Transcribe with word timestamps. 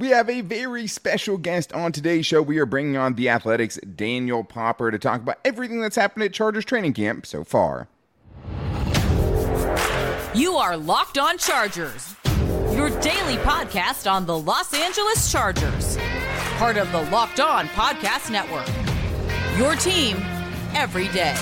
We 0.00 0.08
have 0.08 0.30
a 0.30 0.40
very 0.40 0.86
special 0.86 1.36
guest 1.36 1.74
on 1.74 1.92
today's 1.92 2.24
show. 2.24 2.40
We 2.40 2.56
are 2.56 2.64
bringing 2.64 2.96
on 2.96 3.16
the 3.16 3.28
Athletic's 3.28 3.76
Daniel 3.96 4.42
Popper 4.42 4.90
to 4.90 4.98
talk 4.98 5.20
about 5.20 5.38
everything 5.44 5.82
that's 5.82 5.96
happened 5.96 6.24
at 6.24 6.32
Chargers 6.32 6.64
training 6.64 6.94
camp 6.94 7.26
so 7.26 7.44
far. 7.44 7.86
You 10.34 10.54
are 10.54 10.78
Locked 10.78 11.18
On 11.18 11.36
Chargers, 11.36 12.16
your 12.72 12.88
daily 13.00 13.36
podcast 13.42 14.10
on 14.10 14.24
the 14.24 14.38
Los 14.38 14.72
Angeles 14.72 15.30
Chargers, 15.30 15.98
part 16.56 16.78
of 16.78 16.90
the 16.92 17.02
Locked 17.10 17.40
On 17.40 17.66
Podcast 17.68 18.30
Network. 18.30 18.68
Your 19.58 19.76
team 19.76 20.16
every 20.74 21.08
day. 21.08 21.36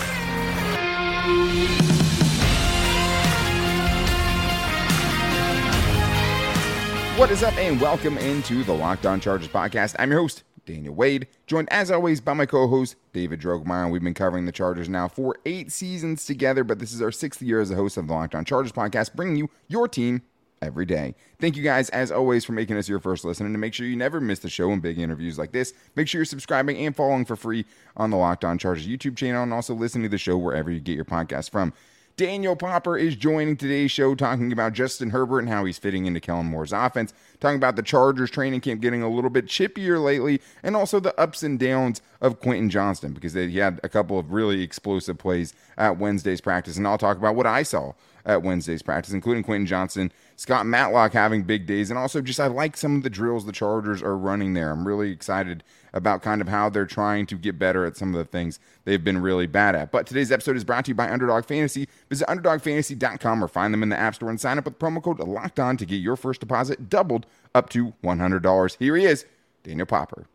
What 7.18 7.32
is 7.32 7.42
up, 7.42 7.56
and 7.58 7.80
welcome 7.80 8.16
into 8.16 8.62
the 8.62 8.72
Locked 8.72 9.04
On 9.04 9.18
Chargers 9.18 9.48
podcast. 9.48 9.96
I'm 9.98 10.12
your 10.12 10.20
host, 10.20 10.44
Daniel 10.66 10.94
Wade, 10.94 11.26
joined 11.48 11.68
as 11.72 11.90
always 11.90 12.20
by 12.20 12.32
my 12.32 12.46
co 12.46 12.68
host, 12.68 12.94
David 13.12 13.40
Drogemeyer. 13.40 13.90
We've 13.90 14.00
been 14.00 14.14
covering 14.14 14.46
the 14.46 14.52
Chargers 14.52 14.88
now 14.88 15.08
for 15.08 15.34
eight 15.44 15.72
seasons 15.72 16.24
together, 16.24 16.62
but 16.62 16.78
this 16.78 16.92
is 16.92 17.02
our 17.02 17.10
sixth 17.10 17.42
year 17.42 17.60
as 17.60 17.72
a 17.72 17.74
host 17.74 17.96
of 17.96 18.06
the 18.06 18.12
Locked 18.12 18.36
On 18.36 18.44
Chargers 18.44 18.70
podcast, 18.70 19.16
bringing 19.16 19.34
you 19.34 19.50
your 19.66 19.88
team 19.88 20.22
every 20.62 20.86
day. 20.86 21.16
Thank 21.40 21.56
you 21.56 21.64
guys, 21.64 21.90
as 21.90 22.12
always, 22.12 22.44
for 22.44 22.52
making 22.52 22.76
us 22.76 22.88
your 22.88 23.00
first 23.00 23.24
listen. 23.24 23.46
And 23.46 23.54
to 23.54 23.58
make 23.58 23.74
sure 23.74 23.84
you 23.84 23.96
never 23.96 24.20
miss 24.20 24.38
the 24.38 24.48
show 24.48 24.70
and 24.70 24.80
big 24.80 25.00
interviews 25.00 25.40
like 25.40 25.50
this, 25.50 25.72
make 25.96 26.06
sure 26.06 26.20
you're 26.20 26.24
subscribing 26.24 26.78
and 26.78 26.94
following 26.94 27.24
for 27.24 27.34
free 27.34 27.66
on 27.96 28.10
the 28.10 28.16
Locked 28.16 28.44
On 28.44 28.58
Chargers 28.58 28.86
YouTube 28.86 29.16
channel 29.16 29.42
and 29.42 29.52
also 29.52 29.74
listening 29.74 30.04
to 30.04 30.08
the 30.08 30.18
show 30.18 30.38
wherever 30.38 30.70
you 30.70 30.78
get 30.78 30.94
your 30.94 31.04
podcast 31.04 31.50
from. 31.50 31.72
Daniel 32.18 32.56
Popper 32.56 32.98
is 32.98 33.14
joining 33.14 33.56
today's 33.56 33.92
show 33.92 34.16
talking 34.16 34.50
about 34.50 34.72
Justin 34.72 35.10
Herbert 35.10 35.38
and 35.38 35.48
how 35.48 35.64
he's 35.64 35.78
fitting 35.78 36.04
into 36.04 36.18
Kellen 36.18 36.46
Moore's 36.46 36.72
offense, 36.72 37.14
talking 37.38 37.58
about 37.58 37.76
the 37.76 37.82
Chargers 37.82 38.28
training 38.28 38.60
camp 38.60 38.80
getting 38.80 39.02
a 39.02 39.08
little 39.08 39.30
bit 39.30 39.46
chippier 39.46 40.02
lately, 40.02 40.40
and 40.64 40.74
also 40.74 40.98
the 40.98 41.18
ups 41.18 41.44
and 41.44 41.60
downs 41.60 42.02
of 42.20 42.40
Quentin 42.40 42.70
Johnston 42.70 43.12
because 43.12 43.34
he 43.34 43.58
had 43.58 43.78
a 43.84 43.88
couple 43.88 44.18
of 44.18 44.32
really 44.32 44.62
explosive 44.62 45.16
plays 45.16 45.54
at 45.76 45.98
Wednesday's 45.98 46.40
practice. 46.40 46.76
And 46.76 46.88
I'll 46.88 46.98
talk 46.98 47.18
about 47.18 47.36
what 47.36 47.46
I 47.46 47.62
saw 47.62 47.92
at 48.24 48.42
Wednesday's 48.42 48.82
practice, 48.82 49.14
including 49.14 49.42
Quentin 49.42 49.66
Johnston, 49.66 50.12
Scott 50.36 50.66
Matlock 50.66 51.12
having 51.12 51.42
big 51.42 51.66
days, 51.66 51.90
and 51.90 51.98
also 51.98 52.20
just 52.20 52.40
I 52.40 52.46
like 52.46 52.76
some 52.76 52.96
of 52.96 53.02
the 53.02 53.10
drills 53.10 53.44
the 53.44 53.52
Chargers 53.52 54.02
are 54.02 54.16
running 54.16 54.54
there. 54.54 54.70
I'm 54.70 54.86
really 54.86 55.10
excited 55.10 55.64
about 55.92 56.22
kind 56.22 56.40
of 56.40 56.48
how 56.48 56.68
they're 56.68 56.86
trying 56.86 57.26
to 57.26 57.36
get 57.36 57.58
better 57.58 57.84
at 57.84 57.96
some 57.96 58.14
of 58.14 58.18
the 58.18 58.24
things 58.24 58.60
they've 58.84 59.02
been 59.02 59.18
really 59.18 59.46
bad 59.46 59.74
at. 59.74 59.90
But 59.90 60.06
today's 60.06 60.30
episode 60.30 60.56
is 60.56 60.64
brought 60.64 60.84
to 60.84 60.90
you 60.90 60.94
by 60.94 61.10
Underdog 61.10 61.44
Fantasy. 61.44 61.88
Visit 62.08 62.28
UnderdogFantasy.com 62.28 63.42
or 63.42 63.48
find 63.48 63.72
them 63.72 63.82
in 63.82 63.88
the 63.88 63.98
App 63.98 64.14
Store 64.14 64.30
and 64.30 64.40
sign 64.40 64.58
up 64.58 64.66
with 64.66 64.78
promo 64.78 65.02
code 65.02 65.18
Locked 65.18 65.58
On 65.58 65.76
to 65.76 65.86
get 65.86 65.96
your 65.96 66.16
first 66.16 66.40
deposit 66.40 66.88
doubled 66.88 67.26
up 67.54 67.70
to 67.70 67.94
$100. 68.04 68.76
Here 68.78 68.96
he 68.96 69.04
is, 69.04 69.24
Daniel 69.62 69.86
Popper. 69.86 70.26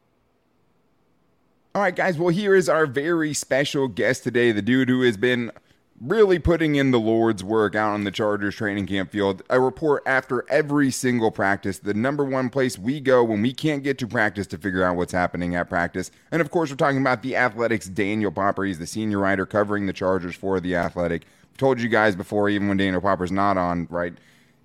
All 1.75 1.81
right, 1.81 1.95
guys. 1.95 2.19
Well, 2.19 2.29
here 2.29 2.53
is 2.53 2.69
our 2.69 2.85
very 2.85 3.33
special 3.33 3.87
guest 3.87 4.23
today, 4.23 4.51
the 4.51 4.61
dude 4.61 4.89
who 4.89 5.01
has 5.01 5.17
been 5.17 5.51
really 6.01 6.39
putting 6.39 6.75
in 6.75 6.91
the 6.91 6.99
Lord's 6.99 7.43
work 7.43 7.75
out 7.75 7.93
on 7.93 8.03
the 8.03 8.11
Chargers 8.11 8.55
training 8.55 8.87
camp 8.87 9.11
field. 9.11 9.41
A 9.49 9.59
report 9.59 10.03
after 10.05 10.45
every 10.49 10.91
single 10.91 11.31
practice, 11.31 11.79
the 11.79 11.93
number 11.93 12.25
one 12.25 12.49
place 12.49 12.77
we 12.77 12.99
go 12.99 13.23
when 13.23 13.41
we 13.41 13.53
can't 13.53 13.83
get 13.83 13.97
to 13.99 14.07
practice 14.07 14.47
to 14.47 14.57
figure 14.57 14.83
out 14.83 14.95
what's 14.95 15.13
happening 15.13 15.55
at 15.55 15.69
practice. 15.69 16.11
And 16.31 16.41
of 16.41 16.51
course, 16.51 16.69
we're 16.69 16.75
talking 16.75 16.99
about 16.99 17.21
the 17.21 17.35
Athletic's 17.35 17.87
Daniel 17.87 18.31
Popper. 18.31 18.65
He's 18.65 18.79
the 18.79 18.87
senior 18.87 19.19
writer 19.19 19.45
covering 19.45 19.85
the 19.85 19.93
Chargers 19.93 20.35
for 20.35 20.59
the 20.59 20.75
Athletic. 20.75 21.23
I've 21.51 21.57
told 21.57 21.79
you 21.79 21.89
guys 21.89 22.15
before, 22.15 22.49
even 22.49 22.67
when 22.67 22.77
Daniel 22.77 23.01
Popper's 23.01 23.31
not 23.31 23.57
on, 23.57 23.87
right? 23.89 24.13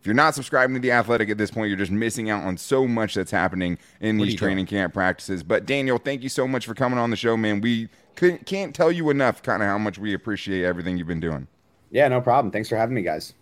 If 0.01 0.07
you're 0.07 0.15
not 0.15 0.35
subscribing 0.35 0.75
to 0.75 0.81
the 0.81 0.93
Athletic 0.93 1.29
at 1.29 1.39
this 1.39 1.51
point, 1.51 1.69
you're 1.69 1.77
just 1.77 1.91
missing 1.91 2.31
out 2.31 2.45
on 2.45 2.57
so 2.57 2.87
much 2.87 3.15
that's 3.15 3.33
happening 3.33 3.79
in 4.01 4.17
these 4.17 4.37
training 4.37 4.65
doing? 4.65 4.83
camp 4.83 4.95
practices. 4.95 5.43
But 5.43 5.67
Daniel, 5.67 5.99
thank 5.99 6.23
you 6.23 6.29
so 6.29 6.47
much 6.47 6.67
for 6.67 6.75
coming 6.75 6.99
on 7.01 7.11
the 7.11 7.17
show, 7.17 7.37
man. 7.37 7.61
We 7.61 7.89
can't 8.19 8.75
tell 8.75 8.93
you 8.93 9.11
enough 9.11 9.43
kind 9.43 9.63
of 9.63 9.69
how 9.69 9.79
much 9.79 9.99
we 9.99 10.15
appreciate 10.15 10.65
everything 10.65 10.99
you've 10.99 11.07
been 11.07 11.21
doing. 11.21 11.47
Yeah, 11.91 12.09
no 12.09 12.21
problem. 12.21 12.53
Thanks 12.53 12.69
for 12.69 12.77
having 12.77 12.95
me, 12.95 13.03
guys. 13.03 13.33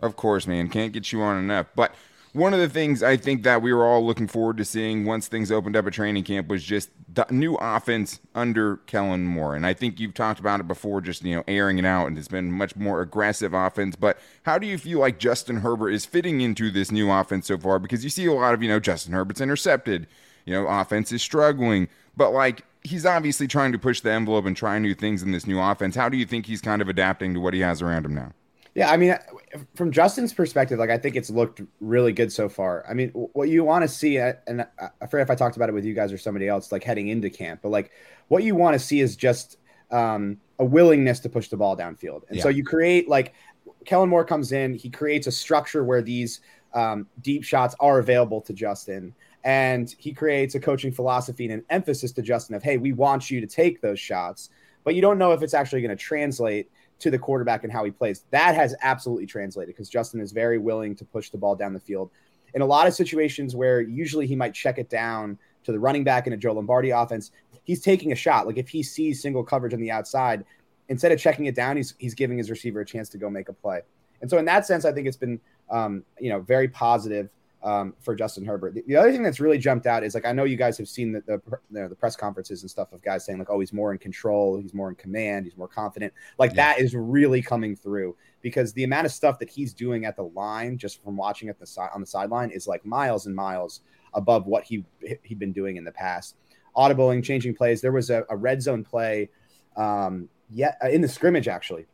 Of 0.00 0.16
course, 0.16 0.46
man. 0.46 0.68
Can't 0.68 0.92
get 0.92 1.12
you 1.12 1.22
on 1.22 1.38
enough. 1.38 1.66
But 1.74 1.94
one 2.32 2.54
of 2.54 2.60
the 2.60 2.68
things 2.68 3.02
I 3.02 3.16
think 3.18 3.42
that 3.42 3.60
we 3.60 3.72
were 3.72 3.84
all 3.84 4.04
looking 4.04 4.26
forward 4.26 4.56
to 4.56 4.64
seeing 4.64 5.04
once 5.04 5.28
things 5.28 5.52
opened 5.52 5.76
up 5.76 5.86
at 5.86 5.92
training 5.92 6.24
camp 6.24 6.48
was 6.48 6.64
just 6.64 6.88
the 7.12 7.26
new 7.30 7.56
offense 7.56 8.20
under 8.34 8.78
Kellen 8.86 9.24
Moore. 9.24 9.54
And 9.54 9.66
I 9.66 9.74
think 9.74 10.00
you've 10.00 10.14
talked 10.14 10.40
about 10.40 10.58
it 10.58 10.66
before, 10.66 11.02
just 11.02 11.22
you 11.22 11.36
know, 11.36 11.44
airing 11.46 11.78
it 11.78 11.84
out, 11.84 12.06
and 12.06 12.16
it's 12.16 12.28
been 12.28 12.50
much 12.50 12.74
more 12.74 13.02
aggressive 13.02 13.52
offense. 13.52 13.96
But 13.96 14.18
how 14.44 14.58
do 14.58 14.66
you 14.66 14.78
feel 14.78 14.98
like 14.98 15.18
Justin 15.18 15.58
Herbert 15.58 15.90
is 15.90 16.06
fitting 16.06 16.40
into 16.40 16.70
this 16.70 16.90
new 16.90 17.10
offense 17.10 17.46
so 17.46 17.58
far? 17.58 17.78
Because 17.78 18.02
you 18.02 18.10
see 18.10 18.24
a 18.24 18.32
lot 18.32 18.54
of, 18.54 18.62
you 18.62 18.68
know, 18.68 18.80
Justin 18.80 19.12
Herbert's 19.12 19.42
intercepted, 19.42 20.06
you 20.46 20.54
know, 20.54 20.66
offense 20.66 21.12
is 21.12 21.22
struggling. 21.22 21.88
But 22.16 22.32
like 22.32 22.64
he's 22.82 23.06
obviously 23.06 23.46
trying 23.46 23.72
to 23.72 23.78
push 23.78 24.00
the 24.00 24.10
envelope 24.10 24.44
and 24.44 24.56
try 24.56 24.78
new 24.78 24.94
things 24.94 25.22
in 25.22 25.32
this 25.32 25.46
new 25.46 25.60
offense. 25.60 25.94
How 25.94 26.08
do 26.08 26.16
you 26.16 26.26
think 26.26 26.46
he's 26.46 26.60
kind 26.60 26.82
of 26.82 26.88
adapting 26.88 27.34
to 27.34 27.40
what 27.40 27.54
he 27.54 27.60
has 27.60 27.82
around 27.82 28.04
him 28.04 28.14
now? 28.14 28.32
Yeah, 28.74 28.90
I 28.90 28.96
mean, 28.96 29.14
from 29.74 29.92
Justin's 29.92 30.32
perspective, 30.32 30.78
like 30.78 30.88
I 30.88 30.96
think 30.96 31.14
it's 31.14 31.28
looked 31.28 31.60
really 31.80 32.12
good 32.12 32.32
so 32.32 32.48
far. 32.48 32.86
I 32.88 32.94
mean, 32.94 33.10
what 33.10 33.50
you 33.50 33.64
want 33.64 33.82
to 33.82 33.88
see, 33.88 34.16
and 34.16 34.66
I 34.78 35.06
forget 35.06 35.26
if 35.26 35.30
I 35.30 35.34
talked 35.34 35.56
about 35.56 35.68
it 35.68 35.72
with 35.72 35.84
you 35.84 35.92
guys 35.92 36.10
or 36.10 36.16
somebody 36.16 36.48
else, 36.48 36.72
like 36.72 36.82
heading 36.82 37.08
into 37.08 37.28
camp, 37.28 37.60
but 37.62 37.68
like 37.68 37.90
what 38.28 38.44
you 38.44 38.54
want 38.54 38.72
to 38.72 38.78
see 38.78 39.00
is 39.00 39.14
just 39.14 39.58
um, 39.90 40.38
a 40.58 40.64
willingness 40.64 41.20
to 41.20 41.28
push 41.28 41.48
the 41.48 41.56
ball 41.56 41.76
downfield. 41.76 42.22
And 42.28 42.38
yeah. 42.38 42.42
so 42.42 42.48
you 42.48 42.64
create 42.64 43.10
like 43.10 43.34
Kellen 43.84 44.08
Moore 44.08 44.24
comes 44.24 44.52
in, 44.52 44.74
he 44.74 44.88
creates 44.88 45.26
a 45.26 45.32
structure 45.32 45.84
where 45.84 46.00
these 46.00 46.40
um, 46.74 47.06
deep 47.20 47.44
shots 47.44 47.74
are 47.80 47.98
available 47.98 48.40
to 48.42 48.52
Justin 48.52 49.14
and 49.44 49.94
he 49.98 50.12
creates 50.12 50.54
a 50.54 50.60
coaching 50.60 50.92
philosophy 50.92 51.44
and 51.44 51.54
an 51.54 51.64
emphasis 51.70 52.12
to 52.12 52.22
Justin 52.22 52.54
of, 52.54 52.62
hey, 52.62 52.76
we 52.76 52.92
want 52.92 53.30
you 53.30 53.40
to 53.40 53.46
take 53.46 53.80
those 53.80 53.98
shots, 53.98 54.50
but 54.84 54.94
you 54.94 55.02
don't 55.02 55.18
know 55.18 55.32
if 55.32 55.42
it's 55.42 55.54
actually 55.54 55.80
going 55.80 55.96
to 55.96 56.02
translate 56.02 56.70
to 57.00 57.10
the 57.10 57.18
quarterback 57.18 57.64
and 57.64 57.72
how 57.72 57.84
he 57.84 57.90
plays. 57.90 58.24
That 58.30 58.54
has 58.54 58.74
absolutely 58.82 59.26
translated 59.26 59.74
because 59.74 59.88
Justin 59.88 60.20
is 60.20 60.30
very 60.30 60.58
willing 60.58 60.94
to 60.96 61.04
push 61.04 61.30
the 61.30 61.38
ball 61.38 61.56
down 61.56 61.72
the 61.72 61.80
field. 61.80 62.10
In 62.54 62.62
a 62.62 62.66
lot 62.66 62.86
of 62.86 62.94
situations 62.94 63.56
where 63.56 63.80
usually 63.80 64.26
he 64.26 64.36
might 64.36 64.54
check 64.54 64.78
it 64.78 64.88
down 64.88 65.38
to 65.64 65.72
the 65.72 65.80
running 65.80 66.04
back 66.04 66.26
in 66.26 66.32
a 66.32 66.36
Joe 66.36 66.52
Lombardi 66.52 66.90
offense, 66.90 67.32
he's 67.64 67.80
taking 67.80 68.12
a 68.12 68.16
shot. 68.16 68.46
Like 68.46 68.58
if 68.58 68.68
he 68.68 68.82
sees 68.82 69.20
single 69.20 69.42
coverage 69.42 69.74
on 69.74 69.80
the 69.80 69.90
outside, 69.90 70.44
instead 70.88 71.10
of 71.10 71.18
checking 71.18 71.46
it 71.46 71.54
down, 71.54 71.76
he's 71.76 71.94
he's 71.98 72.14
giving 72.14 72.38
his 72.38 72.50
receiver 72.50 72.80
a 72.80 72.86
chance 72.86 73.08
to 73.10 73.18
go 73.18 73.28
make 73.28 73.48
a 73.48 73.52
play. 73.52 73.80
And 74.22 74.30
so 74.30 74.38
in 74.38 74.44
that 74.46 74.64
sense, 74.64 74.86
I 74.86 74.92
think 74.92 75.06
it's 75.06 75.16
been 75.16 75.40
um, 75.68 76.04
you 76.18 76.30
know 76.30 76.40
very 76.40 76.68
positive 76.68 77.28
um, 77.62 77.94
for 78.00 78.14
Justin 78.14 78.44
Herbert. 78.44 78.74
The, 78.74 78.84
the, 78.86 78.96
other 78.96 79.12
thing 79.12 79.22
that's 79.22 79.38
really 79.38 79.58
jumped 79.58 79.86
out 79.86 80.02
is 80.02 80.14
like 80.14 80.24
I 80.24 80.32
know 80.32 80.44
you 80.44 80.56
guys 80.56 80.78
have 80.78 80.88
seen 80.88 81.12
the 81.12 81.20
the, 81.20 81.40
you 81.70 81.80
know, 81.80 81.88
the, 81.88 81.94
press 81.94 82.16
conferences 82.16 82.62
and 82.62 82.70
stuff 82.70 82.92
of 82.92 83.02
guys 83.02 83.24
saying 83.24 83.38
like, 83.38 83.50
oh, 83.50 83.60
he's 83.60 83.72
more 83.72 83.92
in 83.92 83.98
control, 83.98 84.58
he's 84.58 84.74
more 84.74 84.88
in 84.88 84.94
command, 84.94 85.44
he's 85.44 85.56
more 85.56 85.68
confident. 85.68 86.12
Like 86.38 86.52
yeah. 86.52 86.74
that 86.74 86.80
is 86.80 86.94
really 86.94 87.42
coming 87.42 87.76
through 87.76 88.16
because 88.40 88.72
the 88.72 88.84
amount 88.84 89.06
of 89.06 89.12
stuff 89.12 89.38
that 89.38 89.50
he's 89.50 89.72
doing 89.72 90.04
at 90.04 90.16
the 90.16 90.24
line, 90.24 90.78
just 90.78 91.02
from 91.02 91.16
watching 91.16 91.48
at 91.48 91.58
the 91.58 91.66
side 91.66 91.90
on 91.94 92.00
the 92.00 92.06
sideline, 92.06 92.50
is 92.50 92.66
like 92.66 92.84
miles 92.84 93.26
and 93.26 93.34
miles 93.34 93.80
above 94.14 94.46
what 94.46 94.64
he 94.64 94.84
he'd 95.22 95.38
been 95.38 95.52
doing 95.52 95.76
in 95.76 95.84
the 95.84 95.92
past. 95.92 96.36
Audibling, 96.76 97.22
changing 97.22 97.54
plays. 97.54 97.80
There 97.80 97.92
was 97.92 98.10
a, 98.10 98.24
a 98.30 98.36
red 98.36 98.62
zone 98.62 98.82
play, 98.82 99.28
um, 99.76 100.28
yeah, 100.50 100.74
in 100.90 101.00
the 101.00 101.08
scrimmage 101.08 101.48
actually 101.48 101.86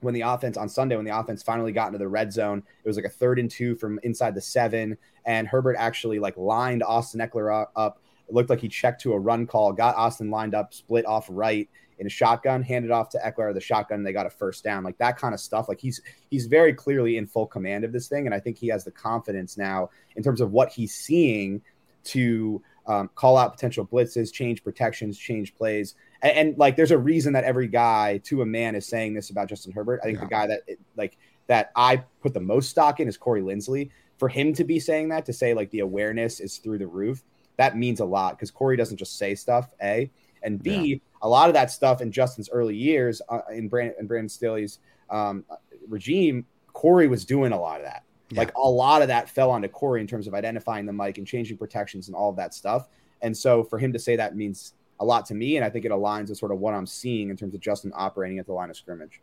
when 0.00 0.14
the 0.14 0.20
offense 0.22 0.56
on 0.56 0.68
Sunday, 0.68 0.96
when 0.96 1.04
the 1.04 1.18
offense 1.18 1.42
finally 1.42 1.72
got 1.72 1.88
into 1.88 1.98
the 1.98 2.08
red 2.08 2.32
zone, 2.32 2.62
it 2.84 2.88
was 2.88 2.96
like 2.96 3.04
a 3.04 3.10
third 3.10 3.38
and 3.38 3.50
two 3.50 3.74
from 3.74 3.98
inside 4.02 4.34
the 4.34 4.40
seven. 4.40 4.96
And 5.24 5.48
Herbert 5.48 5.76
actually 5.78 6.18
like 6.18 6.36
lined 6.36 6.82
Austin 6.82 7.20
Ekeler 7.20 7.66
up. 7.76 8.00
It 8.28 8.34
looked 8.34 8.50
like 8.50 8.60
he 8.60 8.68
checked 8.68 9.02
to 9.02 9.14
a 9.14 9.18
run 9.18 9.46
call, 9.46 9.72
got 9.72 9.96
Austin 9.96 10.30
lined 10.30 10.54
up, 10.54 10.74
split 10.74 11.06
off 11.06 11.26
right 11.30 11.68
in 11.98 12.06
a 12.06 12.10
shotgun, 12.10 12.62
handed 12.62 12.90
off 12.90 13.08
to 13.10 13.18
Ekeler 13.18 13.52
the 13.52 13.60
shotgun. 13.60 14.02
they 14.02 14.12
got 14.12 14.26
a 14.26 14.30
first 14.30 14.62
down, 14.62 14.84
like 14.84 14.98
that 14.98 15.18
kind 15.18 15.34
of 15.34 15.40
stuff. 15.40 15.68
Like 15.68 15.80
he's 15.80 16.00
he's 16.30 16.46
very 16.46 16.72
clearly 16.72 17.16
in 17.16 17.26
full 17.26 17.46
command 17.46 17.84
of 17.84 17.92
this 17.92 18.08
thing, 18.08 18.26
and 18.26 18.34
I 18.34 18.40
think 18.40 18.58
he 18.58 18.68
has 18.68 18.84
the 18.84 18.90
confidence 18.90 19.56
now 19.56 19.90
in 20.16 20.22
terms 20.22 20.40
of 20.40 20.52
what 20.52 20.70
he's 20.70 20.94
seeing 20.94 21.60
to 22.04 22.62
um, 22.86 23.10
call 23.14 23.36
out 23.36 23.52
potential 23.52 23.86
blitzes, 23.86 24.32
change 24.32 24.62
protections, 24.62 25.18
change 25.18 25.54
plays. 25.54 25.94
And, 26.22 26.36
and, 26.36 26.58
like, 26.58 26.76
there's 26.76 26.90
a 26.90 26.98
reason 26.98 27.32
that 27.34 27.44
every 27.44 27.68
guy 27.68 28.18
to 28.24 28.42
a 28.42 28.46
man 28.46 28.74
is 28.74 28.86
saying 28.86 29.14
this 29.14 29.30
about 29.30 29.48
Justin 29.48 29.72
Herbert. 29.72 30.00
I 30.02 30.06
think 30.06 30.18
yeah. 30.18 30.24
the 30.24 30.30
guy 30.30 30.46
that 30.48 30.62
like 30.96 31.16
that 31.46 31.70
I 31.76 32.04
put 32.22 32.34
the 32.34 32.40
most 32.40 32.70
stock 32.70 33.00
in 33.00 33.08
is 33.08 33.16
Corey 33.16 33.42
Linsley. 33.42 33.90
For 34.18 34.28
him 34.28 34.52
to 34.54 34.64
be 34.64 34.80
saying 34.80 35.10
that, 35.10 35.24
to 35.26 35.32
say 35.32 35.54
like 35.54 35.70
the 35.70 35.80
awareness 35.80 36.40
is 36.40 36.58
through 36.58 36.78
the 36.78 36.88
roof, 36.88 37.22
that 37.56 37.76
means 37.76 38.00
a 38.00 38.04
lot 38.04 38.36
because 38.36 38.50
Corey 38.50 38.76
doesn't 38.76 38.96
just 38.96 39.16
say 39.16 39.34
stuff. 39.34 39.70
A 39.80 40.10
and 40.42 40.62
B, 40.62 40.76
yeah. 40.76 40.96
a 41.22 41.28
lot 41.28 41.48
of 41.48 41.54
that 41.54 41.70
stuff 41.70 42.00
in 42.00 42.10
Justin's 42.10 42.48
early 42.50 42.76
years 42.76 43.22
uh, 43.28 43.40
in 43.52 43.68
Brandon 43.68 43.94
in 44.00 44.06
Brandon 44.06 44.28
Staley's 44.28 44.80
um, 45.10 45.44
regime, 45.88 46.44
Corey 46.72 47.06
was 47.06 47.24
doing 47.24 47.52
a 47.52 47.60
lot 47.60 47.80
of 47.80 47.86
that. 47.86 48.02
Yeah. 48.30 48.40
Like 48.40 48.54
a 48.56 48.68
lot 48.68 49.02
of 49.02 49.08
that 49.08 49.30
fell 49.30 49.50
onto 49.50 49.68
Corey 49.68 50.00
in 50.00 50.06
terms 50.06 50.26
of 50.26 50.34
identifying 50.34 50.84
the 50.84 50.92
Mike 50.92 51.18
and 51.18 51.26
changing 51.26 51.56
protections 51.56 52.08
and 52.08 52.16
all 52.16 52.30
of 52.30 52.36
that 52.36 52.54
stuff. 52.54 52.88
And 53.22 53.36
so 53.36 53.64
for 53.64 53.78
him 53.78 53.92
to 53.92 53.98
say 53.98 54.16
that 54.16 54.36
means 54.36 54.74
a 55.00 55.04
lot 55.04 55.26
to 55.26 55.34
me. 55.34 55.56
And 55.56 55.64
I 55.64 55.70
think 55.70 55.84
it 55.84 55.90
aligns 55.92 56.28
with 56.28 56.38
sort 56.38 56.52
of 56.52 56.58
what 56.58 56.74
I'm 56.74 56.86
seeing 56.86 57.30
in 57.30 57.36
terms 57.36 57.54
of 57.54 57.60
Justin 57.60 57.92
operating 57.94 58.38
at 58.38 58.46
the 58.46 58.52
line 58.52 58.70
of 58.70 58.76
scrimmage. 58.76 59.20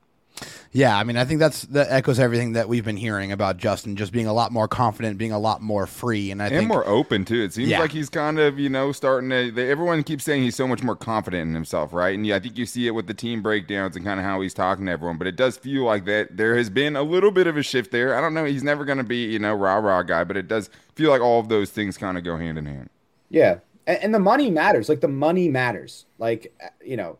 Yeah, 0.73 0.97
I 0.97 1.05
mean, 1.05 1.15
I 1.15 1.23
think 1.23 1.39
that's 1.39 1.61
that 1.67 1.87
echoes 1.89 2.19
everything 2.19 2.53
that 2.53 2.67
we've 2.67 2.83
been 2.83 2.97
hearing 2.97 3.31
about 3.31 3.55
Justin, 3.55 3.95
just 3.95 4.11
being 4.11 4.27
a 4.27 4.33
lot 4.33 4.51
more 4.51 4.67
confident, 4.67 5.17
being 5.17 5.31
a 5.31 5.39
lot 5.39 5.61
more 5.61 5.87
free, 5.87 6.29
and 6.29 6.41
I 6.43 6.47
and 6.47 6.55
think 6.57 6.67
more 6.67 6.85
open 6.85 7.23
too. 7.23 7.41
It 7.41 7.53
seems 7.53 7.69
Yeah. 7.69 7.79
like 7.79 7.93
he's 7.93 8.09
kind 8.09 8.37
of 8.37 8.59
you 8.59 8.67
know 8.67 8.91
starting 8.91 9.29
to. 9.29 9.49
They, 9.51 9.71
everyone 9.71 10.03
keeps 10.03 10.25
saying 10.25 10.43
he's 10.43 10.55
so 10.57 10.67
much 10.67 10.83
more 10.83 10.97
confident 10.97 11.47
in 11.47 11.53
himself, 11.53 11.93
right? 11.93 12.13
And 12.13 12.27
yeah, 12.27 12.35
I 12.35 12.39
think 12.39 12.57
you 12.57 12.65
see 12.65 12.85
it 12.85 12.91
with 12.91 13.07
the 13.07 13.13
team 13.13 13.41
breakdowns 13.41 13.95
and 13.95 14.03
kind 14.03 14.19
of 14.19 14.25
how 14.25 14.41
he's 14.41 14.53
talking 14.53 14.87
to 14.87 14.91
everyone. 14.91 15.17
But 15.17 15.27
it 15.27 15.37
does 15.37 15.55
feel 15.55 15.85
like 15.85 16.03
that 16.03 16.35
there 16.35 16.57
has 16.57 16.69
been 16.69 16.97
a 16.97 17.03
little 17.03 17.31
bit 17.31 17.47
of 17.47 17.55
a 17.55 17.63
shift 17.63 17.91
there. 17.91 18.13
I 18.17 18.19
don't 18.19 18.33
know. 18.33 18.43
He's 18.43 18.63
never 18.63 18.83
going 18.83 18.97
to 18.97 19.05
be 19.05 19.23
you 19.27 19.39
know 19.39 19.53
rah 19.53 19.75
rah 19.77 20.03
guy, 20.03 20.25
but 20.25 20.35
it 20.35 20.49
does 20.49 20.69
feel 20.95 21.11
like 21.11 21.21
all 21.21 21.39
of 21.39 21.47
those 21.47 21.69
things 21.69 21.97
kind 21.97 22.17
of 22.17 22.25
go 22.25 22.35
hand 22.35 22.57
in 22.57 22.65
hand. 22.65 22.89
Yeah, 23.29 23.59
and, 23.87 24.03
and 24.03 24.13
the 24.13 24.19
money 24.19 24.49
matters. 24.49 24.89
Like 24.89 25.01
the 25.01 25.07
money 25.07 25.49
matters. 25.49 26.05
Like 26.17 26.53
uh, 26.63 26.67
you 26.83 26.97
know, 26.97 27.17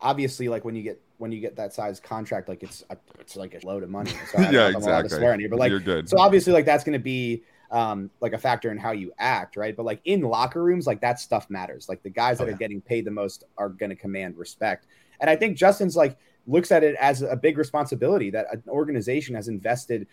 obviously, 0.00 0.48
like 0.48 0.64
when 0.64 0.74
you 0.74 0.82
get 0.82 1.00
when 1.18 1.32
you 1.32 1.40
get 1.40 1.56
that 1.56 1.72
size 1.72 1.98
contract, 2.00 2.48
like 2.48 2.62
it's 2.62 2.84
a, 2.90 2.96
it's 3.18 3.36
like 3.36 3.54
a 3.54 3.66
load 3.66 3.82
of 3.82 3.90
money. 3.90 4.12
So 4.26 4.38
I 4.38 4.50
Yeah, 4.50 4.66
I'm 4.66 4.72
to 4.74 4.78
exactly. 4.78 5.18
swear 5.18 5.32
on 5.32 5.40
here, 5.40 5.48
but 5.48 5.58
like 5.58 5.70
You're 5.70 5.80
good. 5.80 6.08
So 6.08 6.18
obviously, 6.18 6.52
like 6.52 6.64
that's 6.64 6.84
going 6.84 6.98
to 6.98 7.02
be 7.02 7.42
um 7.70 8.10
like 8.20 8.32
a 8.32 8.38
factor 8.38 8.70
in 8.70 8.78
how 8.78 8.92
you 8.92 9.12
act, 9.18 9.56
right? 9.56 9.76
But 9.76 9.84
like 9.86 10.00
in 10.04 10.20
locker 10.22 10.62
rooms, 10.62 10.86
like 10.86 11.00
that 11.00 11.18
stuff 11.18 11.48
matters. 11.50 11.88
Like 11.88 12.02
the 12.02 12.10
guys 12.10 12.38
that 12.38 12.48
Oh, 12.48 12.52
are 12.52 12.56
getting 12.56 12.80
paid 12.80 13.04
the 13.04 13.10
most 13.10 13.44
are 13.58 13.68
going 13.68 13.90
to 13.90 13.96
command 13.96 14.36
respect. 14.36 14.86
And 15.20 15.30
I 15.30 15.36
think 15.36 15.56
Justin's 15.56 15.96
like 15.96 16.16
looks 16.46 16.70
at 16.70 16.84
it 16.84 16.94
as 17.00 17.22
a 17.22 17.36
big 17.36 17.58
responsibility 17.58 18.30
that 18.30 18.46
an 18.52 18.62
organization 18.68 19.34
has 19.34 19.48
invested 19.48 20.06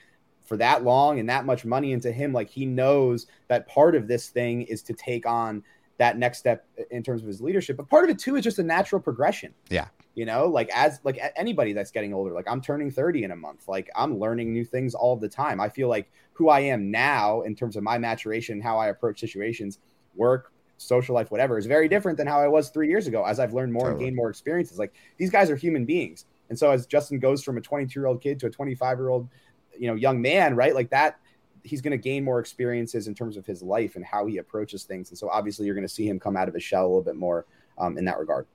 for 0.46 0.58
that 0.58 0.84
long 0.84 1.20
and 1.20 1.30
that 1.30 1.46
much 1.46 1.64
money 1.64 1.94
into 1.94 2.12
him 2.12 2.34
like 2.34 2.50
he 2.50 2.66
knows 2.66 3.28
that 3.48 3.68
part 3.68 3.96
of 3.96 4.08
this 4.08 4.30
thing 4.30 4.64
is 4.64 4.82
to 4.84 4.94
take 4.94 5.26
on 5.26 5.64
that 5.98 6.18
next 6.18 6.40
step 6.40 6.66
in 6.92 7.04
terms 7.04 7.22
of 7.22 7.28
his 7.28 7.40
leadership. 7.42 7.78
But 7.78 7.88
part 7.90 8.04
of 8.04 8.10
it 8.10 8.20
too 8.20 8.36
is 8.36 8.44
just 8.44 8.60
a 8.60 8.64
natural 8.64 9.02
progression. 9.02 9.54
Yeah. 9.70 9.88
you 10.16 10.26
know 10.26 10.48
like 10.48 10.70
as 10.74 11.00
like 11.04 11.20
anybody 11.36 11.74
that's 11.74 11.90
getting 11.92 12.14
older 12.14 12.32
like 12.32 12.46
i'm 12.48 12.62
turning 12.62 12.92
30 12.92 13.24
in 13.24 13.32
a 13.32 13.36
month. 13.36 13.68
Like 13.68 13.90
i'm 13.96 14.20
learning 14.20 14.54
new 14.54 14.66
things 14.66 14.94
all 14.96 15.16
the 15.16 15.30
time. 15.30 15.60
I 15.60 15.70
feel 15.70 15.90
like 15.90 16.12
who 16.34 16.50
i 16.50 16.60
am 16.60 16.92
now 16.92 17.42
in 17.42 17.56
terms 17.56 17.76
of 17.76 17.84
my 17.84 17.98
maturation 17.98 18.60
how 18.62 18.78
i 18.78 18.88
approach 18.88 19.20
situations 19.20 19.80
work 20.16 20.52
social 20.78 21.16
life 21.16 21.30
whatever 21.32 21.58
is 21.58 21.66
very 21.68 21.88
different 21.88 22.18
than 22.18 22.28
how 22.28 22.40
i 22.40 22.48
was 22.48 22.70
three 22.70 22.90
years 22.90 23.06
ago 23.08 23.24
as 23.24 23.40
i've 23.40 23.54
learned 23.54 23.72
more 23.72 23.84
Totally. 23.84 23.94
and 23.94 24.02
gained 24.02 24.16
more 24.16 24.30
experiences. 24.30 24.78
Like 24.80 24.94
these 25.18 25.30
guys 25.30 25.50
are 25.50 25.56
human 25.56 25.86
beings. 25.86 26.26
And 26.50 26.58
so 26.60 26.72
as 26.72 26.86
justin 26.88 27.20
goes 27.20 27.44
from 27.44 27.58
a 27.58 27.62
22 27.62 28.00
year 28.00 28.08
old 28.08 28.22
kid 28.22 28.40
to 28.40 28.48
a 28.48 28.50
25 28.50 28.98
year 28.98 29.10
old 29.10 29.30
you 29.78 29.88
know 29.88 29.96
young 29.96 30.22
man 30.22 30.56
right 30.56 30.76
like 30.76 30.90
that 30.92 31.20
he's 31.64 31.82
going 31.82 31.92
to 31.92 31.98
gain 31.98 32.24
more 32.24 32.40
experiences 32.40 33.08
in 33.08 33.16
terms 33.16 33.38
of 33.38 33.46
his 33.46 33.62
life 33.62 33.96
and 33.96 34.06
how 34.06 34.26
he 34.26 34.38
approaches 34.38 34.84
things 34.84 35.10
and 35.10 35.18
so 35.18 35.30
obviously 35.30 35.66
you're 35.66 35.76
going 35.76 35.88
to 35.88 35.94
see 35.94 36.08
him 36.08 36.20
come 36.20 36.36
out 36.36 36.48
of 36.48 36.54
his 36.54 36.64
shell 36.64 36.84
a 36.84 36.88
little 36.88 37.02
bit 37.02 37.16
more 37.16 37.46
um, 37.78 37.98
in 37.98 38.06
that 38.06 38.20
regard 38.20 38.46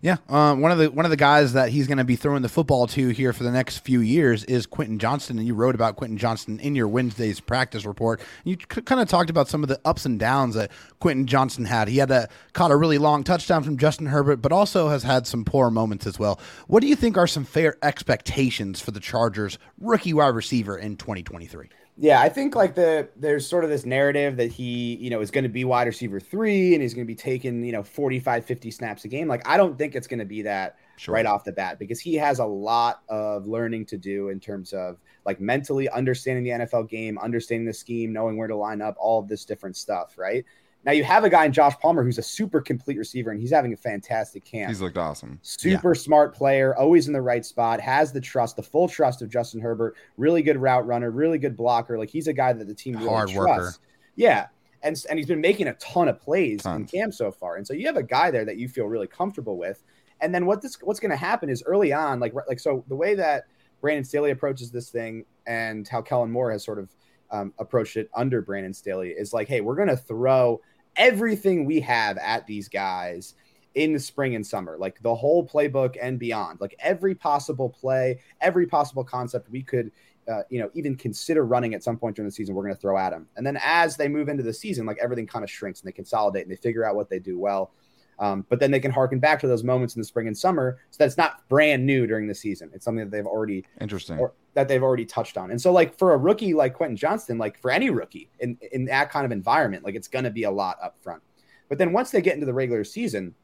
Yeah, 0.00 0.16
um, 0.28 0.60
one 0.60 0.72
of 0.72 0.78
the 0.78 0.90
one 0.90 1.04
of 1.04 1.10
the 1.10 1.16
guys 1.16 1.52
that 1.52 1.68
he's 1.70 1.86
going 1.86 1.98
to 1.98 2.04
be 2.04 2.16
throwing 2.16 2.42
the 2.42 2.48
football 2.48 2.86
to 2.88 3.08
here 3.10 3.32
for 3.32 3.44
the 3.44 3.50
next 3.50 3.78
few 3.78 4.00
years 4.00 4.44
is 4.44 4.66
Quentin 4.66 4.98
Johnston, 4.98 5.38
and 5.38 5.46
you 5.46 5.54
wrote 5.54 5.74
about 5.74 5.96
Quentin 5.96 6.18
Johnston 6.18 6.58
in 6.60 6.74
your 6.74 6.88
Wednesday's 6.88 7.40
practice 7.40 7.84
report. 7.84 8.20
You 8.44 8.54
c- 8.54 8.82
kind 8.82 9.00
of 9.00 9.08
talked 9.08 9.30
about 9.30 9.48
some 9.48 9.62
of 9.62 9.68
the 9.68 9.80
ups 9.84 10.04
and 10.04 10.18
downs 10.18 10.54
that 10.54 10.70
Quentin 10.98 11.26
Johnston 11.26 11.64
had. 11.64 11.88
He 11.88 11.98
had 11.98 12.10
a 12.10 12.28
caught 12.52 12.70
a 12.70 12.76
really 12.76 12.98
long 12.98 13.24
touchdown 13.24 13.62
from 13.62 13.78
Justin 13.78 14.06
Herbert, 14.06 14.42
but 14.42 14.52
also 14.52 14.88
has 14.88 15.02
had 15.02 15.26
some 15.26 15.44
poor 15.44 15.70
moments 15.70 16.06
as 16.06 16.18
well. 16.18 16.40
What 16.66 16.80
do 16.80 16.88
you 16.88 16.96
think 16.96 17.16
are 17.16 17.26
some 17.26 17.44
fair 17.44 17.76
expectations 17.82 18.80
for 18.80 18.90
the 18.90 19.00
Chargers 19.00 19.58
rookie 19.78 20.12
wide 20.12 20.34
receiver 20.34 20.76
in 20.76 20.96
2023? 20.96 21.68
Yeah, 22.00 22.20
I 22.20 22.28
think 22.28 22.54
like 22.54 22.76
the 22.76 23.08
there's 23.16 23.44
sort 23.44 23.64
of 23.64 23.70
this 23.70 23.84
narrative 23.84 24.36
that 24.36 24.52
he, 24.52 24.94
you 24.96 25.10
know, 25.10 25.20
is 25.20 25.32
going 25.32 25.42
to 25.42 25.48
be 25.48 25.64
wide 25.64 25.88
receiver 25.88 26.20
3 26.20 26.74
and 26.74 26.80
he's 26.80 26.94
going 26.94 27.04
to 27.04 27.08
be 27.08 27.16
taking, 27.16 27.64
you 27.64 27.72
know, 27.72 27.82
45 27.82 28.44
50 28.44 28.70
snaps 28.70 29.04
a 29.04 29.08
game. 29.08 29.26
Like 29.26 29.46
I 29.48 29.56
don't 29.56 29.76
think 29.76 29.96
it's 29.96 30.06
going 30.06 30.20
to 30.20 30.24
be 30.24 30.42
that 30.42 30.76
Sure. 30.96 31.14
right 31.14 31.26
off 31.26 31.44
the 31.44 31.52
bat 31.52 31.78
because 31.78 32.00
he 32.00 32.14
has 32.14 32.40
a 32.40 32.44
lot 32.44 33.02
of 33.08 33.46
learning 33.46 33.86
to 33.86 33.96
do 33.96 34.30
in 34.30 34.40
terms 34.40 34.72
of 34.72 34.98
like 35.24 35.40
mentally 35.40 35.88
understanding 35.88 36.44
the 36.44 36.50
NFL 36.64 36.88
game, 36.88 37.18
understanding 37.18 37.66
the 37.66 37.72
scheme, 37.72 38.12
knowing 38.12 38.36
where 38.36 38.48
to 38.48 38.56
line 38.56 38.80
up, 38.82 38.96
all 38.98 39.20
of 39.20 39.28
this 39.28 39.44
different 39.44 39.76
stuff, 39.76 40.18
right? 40.18 40.44
Now 40.88 40.94
you 40.94 41.04
have 41.04 41.22
a 41.22 41.28
guy 41.28 41.44
in 41.44 41.52
Josh 41.52 41.74
Palmer 41.82 42.02
who's 42.02 42.16
a 42.16 42.22
super 42.22 42.62
complete 42.62 42.96
receiver 42.96 43.30
and 43.30 43.38
he's 43.38 43.50
having 43.50 43.74
a 43.74 43.76
fantastic 43.76 44.42
camp 44.42 44.70
He's 44.70 44.80
looked 44.80 44.96
awesome. 44.96 45.38
super 45.42 45.94
smart 45.94 46.34
player, 46.34 46.74
always 46.76 47.08
in 47.08 47.12
the 47.12 47.20
right 47.20 47.44
spot, 47.44 47.78
has 47.78 48.10
the 48.10 48.22
trust, 48.22 48.56
the 48.56 48.62
full 48.62 48.88
trust 48.88 49.20
of 49.20 49.28
Justin 49.28 49.60
Herbert, 49.60 49.96
really 50.16 50.40
good 50.40 50.56
route 50.56 50.86
runner, 50.86 51.10
really 51.10 51.36
good 51.36 51.58
blocker. 51.58 51.98
Like 51.98 52.08
he's 52.08 52.26
a 52.26 52.32
guy 52.32 52.54
that 52.54 52.66
the 52.66 52.72
team 52.72 52.96
really 52.96 53.06
Hard 53.06 53.28
trusts. 53.28 53.36
worker. 53.36 53.74
Yeah. 54.16 54.46
And, 54.82 55.04
and 55.10 55.18
he's 55.18 55.28
been 55.28 55.42
making 55.42 55.68
a 55.68 55.74
ton 55.74 56.08
of 56.08 56.22
plays 56.22 56.62
Tons. 56.62 56.90
in 56.90 56.98
camp 56.98 57.12
so 57.12 57.30
far. 57.30 57.56
And 57.56 57.66
so 57.66 57.74
you 57.74 57.84
have 57.86 57.98
a 57.98 58.02
guy 58.02 58.30
there 58.30 58.46
that 58.46 58.56
you 58.56 58.66
feel 58.66 58.86
really 58.86 59.08
comfortable 59.08 59.58
with. 59.58 59.82
And 60.22 60.34
then 60.34 60.46
what 60.46 60.62
this 60.62 60.78
what's 60.80 61.00
going 61.00 61.10
to 61.10 61.18
happen 61.18 61.50
is 61.50 61.62
early 61.66 61.92
on, 61.92 62.18
like 62.18 62.32
like 62.48 62.60
so 62.60 62.82
the 62.88 62.96
way 62.96 63.14
that 63.14 63.44
Brandon 63.82 64.04
Staley 64.04 64.30
approaches 64.30 64.70
this 64.70 64.88
thing 64.88 65.26
and 65.46 65.86
how 65.86 66.00
Kellen 66.00 66.30
Moore 66.30 66.50
has 66.50 66.64
sort 66.64 66.78
of 66.78 66.88
um, 67.30 67.52
approached 67.58 67.98
it 67.98 68.08
under 68.14 68.40
Brandon 68.40 68.72
Staley 68.72 69.10
is 69.10 69.34
like, 69.34 69.48
hey, 69.48 69.60
we're 69.60 69.76
going 69.76 69.88
to 69.88 69.96
throw 69.96 70.62
everything 70.98 71.64
we 71.64 71.80
have 71.80 72.18
at 72.18 72.46
these 72.46 72.68
guys 72.68 73.34
in 73.74 73.92
the 73.92 74.00
spring 74.00 74.34
and 74.34 74.46
summer, 74.46 74.76
like 74.76 75.00
the 75.02 75.14
whole 75.14 75.46
playbook 75.46 75.96
and 76.00 76.18
beyond, 76.18 76.60
like 76.60 76.74
every 76.80 77.14
possible 77.14 77.70
play, 77.70 78.20
every 78.40 78.66
possible 78.66 79.04
concept 79.04 79.48
we 79.50 79.62
could, 79.62 79.92
uh, 80.28 80.42
you 80.50 80.60
know, 80.60 80.68
even 80.74 80.96
consider 80.96 81.46
running 81.46 81.74
at 81.74 81.82
some 81.82 81.96
point 81.96 82.16
during 82.16 82.28
the 82.28 82.32
season, 82.32 82.54
we're 82.54 82.64
going 82.64 82.74
to 82.74 82.80
throw 82.80 82.98
at 82.98 83.10
them. 83.10 83.28
And 83.36 83.46
then 83.46 83.58
as 83.62 83.96
they 83.96 84.08
move 84.08 84.28
into 84.28 84.42
the 84.42 84.52
season, 84.52 84.84
like 84.84 84.98
everything 85.00 85.26
kind 85.26 85.44
of 85.44 85.50
shrinks 85.50 85.80
and 85.80 85.88
they 85.88 85.92
consolidate 85.92 86.42
and 86.42 86.50
they 86.50 86.56
figure 86.56 86.84
out 86.84 86.96
what 86.96 87.08
they 87.08 87.18
do 87.18 87.38
well. 87.38 87.70
Um, 88.20 88.44
but 88.48 88.58
then 88.58 88.70
they 88.70 88.80
can 88.80 88.90
harken 88.90 89.20
back 89.20 89.38
to 89.40 89.46
those 89.46 89.62
moments 89.62 89.94
in 89.94 90.00
the 90.00 90.04
spring 90.04 90.26
and 90.26 90.36
summer, 90.36 90.78
so 90.90 90.96
that's 90.98 91.16
not 91.16 91.48
brand 91.48 91.86
new 91.86 92.06
during 92.06 92.26
the 92.26 92.34
season. 92.34 92.70
It's 92.74 92.84
something 92.84 93.04
that 93.04 93.10
they've 93.16 93.26
already 93.26 93.64
Interesting. 93.80 94.18
or 94.18 94.32
that 94.54 94.66
they've 94.66 94.82
already 94.82 95.04
touched 95.04 95.38
on. 95.38 95.52
And 95.52 95.60
so, 95.60 95.72
like 95.72 95.96
for 95.96 96.14
a 96.14 96.16
rookie 96.16 96.52
like 96.52 96.74
Quentin 96.74 96.96
Johnston, 96.96 97.38
like 97.38 97.58
for 97.60 97.70
any 97.70 97.90
rookie 97.90 98.28
in 98.40 98.58
in 98.72 98.84
that 98.86 99.10
kind 99.10 99.24
of 99.24 99.30
environment, 99.30 99.84
like 99.84 99.94
it's 99.94 100.08
going 100.08 100.24
to 100.24 100.30
be 100.30 100.42
a 100.44 100.50
lot 100.50 100.78
up 100.82 100.96
front. 101.00 101.22
But 101.68 101.78
then 101.78 101.92
once 101.92 102.10
they 102.10 102.20
get 102.20 102.34
into 102.34 102.46
the 102.46 102.54
regular 102.54 102.82
season, 102.82 103.34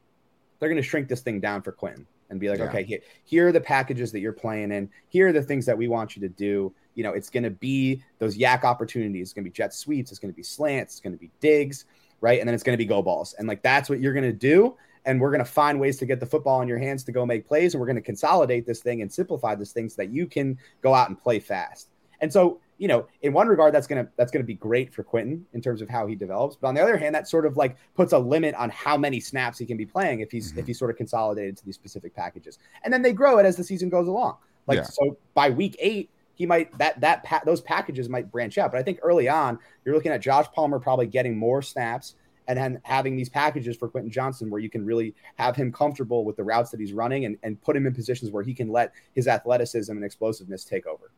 they're 0.59 0.69
going 0.69 0.81
to 0.81 0.87
shrink 0.87 1.07
this 1.07 1.21
thing 1.21 1.39
down 1.39 1.61
for 1.61 1.71
Quentin 1.71 2.05
and 2.29 2.39
be 2.39 2.49
like, 2.49 2.59
Yeah. 2.59 2.65
okay, 2.65 2.83
here, 2.83 2.99
here 3.23 3.47
are 3.47 3.51
the 3.51 3.61
packages 3.61 4.11
that 4.11 4.19
you're 4.19 4.33
playing 4.33 4.71
in. 4.71 4.89
Here 5.09 5.27
are 5.27 5.31
the 5.31 5.43
things 5.43 5.65
that 5.67 5.77
we 5.77 5.87
want 5.87 6.15
you 6.15 6.21
to 6.23 6.29
do. 6.29 6.73
You 6.95 7.03
know, 7.03 7.11
it's 7.11 7.29
going 7.29 7.43
to 7.43 7.51
be 7.51 8.01
those 8.19 8.37
YAC 8.37 8.63
opportunities. 8.63 9.27
It's 9.27 9.33
going 9.33 9.43
to 9.45 9.49
be 9.49 9.53
jet 9.53 9.73
sweeps. 9.73 10.11
It's 10.11 10.19
going 10.19 10.33
to 10.33 10.35
be 10.35 10.43
slants. 10.43 10.95
It's 10.95 11.01
going 11.01 11.13
to 11.13 11.19
be 11.19 11.29
digs, 11.39 11.85
right? 12.21 12.39
And 12.39 12.47
then 12.47 12.53
it's 12.53 12.63
going 12.63 12.77
to 12.77 12.81
be 12.83 12.85
go 12.85 13.01
balls. 13.01 13.33
And 13.37 13.47
like 13.47 13.61
that's 13.61 13.89
what 13.89 13.99
you're 13.99 14.13
going 14.13 14.25
to 14.25 14.33
do. 14.33 14.75
And 15.05 15.21
we're 15.21 15.29
going 15.29 15.43
to 15.43 15.45
find 15.45 15.79
ways 15.79 15.97
to 15.99 16.05
get 16.05 16.19
the 16.19 16.25
football 16.25 16.61
in 16.61 16.67
your 16.67 16.79
hands 16.79 17.03
to 17.03 17.11
go 17.11 17.25
make 17.25 17.47
plays. 17.47 17.73
And 17.73 17.79
we're 17.79 17.85
going 17.85 17.95
to 17.95 18.01
consolidate 18.01 18.65
this 18.65 18.79
thing 18.79 19.01
and 19.01 19.11
simplify 19.11 19.53
this 19.53 19.71
thing 19.71 19.87
so 19.87 19.95
that 19.97 20.11
you 20.11 20.25
can 20.25 20.57
go 20.81 20.93
out 20.95 21.09
and 21.09 21.19
play 21.19 21.39
fast. 21.39 21.89
And 22.21 22.31
so, 22.31 22.59
you 22.77 22.87
know, 22.87 23.07
in 23.21 23.33
one 23.33 23.47
regard, 23.47 23.73
that's 23.73 23.87
gonna 23.87 24.07
that's 24.17 24.31
gonna 24.31 24.45
be 24.45 24.55
great 24.55 24.93
for 24.93 25.03
Quentin 25.03 25.45
in 25.53 25.61
terms 25.61 25.81
of 25.81 25.89
how 25.89 26.07
he 26.07 26.15
develops. 26.15 26.55
But 26.55 26.67
on 26.67 26.75
the 26.75 26.81
other 26.81 26.97
hand, 26.97 27.15
that 27.15 27.27
sort 27.27 27.45
of 27.45 27.55
like 27.55 27.77
puts 27.95 28.13
a 28.13 28.19
limit 28.19 28.55
on 28.55 28.69
how 28.69 28.97
many 28.97 29.19
snaps 29.19 29.57
he 29.57 29.65
can 29.65 29.77
be 29.77 29.85
playing 29.85 30.19
if 30.19 30.31
he's 30.31 30.51
if 30.51 30.57
mm-hmm. 30.57 30.65
he's 30.67 30.79
sort 30.79 30.91
of 30.91 30.97
consolidated 30.97 31.57
to 31.57 31.65
these 31.65 31.75
specific 31.75 32.15
packages. 32.15 32.57
And 32.83 32.93
then 32.93 33.01
they 33.01 33.13
grow 33.13 33.37
it 33.37 33.45
as 33.45 33.55
the 33.55 33.63
season 33.63 33.89
goes 33.89 34.07
along. 34.07 34.37
Like 34.67 34.77
Yeah. 34.77 34.83
so, 34.83 35.17
by 35.33 35.49
week 35.49 35.75
eight, 35.79 36.09
he 36.35 36.45
might 36.45 36.77
that 36.77 36.99
that 37.01 37.23
pa- 37.23 37.41
those 37.45 37.61
packages 37.61 38.09
might 38.09 38.31
branch 38.31 38.57
out. 38.57 38.71
But 38.71 38.79
I 38.79 38.83
think 38.83 38.99
early 39.01 39.27
on, 39.27 39.59
you're 39.83 39.95
looking 39.95 40.11
at 40.11 40.21
Josh 40.21 40.45
Palmer 40.53 40.79
probably 40.79 41.07
getting 41.07 41.37
more 41.37 41.61
snaps. 41.61 42.15
And 42.47 42.55
then 42.55 42.79
having 42.83 43.15
these 43.15 43.27
packages 43.27 43.75
for 43.75 43.87
Quentin 43.87 44.11
Johnston 44.11 44.51
where 44.51 44.61
you 44.61 44.69
can 44.69 44.85
really 44.85 45.15
have 45.37 45.55
him 45.55 45.71
comfortable 45.71 46.23
with 46.23 46.35
the 46.35 46.43
routes 46.43 46.69
that 46.69 46.79
he's 46.79 46.93
running 46.93 47.25
and, 47.25 47.39
and 47.41 47.59
put 47.59 47.75
him 47.75 47.87
in 47.87 47.93
positions 47.95 48.31
where 48.31 48.43
he 48.43 48.53
can 48.53 48.71
let 48.71 48.93
his 49.13 49.27
athleticism 49.27 49.91
and 49.91 50.05
explosiveness 50.05 50.63
take 50.63 50.85
over. 50.85 51.09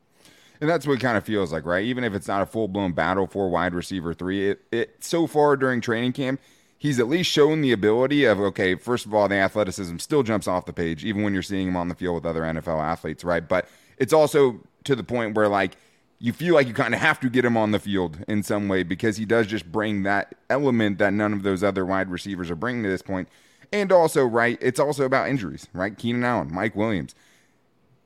And 0.62 0.70
that's 0.70 0.88
what 0.88 0.94
it 0.94 1.02
kind 1.02 1.18
of 1.18 1.24
feels 1.24 1.52
like, 1.52 1.66
right? 1.66 1.84
Even 1.84 2.04
if 2.04 2.14
it's 2.14 2.28
not 2.28 2.42
a 2.42 2.46
full 2.46 2.68
blown 2.68 2.94
battle 2.94 3.28
for 3.28 3.50
wide 3.50 3.74
receiver 3.74 4.14
three, 4.14 4.52
it, 4.52 4.62
it 4.72 5.04
so 5.04 5.28
far 5.28 5.56
during 5.56 5.82
training 5.82 6.14
camp, 6.14 6.40
he's 6.78 7.00
at 7.00 7.08
least 7.08 7.30
shown 7.30 7.62
the 7.62 7.72
ability 7.72 8.24
of 8.26 8.40
okay, 8.40 8.76
first 8.76 9.06
of 9.06 9.14
all, 9.14 9.28
the 9.28 9.36
athleticism 9.36 9.98
still 9.98 10.24
jumps 10.24 10.48
off 10.48 10.66
the 10.66 10.74
page, 10.74 11.06
even 11.06 11.24
when 11.24 11.34
you're 11.34 11.44
seeing 11.44 11.68
him 11.68 11.76
on 11.76 11.90
the 11.90 11.96
field 11.96 12.16
with 12.16 12.26
other 12.26 12.42
NFL 12.42 12.82
athletes, 12.82 13.24
right? 13.24 13.48
But 13.48 13.68
it's 13.98 14.14
also 14.14 14.60
to 14.88 14.96
the 14.96 15.03
point 15.03 15.36
where 15.36 15.48
like 15.48 15.77
you 16.20 16.34
feel 16.34 16.56
like 16.56 16.67
you 16.67 16.74
kind 16.74 16.96
of 16.96 17.00
have 17.00 17.20
to 17.20 17.29
get 17.29 17.46
him 17.46 17.56
on 17.56 17.72
the 17.72 17.79
field 17.79 18.17
in 18.27 18.41
some 18.41 18.67
way 18.67 18.84
because 18.84 19.17
he 19.17 19.25
does 19.25 19.46
just 19.46 19.72
bring 19.72 20.03
that 20.03 20.36
element 20.50 20.98
that 20.98 21.13
none 21.13 21.32
of 21.32 21.44
those 21.44 21.63
other 21.63 21.86
wide 21.86 22.10
receivers 22.10 22.50
are 22.50 22.56
bringing 22.56 22.84
to 22.84 22.89
this 22.89 23.03
point. 23.03 23.29
And 23.72 23.91
also, 23.91 24.25
right, 24.25 24.58
it's 24.62 24.79
also 24.79 25.03
about 25.03 25.29
injuries, 25.29 25.67
right? 25.74 25.96
Keenan 25.96 26.24
Allen, 26.24 26.51
Mike 26.51 26.75
Williams 26.75 27.13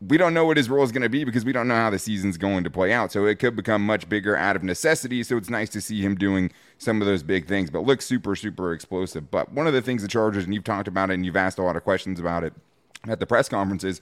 we 0.08 0.18
don't 0.18 0.34
know 0.34 0.46
what 0.46 0.58
his 0.58 0.68
role 0.68 0.84
is 0.84 0.92
going 0.92 1.04
to 1.04 1.10
be 1.10 1.24
because 1.24 1.46
we 1.46 1.54
don't 1.54 1.68
know 1.68 1.76
how 1.76 1.92
the 1.92 2.00
season's 2.00 2.38
going 2.38 2.64
to 2.64 2.72
play 2.72 2.92
out. 2.92 3.12
So 3.12 3.26
it 3.28 3.38
could 3.38 3.56
become 3.56 3.86
much 3.86 4.10
bigger 4.10 4.36
out 4.36 4.56
of 4.56 4.64
necessity. 4.64 5.22
So 5.22 5.38
it's 5.38 5.50
nice 5.50 5.70
to 5.70 5.82
see 5.82 6.02
him 6.02 6.16
doing 6.16 6.52
some 6.80 7.02
of 7.02 7.08
those 7.08 7.22
big 7.22 7.48
things, 7.48 7.70
but 7.70 7.86
looks 7.86 8.06
super, 8.06 8.36
super 8.36 8.74
explosive. 8.74 9.30
But 9.30 9.54
one 9.54 9.68
of 9.68 9.74
the 9.74 9.82
things 9.82 10.02
the 10.02 10.08
Chargers, 10.08 10.44
and 10.44 10.56
you've 10.56 10.64
talked 10.64 10.88
about 10.88 11.12
it 11.12 11.16
and 11.16 11.26
you've 11.26 11.36
asked 11.36 11.60
a 11.60 11.64
lot 11.64 11.76
of 11.76 11.84
questions 11.84 12.20
about 12.20 12.44
it 12.44 12.54
at 13.08 13.20
the 13.20 13.28
press 13.28 13.48
conferences, 13.48 14.02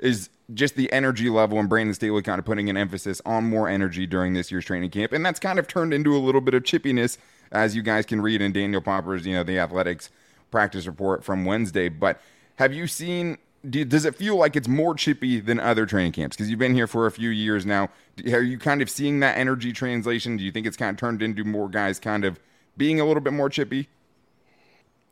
is 0.00 0.30
just 0.54 0.76
the 0.76 0.90
energy 0.92 1.28
level 1.28 1.58
and 1.58 1.68
Brandon 1.68 1.94
Staley 1.94 2.22
kind 2.22 2.38
of 2.38 2.44
putting 2.44 2.70
an 2.70 2.76
emphasis 2.76 3.20
on 3.26 3.48
more 3.48 3.68
energy 3.68 4.06
during 4.06 4.34
this 4.34 4.50
year's 4.50 4.64
training 4.64 4.90
camp. 4.90 5.12
And 5.12 5.24
that's 5.26 5.40
kind 5.40 5.58
of 5.58 5.66
turned 5.66 5.92
into 5.92 6.16
a 6.16 6.18
little 6.18 6.40
bit 6.40 6.54
of 6.54 6.62
chippiness, 6.62 7.18
as 7.50 7.74
you 7.74 7.82
guys 7.82 8.06
can 8.06 8.20
read 8.20 8.40
in 8.40 8.52
Daniel 8.52 8.80
Popper's, 8.80 9.26
you 9.26 9.34
know, 9.34 9.42
the 9.42 9.58
Athletic's 9.58 10.10
practice 10.50 10.86
report 10.86 11.24
from 11.24 11.44
Wednesday. 11.44 11.88
But 11.88 12.20
have 12.56 12.72
you 12.72 12.86
seen 12.86 13.38
do, 13.68 13.84
does 13.84 14.04
it 14.04 14.14
feel 14.14 14.36
like 14.36 14.54
it's 14.54 14.68
more 14.68 14.94
chippy 14.94 15.40
than 15.40 15.58
other 15.58 15.86
training 15.86 16.12
camps? 16.12 16.36
Because 16.36 16.48
you've 16.48 16.58
been 16.58 16.74
here 16.74 16.86
for 16.86 17.06
a 17.06 17.10
few 17.10 17.30
years 17.30 17.66
now. 17.66 17.90
Are 18.32 18.42
you 18.42 18.58
kind 18.58 18.80
of 18.82 18.88
seeing 18.88 19.20
that 19.20 19.36
energy 19.36 19.72
translation? 19.72 20.36
Do 20.36 20.44
you 20.44 20.52
think 20.52 20.66
it's 20.66 20.76
kind 20.76 20.90
of 20.90 20.96
turned 20.98 21.22
into 21.22 21.44
more 21.44 21.68
guys 21.68 21.98
kind 21.98 22.24
of 22.24 22.38
being 22.76 23.00
a 23.00 23.04
little 23.04 23.22
bit 23.22 23.32
more 23.32 23.50
chippy? 23.50 23.88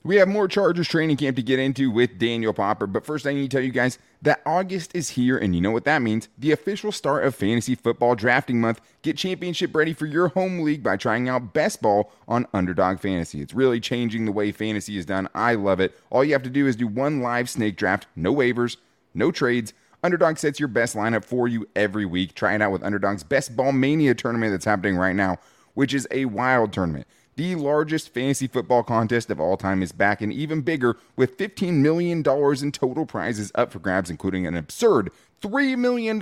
We 0.06 0.16
have 0.16 0.28
more 0.28 0.48
Chargers 0.48 0.86
training 0.86 1.16
camp 1.16 1.36
to 1.36 1.42
get 1.42 1.58
into 1.58 1.90
with 1.90 2.18
Daniel 2.18 2.52
Popper, 2.52 2.86
but 2.86 3.06
first 3.06 3.26
I 3.26 3.32
need 3.32 3.50
to 3.50 3.56
tell 3.56 3.64
you 3.64 3.72
guys 3.72 3.98
that 4.20 4.42
August 4.44 4.94
is 4.94 5.08
here, 5.08 5.38
and 5.38 5.54
you 5.54 5.62
know 5.62 5.70
what 5.70 5.86
that 5.86 6.02
means 6.02 6.28
the 6.36 6.52
official 6.52 6.92
start 6.92 7.24
of 7.24 7.34
fantasy 7.34 7.74
football 7.74 8.14
drafting 8.14 8.60
month. 8.60 8.82
Get 9.00 9.16
championship 9.16 9.74
ready 9.74 9.94
for 9.94 10.04
your 10.04 10.28
home 10.28 10.60
league 10.60 10.82
by 10.82 10.98
trying 10.98 11.30
out 11.30 11.54
Best 11.54 11.80
Ball 11.80 12.12
on 12.28 12.46
Underdog 12.52 13.00
Fantasy. 13.00 13.40
It's 13.40 13.54
really 13.54 13.80
changing 13.80 14.26
the 14.26 14.32
way 14.32 14.52
fantasy 14.52 14.98
is 14.98 15.06
done. 15.06 15.26
I 15.34 15.54
love 15.54 15.80
it. 15.80 15.98
All 16.10 16.22
you 16.22 16.34
have 16.34 16.42
to 16.42 16.50
do 16.50 16.66
is 16.66 16.76
do 16.76 16.86
one 16.86 17.22
live 17.22 17.48
snake 17.48 17.78
draft, 17.78 18.06
no 18.14 18.34
waivers, 18.34 18.76
no 19.14 19.32
trades. 19.32 19.72
Underdog 20.02 20.36
sets 20.36 20.60
your 20.60 20.68
best 20.68 20.94
lineup 20.94 21.24
for 21.24 21.48
you 21.48 21.66
every 21.74 22.04
week. 22.04 22.34
Try 22.34 22.54
it 22.54 22.60
out 22.60 22.72
with 22.72 22.82
Underdog's 22.82 23.22
Best 23.22 23.56
Ball 23.56 23.72
Mania 23.72 24.14
tournament 24.14 24.52
that's 24.52 24.66
happening 24.66 24.98
right 24.98 25.16
now, 25.16 25.38
which 25.72 25.94
is 25.94 26.06
a 26.10 26.26
wild 26.26 26.74
tournament. 26.74 27.06
The 27.36 27.56
largest 27.56 28.14
fantasy 28.14 28.46
football 28.46 28.84
contest 28.84 29.28
of 29.28 29.40
all 29.40 29.56
time 29.56 29.82
is 29.82 29.90
back 29.90 30.20
and 30.20 30.32
even 30.32 30.60
bigger 30.60 30.96
with 31.16 31.36
$15 31.36 31.74
million 31.74 32.18
in 32.18 32.72
total 32.72 33.06
prizes 33.06 33.50
up 33.56 33.72
for 33.72 33.80
grabs, 33.80 34.08
including 34.08 34.46
an 34.46 34.56
absurd 34.56 35.10
$3 35.42 35.76
million 35.76 36.18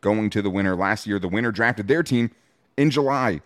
going 0.00 0.30
to 0.30 0.42
the 0.42 0.50
winner. 0.50 0.76
Last 0.76 1.06
year, 1.06 1.18
the 1.18 1.28
winner 1.28 1.50
drafted 1.50 1.88
their 1.88 2.02
team 2.02 2.30
in 2.76 2.90
July. 2.90 3.40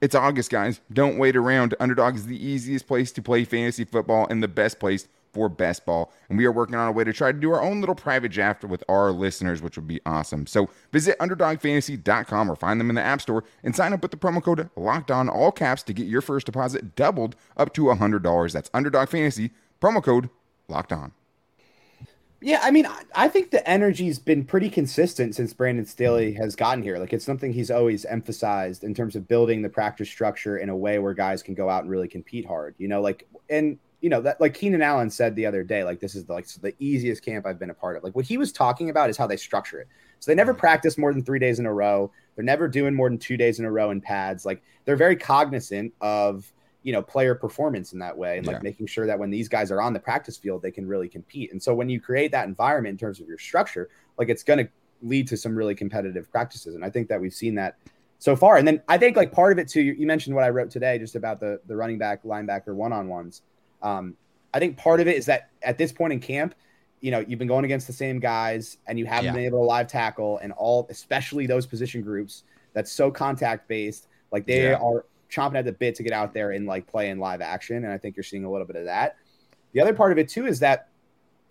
It's 0.00 0.14
August, 0.14 0.50
guys. 0.50 0.80
Don't 0.90 1.18
wait 1.18 1.36
around. 1.36 1.74
Underdog 1.78 2.14
is 2.14 2.26
the 2.26 2.42
easiest 2.42 2.86
place 2.86 3.12
to 3.12 3.22
play 3.22 3.44
fantasy 3.44 3.84
football 3.84 4.26
and 4.30 4.42
the 4.42 4.48
best 4.48 4.78
place 4.78 5.06
for 5.32 5.48
best 5.48 5.86
ball. 5.86 6.12
And 6.28 6.38
we 6.38 6.44
are 6.44 6.52
working 6.52 6.74
on 6.74 6.88
a 6.88 6.92
way 6.92 7.04
to 7.04 7.12
try 7.12 7.32
to 7.32 7.38
do 7.38 7.52
our 7.52 7.62
own 7.62 7.80
little 7.80 7.94
private 7.94 8.32
draft 8.32 8.64
with 8.64 8.82
our 8.88 9.10
listeners, 9.12 9.62
which 9.62 9.76
would 9.76 9.86
be 9.86 10.00
awesome. 10.06 10.46
So 10.46 10.68
visit 10.92 11.18
underdogfantasy.com 11.18 12.50
or 12.50 12.56
find 12.56 12.80
them 12.80 12.90
in 12.90 12.96
the 12.96 13.02
App 13.02 13.20
Store 13.20 13.44
and 13.62 13.74
sign 13.74 13.92
up 13.92 14.02
with 14.02 14.10
the 14.10 14.16
promo 14.16 14.42
code 14.42 14.68
locked 14.76 15.10
on 15.10 15.28
all 15.28 15.52
caps 15.52 15.82
to 15.84 15.92
get 15.92 16.06
your 16.06 16.20
first 16.20 16.46
deposit 16.46 16.94
doubled 16.94 17.36
up 17.56 17.72
to 17.74 17.84
$100. 17.84 18.52
That's 18.52 18.70
underdog 18.74 19.08
fantasy, 19.08 19.50
promo 19.80 20.02
code 20.02 20.30
locked 20.68 20.92
on. 20.92 21.12
Yeah, 22.40 22.60
I 22.62 22.70
mean, 22.70 22.86
I 23.16 23.26
think 23.26 23.50
the 23.50 23.68
energy's 23.68 24.20
been 24.20 24.44
pretty 24.44 24.70
consistent 24.70 25.34
since 25.34 25.52
Brandon 25.52 25.84
Staley 25.84 26.32
has 26.34 26.54
gotten 26.54 26.84
here. 26.84 26.96
Like, 26.98 27.12
it's 27.12 27.24
something 27.24 27.52
he's 27.52 27.70
always 27.70 28.04
emphasized 28.04 28.84
in 28.84 28.94
terms 28.94 29.16
of 29.16 29.26
building 29.26 29.60
the 29.60 29.68
practice 29.68 30.08
structure 30.08 30.56
in 30.56 30.68
a 30.68 30.76
way 30.76 31.00
where 31.00 31.14
guys 31.14 31.42
can 31.42 31.54
go 31.54 31.68
out 31.68 31.82
and 31.82 31.90
really 31.90 32.06
compete 32.06 32.46
hard. 32.46 32.76
You 32.78 32.86
know, 32.86 33.00
like, 33.00 33.26
and 33.50 33.80
you 34.00 34.08
know 34.08 34.20
that 34.20 34.40
like 34.40 34.54
Keenan 34.54 34.82
Allen 34.82 35.10
said 35.10 35.34
the 35.34 35.46
other 35.46 35.64
day, 35.64 35.84
like 35.84 36.00
this 36.00 36.14
is 36.14 36.24
the, 36.24 36.32
like 36.32 36.46
the 36.46 36.74
easiest 36.78 37.24
camp 37.24 37.46
I've 37.46 37.58
been 37.58 37.70
a 37.70 37.74
part 37.74 37.96
of. 37.96 38.04
Like 38.04 38.14
what 38.14 38.24
he 38.24 38.36
was 38.36 38.52
talking 38.52 38.90
about 38.90 39.10
is 39.10 39.16
how 39.16 39.26
they 39.26 39.36
structure 39.36 39.80
it. 39.80 39.88
So 40.20 40.30
they 40.30 40.34
never 40.34 40.52
mm-hmm. 40.52 40.60
practice 40.60 40.98
more 40.98 41.12
than 41.12 41.24
three 41.24 41.38
days 41.38 41.58
in 41.58 41.66
a 41.66 41.72
row. 41.72 42.10
They're 42.36 42.44
never 42.44 42.68
doing 42.68 42.94
more 42.94 43.08
than 43.08 43.18
two 43.18 43.36
days 43.36 43.58
in 43.58 43.64
a 43.64 43.70
row 43.70 43.90
in 43.90 44.00
pads. 44.00 44.46
Like 44.46 44.62
they're 44.84 44.96
very 44.96 45.16
cognizant 45.16 45.92
of 46.00 46.52
you 46.82 46.92
know 46.92 47.02
player 47.02 47.34
performance 47.34 47.92
in 47.92 47.98
that 47.98 48.16
way 48.16 48.38
and 48.38 48.46
like 48.46 48.62
making 48.62 48.86
sure 48.86 49.06
that 49.06 49.18
when 49.18 49.30
these 49.30 49.48
guys 49.48 49.72
are 49.72 49.82
on 49.82 49.92
the 49.92 49.98
practice 49.98 50.36
field 50.36 50.62
they 50.62 50.70
can 50.70 50.86
really 50.86 51.08
compete. 51.08 51.50
And 51.50 51.62
so 51.62 51.74
when 51.74 51.88
you 51.88 52.00
create 52.00 52.30
that 52.32 52.46
environment 52.46 52.92
in 52.92 52.98
terms 52.98 53.20
of 53.20 53.26
your 53.26 53.38
structure, 53.38 53.90
like 54.16 54.28
it's 54.28 54.44
going 54.44 54.64
to 54.64 54.70
lead 55.02 55.26
to 55.28 55.36
some 55.36 55.54
really 55.54 55.74
competitive 55.74 56.30
practices. 56.30 56.74
And 56.74 56.84
I 56.84 56.90
think 56.90 57.08
that 57.08 57.20
we've 57.20 57.34
seen 57.34 57.54
that 57.56 57.76
so 58.18 58.34
far. 58.34 58.56
And 58.56 58.66
then 58.66 58.82
I 58.88 58.98
think 58.98 59.16
like 59.16 59.32
part 59.32 59.52
of 59.52 59.58
it 59.58 59.68
too, 59.68 59.80
you, 59.80 59.92
you 59.92 60.06
mentioned 60.06 60.34
what 60.34 60.44
I 60.44 60.50
wrote 60.50 60.70
today 60.70 60.98
just 60.98 61.16
about 61.16 61.40
the 61.40 61.60
the 61.66 61.76
running 61.76 61.98
back 61.98 62.22
linebacker 62.22 62.74
one 62.74 62.92
on 62.92 63.08
ones. 63.08 63.42
Um, 63.82 64.16
I 64.52 64.58
think 64.58 64.76
part 64.76 65.00
of 65.00 65.06
it 65.06 65.16
is 65.16 65.26
that 65.26 65.50
at 65.62 65.78
this 65.78 65.92
point 65.92 66.12
in 66.12 66.20
camp, 66.20 66.54
you 67.00 67.10
know, 67.10 67.20
you've 67.20 67.38
been 67.38 67.48
going 67.48 67.64
against 67.64 67.86
the 67.86 67.92
same 67.92 68.18
guys 68.18 68.78
and 68.86 68.98
you 68.98 69.06
haven't 69.06 69.26
yeah. 69.26 69.32
been 69.32 69.44
able 69.44 69.60
to 69.60 69.64
live 69.64 69.86
tackle 69.86 70.38
and 70.38 70.52
all, 70.52 70.86
especially 70.90 71.46
those 71.46 71.66
position 71.66 72.02
groups 72.02 72.44
that's 72.72 72.90
so 72.90 73.10
contact 73.10 73.68
based. 73.68 74.08
Like 74.32 74.46
they 74.46 74.70
yeah. 74.70 74.78
are 74.78 75.04
chomping 75.30 75.56
at 75.56 75.64
the 75.64 75.72
bit 75.72 75.94
to 75.96 76.02
get 76.02 76.12
out 76.12 76.34
there 76.34 76.52
and 76.52 76.66
like 76.66 76.86
play 76.86 77.10
in 77.10 77.18
live 77.18 77.40
action. 77.40 77.84
And 77.84 77.92
I 77.92 77.98
think 77.98 78.16
you're 78.16 78.24
seeing 78.24 78.44
a 78.44 78.50
little 78.50 78.66
bit 78.66 78.76
of 78.76 78.86
that. 78.86 79.16
The 79.72 79.80
other 79.80 79.94
part 79.94 80.12
of 80.12 80.18
it 80.18 80.28
too 80.28 80.46
is 80.46 80.58
that 80.60 80.88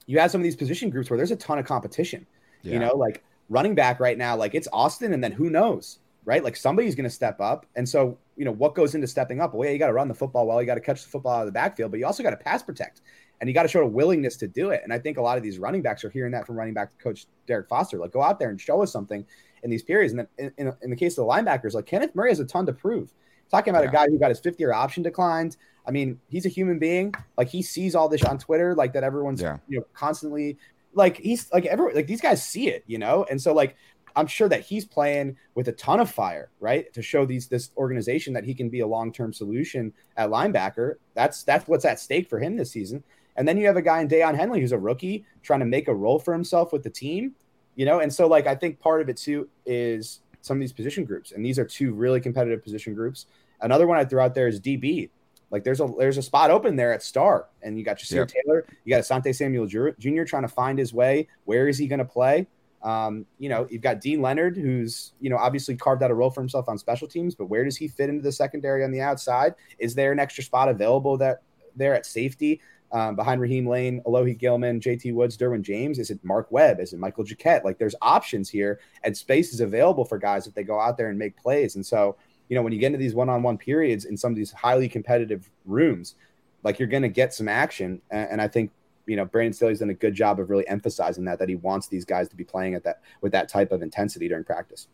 you 0.06 0.20
have 0.20 0.32
some 0.32 0.42
of 0.42 0.44
these 0.44 0.56
position 0.56 0.90
groups 0.90 1.10
where 1.10 1.18
there's 1.18 1.32
a 1.32 1.36
ton 1.36 1.60
of 1.60 1.66
competition. 1.66 2.26
Yeah. 2.64 2.74
You 2.74 2.80
know, 2.80 2.96
like 2.96 3.24
running 3.50 3.76
back 3.76 4.00
right 4.00 4.18
now, 4.18 4.36
like 4.36 4.56
it's 4.56 4.68
Austin, 4.74 5.14
and 5.14 5.24
then 5.24 5.32
who 5.32 5.50
knows? 5.50 6.00
Right? 6.28 6.44
Like 6.44 6.58
somebody's 6.58 6.94
going 6.94 7.06
to 7.06 7.10
step 7.10 7.40
up. 7.40 7.66
And 7.76 7.88
so, 7.88 8.18
you 8.36 8.44
know, 8.44 8.52
what 8.52 8.76
goes 8.76 8.94
into 8.94 9.08
stepping 9.08 9.40
up? 9.40 9.54
Well, 9.54 9.66
yeah, 9.66 9.72
you 9.72 9.80
got 9.80 9.88
to 9.88 9.94
run 9.94 10.10
the 10.10 10.14
football 10.14 10.46
well, 10.46 10.62
you 10.62 10.68
got 10.68 10.76
to 10.76 10.82
catch 10.82 11.02
the 11.02 11.10
football 11.10 11.32
out 11.32 11.40
of 11.40 11.46
the 11.46 11.54
backfield, 11.54 11.90
but 11.90 12.02
you 12.02 12.06
also 12.06 12.22
got 12.22 12.32
to 12.32 12.38
pass 12.38 12.62
protect 12.62 13.02
and 13.40 13.50
you 13.50 13.54
got 13.54 13.64
to 13.64 13.70
show 13.70 13.82
a 13.82 13.88
willingness 13.88 14.36
to 14.38 14.48
do 14.48 14.72
it. 14.72 14.82
And 14.84 14.92
I 14.92 15.00
think 15.00 15.18
a 15.18 15.22
lot 15.22 15.38
of 15.38 15.44
these 15.44 15.58
running 15.58 15.82
backs 15.82 16.04
are 16.04 16.10
hearing 16.10 16.34
that 16.34 16.46
from 16.46 16.58
running 16.58 16.74
back 16.74 16.90
coach 17.00 17.28
Derrick 17.48 17.70
Foster. 17.70 17.98
Like, 17.98 18.12
go 18.12 18.22
out 18.22 18.40
there 18.40 18.50
and 18.50 18.60
show 18.60 18.84
us 18.84 18.92
something 18.92 19.26
in 19.64 19.70
these 19.70 19.84
periods. 19.84 20.12
And 20.12 20.20
then 20.38 20.52
in, 20.58 20.68
in, 20.68 20.74
in 20.82 20.90
the 20.90 20.96
case 20.98 21.18
of 21.18 21.26
the 21.26 21.32
linebackers, 21.32 21.74
like 21.74 21.86
Kenneth 21.86 22.14
Murray 22.14 22.30
has 22.30 22.40
a 22.40 22.46
ton 22.46 22.66
to 22.66 22.74
prove. 22.74 23.14
Talking 23.50 23.72
about 23.72 23.84
yeah. 23.84 23.90
a 23.90 23.94
guy 23.94 24.06
who 24.08 24.20
got 24.20 24.30
his 24.30 24.42
fifth 24.42 24.60
year 24.60 24.74
option 24.74 25.04
declined. 25.04 25.56
I 25.88 25.92
mean, 25.92 26.20
he's 26.28 26.46
a 26.46 26.50
human 26.50 26.80
being. 26.80 27.14
Like 27.38 27.48
he 27.48 27.62
sees 27.62 27.96
all 27.96 28.10
this 28.10 28.24
on 28.26 28.38
Twitter, 28.38 28.76
like 28.76 28.92
that 28.94 29.06
everyone's 29.06 29.42
yeah. 29.42 29.58
you 29.70 29.80
know 29.80 29.86
constantly 29.94 30.58
like 30.94 31.18
he's 31.18 31.52
like 31.54 31.66
every 31.66 31.94
like 31.94 32.08
these 32.08 32.20
guys 32.20 32.44
see 32.44 32.68
it, 32.68 32.84
you 32.88 32.98
know. 32.98 33.26
And 33.30 33.42
so 33.42 33.54
like 33.54 33.78
I'm 34.18 34.28
sure 34.28 34.50
that 34.50 34.66
he's 34.66 34.84
playing 34.84 35.38
with 35.54 35.68
a 35.68 35.72
ton 35.74 36.00
of 36.00 36.10
fire, 36.10 36.50
right? 36.60 36.92
To 36.94 37.04
show 37.04 37.26
these 37.26 37.48
this 37.48 37.70
organization 37.78 38.34
that 38.34 38.44
he 38.44 38.56
can 38.56 38.68
be 38.68 38.80
a 38.80 38.88
long-term 38.88 39.32
solution 39.32 39.94
at 40.18 40.32
linebacker. 40.32 40.96
That's 41.14 41.44
that's 41.44 41.68
what's 41.68 41.86
at 41.86 42.00
stake 42.00 42.28
for 42.28 42.40
him 42.40 42.58
this 42.58 42.72
season. 42.72 43.04
And 43.36 43.48
then 43.48 43.58
you 43.58 43.68
have 43.68 43.78
a 43.78 43.82
guy 43.84 44.02
in 44.02 44.08
Daiyan 44.08 44.36
Henley 44.36 44.60
who's 44.60 44.72
a 44.72 44.80
rookie 44.80 45.24
trying 45.44 45.60
to 45.60 45.68
make 45.68 45.88
a 45.88 45.94
role 45.94 46.18
for 46.18 46.34
himself 46.34 46.74
with 46.74 46.82
the 46.82 46.90
team, 46.90 47.36
you 47.76 47.86
know. 47.86 48.00
And 48.00 48.12
so 48.12 48.28
like 48.28 48.48
I 48.48 48.56
think 48.56 48.80
part 48.80 49.02
of 49.02 49.10
it 49.10 49.18
too 49.18 49.48
is 49.68 50.22
some 50.42 50.58
of 50.58 50.62
these 50.62 50.74
position 50.74 51.06
groups, 51.06 51.32
and 51.32 51.46
these 51.46 51.60
are 51.60 51.66
two 51.66 51.94
really 51.94 52.20
competitive 52.20 52.64
position 52.64 52.96
groups. 52.96 53.28
Another 53.62 53.86
one 53.86 54.00
I 54.00 54.06
threw 54.06 54.20
out 54.20 54.34
there 54.34 54.48
is 54.48 54.60
DB. 54.60 55.12
Like 55.52 55.64
there's 55.64 55.80
a 55.80 55.88
there's 55.98 56.18
a 56.18 56.24
spot 56.24 56.50
open 56.50 56.76
there 56.76 56.92
at 56.92 57.04
star, 57.04 57.50
and 57.62 57.78
you 57.78 57.86
got 57.86 57.98
Ja'Sir 57.98 58.16
yep. 58.16 58.28
Taylor, 58.30 58.66
you 58.84 58.96
got 58.96 59.04
Asante 59.04 59.34
Samuel 59.34 59.68
Jr. 59.68 60.24
trying 60.24 60.42
to 60.42 60.48
find 60.48 60.80
his 60.80 60.92
way. 60.92 61.28
Where 61.46 61.68
is 61.68 61.78
he 61.78 61.86
going 61.88 62.00
to 62.00 62.06
play? 62.06 62.48
Um, 62.84 63.26
you 63.40 63.50
know, 63.50 63.68
you've 63.70 63.82
got 63.82 64.02
Deane 64.02 64.22
Leonard, 64.22 64.56
who's, 64.56 65.14
you 65.20 65.30
know, 65.30 65.38
obviously 65.38 65.76
carved 65.76 66.04
out 66.04 66.12
a 66.12 66.14
role 66.14 66.30
for 66.30 66.42
himself 66.42 66.70
on 66.70 66.78
special 66.78 67.08
teams, 67.08 67.36
but 67.36 67.46
where 67.46 67.64
does 67.64 67.76
he 67.76 67.88
fit 67.88 68.10
into 68.10 68.22
the 68.22 68.32
secondary 68.32 68.84
on 68.84 68.92
the 68.92 69.02
outside? 69.02 69.56
Is 69.80 69.96
there 69.96 70.12
an 70.12 70.20
extra 70.20 70.44
spot 70.44 70.70
available 70.70 71.18
that 71.18 71.42
there 71.76 71.96
at 71.96 72.06
safety 72.06 72.62
um, 72.92 73.16
behind 73.16 73.42
Raheem 73.42 73.68
Layne, 73.68 74.02
Alohi 74.04 74.38
Gilman, 74.38 74.80
JT 74.80 75.14
Woods, 75.14 75.38
Derwin 75.38 75.62
James? 75.62 76.00
Is 76.00 76.10
it 76.10 76.24
Mark 76.24 76.52
Webb? 76.52 76.80
Is 76.80 76.94
it 76.94 77.00
Michael 77.00 77.24
Jacquet? 77.24 77.66
Like 77.66 77.78
there's 77.78 77.96
options 78.02 78.50
here 78.50 78.80
and 79.04 79.18
space 79.18 79.54
is 79.54 79.60
available 79.60 80.06
for 80.06 80.18
guys 80.18 80.48
if 80.48 80.54
they 80.54 80.64
go 80.64 80.80
out 80.80 80.98
there 80.98 81.10
and 81.10 81.20
make 81.20 81.36
plays. 81.36 81.76
And 81.76 81.86
so, 81.86 82.16
you 82.48 82.56
know, 82.56 82.62
when 82.62 82.72
you 82.72 82.80
get 82.80 82.88
into 82.88 83.00
these 83.00 83.16
one 83.16 83.30
on 83.30 83.44
one 83.44 83.58
periods 83.58 84.06
in 84.06 84.16
some 84.16 84.32
of 84.32 84.38
these 84.38 84.52
highly 84.52 84.88
competitive 84.88 85.50
rooms, 85.66 86.16
like 86.64 86.80
you're 86.80 86.88
going 86.88 87.04
to 87.04 87.10
get 87.10 87.34
some 87.34 87.48
action. 87.48 88.02
And, 88.10 88.32
and 88.32 88.42
I 88.42 88.48
think 88.48 88.72
you 89.08 89.16
know, 89.16 89.26
Brandon 89.26 89.54
Staley's 89.54 89.80
done 89.80 89.90
a 89.90 89.96
good 89.96 90.14
job 90.14 90.40
of 90.40 90.50
really 90.50 90.68
emphasizing 90.68 91.26
that 91.26 91.40
that 91.40 91.50
he 91.50 91.56
wants 91.56 91.88
these 91.88 92.06
guys 92.06 92.30
to 92.30 92.36
be 92.36 92.44
playing 92.44 92.76
at 92.76 92.84
that 92.84 93.02
with 93.22 93.32
that 93.32 93.50
type 93.50 93.72
of 93.72 93.82
intensity 93.82 94.28
during 94.28 94.44
practice. 94.44 94.88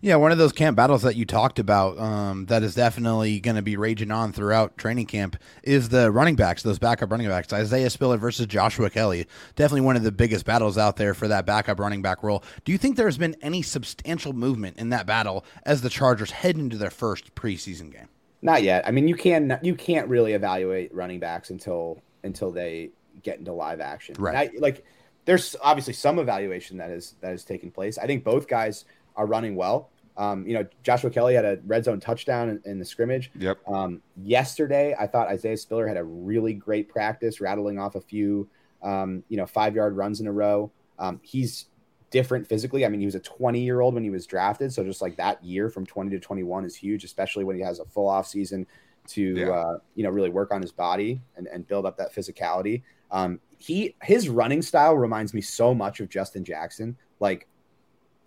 Yeah, 0.00 0.16
one 0.16 0.32
of 0.32 0.38
those 0.38 0.52
camp 0.52 0.76
battles 0.76 1.02
that 1.02 1.16
you 1.16 1.24
talked 1.24 1.58
about 1.58 1.98
um, 1.98 2.46
that 2.46 2.62
is 2.62 2.74
definitely 2.74 3.40
going 3.40 3.56
to 3.56 3.62
be 3.62 3.76
raging 3.76 4.10
on 4.10 4.32
throughout 4.32 4.78
training 4.78 5.06
camp 5.06 5.36
is 5.62 5.90
the 5.90 6.10
running 6.10 6.36
backs, 6.36 6.62
those 6.62 6.78
backup 6.78 7.10
running 7.10 7.28
backs. 7.28 7.52
Isaiah 7.52 7.90
Spiller 7.90 8.16
versus 8.16 8.46
Joshua 8.46 8.88
Kelley. 8.88 9.26
Definitely 9.56 9.82
one 9.82 9.96
of 9.96 10.02
the 10.02 10.12
biggest 10.12 10.46
battles 10.46 10.78
out 10.78 10.96
there 10.96 11.12
for 11.12 11.28
that 11.28 11.44
backup 11.44 11.78
running 11.78 12.02
back 12.02 12.22
role. 12.22 12.42
Do 12.64 12.72
you 12.72 12.78
think 12.78 12.96
there's 12.96 13.18
been 13.18 13.36
any 13.42 13.62
substantial 13.62 14.32
movement 14.32 14.78
in 14.78 14.88
that 14.90 15.06
battle 15.06 15.44
as 15.64 15.82
the 15.82 15.90
Chargers 15.90 16.30
head 16.30 16.56
into 16.56 16.76
their 16.76 16.90
first 16.90 17.34
preseason 17.34 17.92
game? 17.92 18.08
Not 18.40 18.62
yet. 18.62 18.86
I 18.86 18.90
mean, 18.90 19.08
you 19.08 19.16
can 19.16 19.58
you 19.62 19.74
can't 19.74 20.08
really 20.08 20.32
evaluate 20.32 20.94
running 20.94 21.18
backs 21.18 21.50
until 21.50 22.02
until 22.22 22.50
they 22.50 22.90
get 23.22 23.38
into 23.38 23.52
live 23.52 23.80
action. 23.80 24.16
Right. 24.18 24.50
I, 24.54 24.58
like 24.58 24.84
there's 25.24 25.56
obviously 25.62 25.94
some 25.94 26.18
evaluation 26.18 26.76
that 26.78 26.90
is 26.90 27.14
that 27.20 27.32
is 27.32 27.44
taking 27.44 27.70
place. 27.70 27.98
I 27.98 28.06
think 28.06 28.24
both 28.24 28.48
guys 28.48 28.84
are 29.16 29.26
running 29.26 29.56
well. 29.56 29.90
Um, 30.16 30.46
you 30.46 30.54
know, 30.54 30.66
Joshua 30.82 31.10
Kelley 31.10 31.34
had 31.34 31.44
a 31.44 31.58
red 31.66 31.84
zone 31.84 31.98
touchdown 31.98 32.48
in, 32.48 32.62
in 32.64 32.78
the 32.78 32.84
scrimmage. 32.84 33.32
Yep. 33.36 33.58
Um, 33.68 34.00
yesterday, 34.16 34.94
I 34.98 35.06
thought 35.06 35.26
Isaiah 35.28 35.56
Spiller 35.56 35.88
had 35.88 35.96
a 35.96 36.04
really 36.04 36.52
great 36.52 36.88
practice, 36.88 37.40
rattling 37.40 37.80
off 37.80 37.96
a 37.96 38.00
few, 38.00 38.48
um, 38.82 39.24
you 39.28 39.36
know, 39.36 39.46
five 39.46 39.74
yard 39.74 39.96
runs 39.96 40.20
in 40.20 40.28
a 40.28 40.32
row. 40.32 40.70
Um, 41.00 41.18
he's 41.22 41.66
different 42.10 42.46
physically. 42.46 42.86
I 42.86 42.88
mean, 42.88 43.00
he 43.00 43.06
was 43.06 43.16
a 43.16 43.20
20 43.20 43.60
year 43.60 43.80
old 43.80 43.94
when 43.94 44.04
he 44.04 44.10
was 44.10 44.24
drafted. 44.24 44.72
So 44.72 44.84
just 44.84 45.02
like 45.02 45.16
that 45.16 45.42
year 45.42 45.68
from 45.68 45.84
20 45.84 46.10
to 46.10 46.20
21 46.20 46.64
is 46.64 46.76
huge, 46.76 47.02
especially 47.02 47.42
when 47.42 47.56
he 47.56 47.62
has 47.62 47.80
a 47.80 47.84
full 47.84 48.08
off 48.08 48.28
season 48.28 48.68
to, 49.08 49.22
yeah. 49.22 49.50
uh, 49.50 49.78
you 49.96 50.04
know, 50.04 50.10
really 50.10 50.30
work 50.30 50.52
on 50.52 50.62
his 50.62 50.70
body 50.70 51.20
and, 51.36 51.48
and 51.48 51.66
build 51.66 51.86
up 51.86 51.96
that 51.96 52.14
physicality. 52.14 52.82
Um, 53.14 53.40
he 53.58 53.94
his 54.02 54.28
running 54.28 54.60
style 54.60 54.96
reminds 54.96 55.32
me 55.32 55.40
so 55.40 55.72
much 55.72 56.00
of 56.00 56.10
Justin 56.10 56.44
Jackson, 56.44 56.98
like 57.20 57.46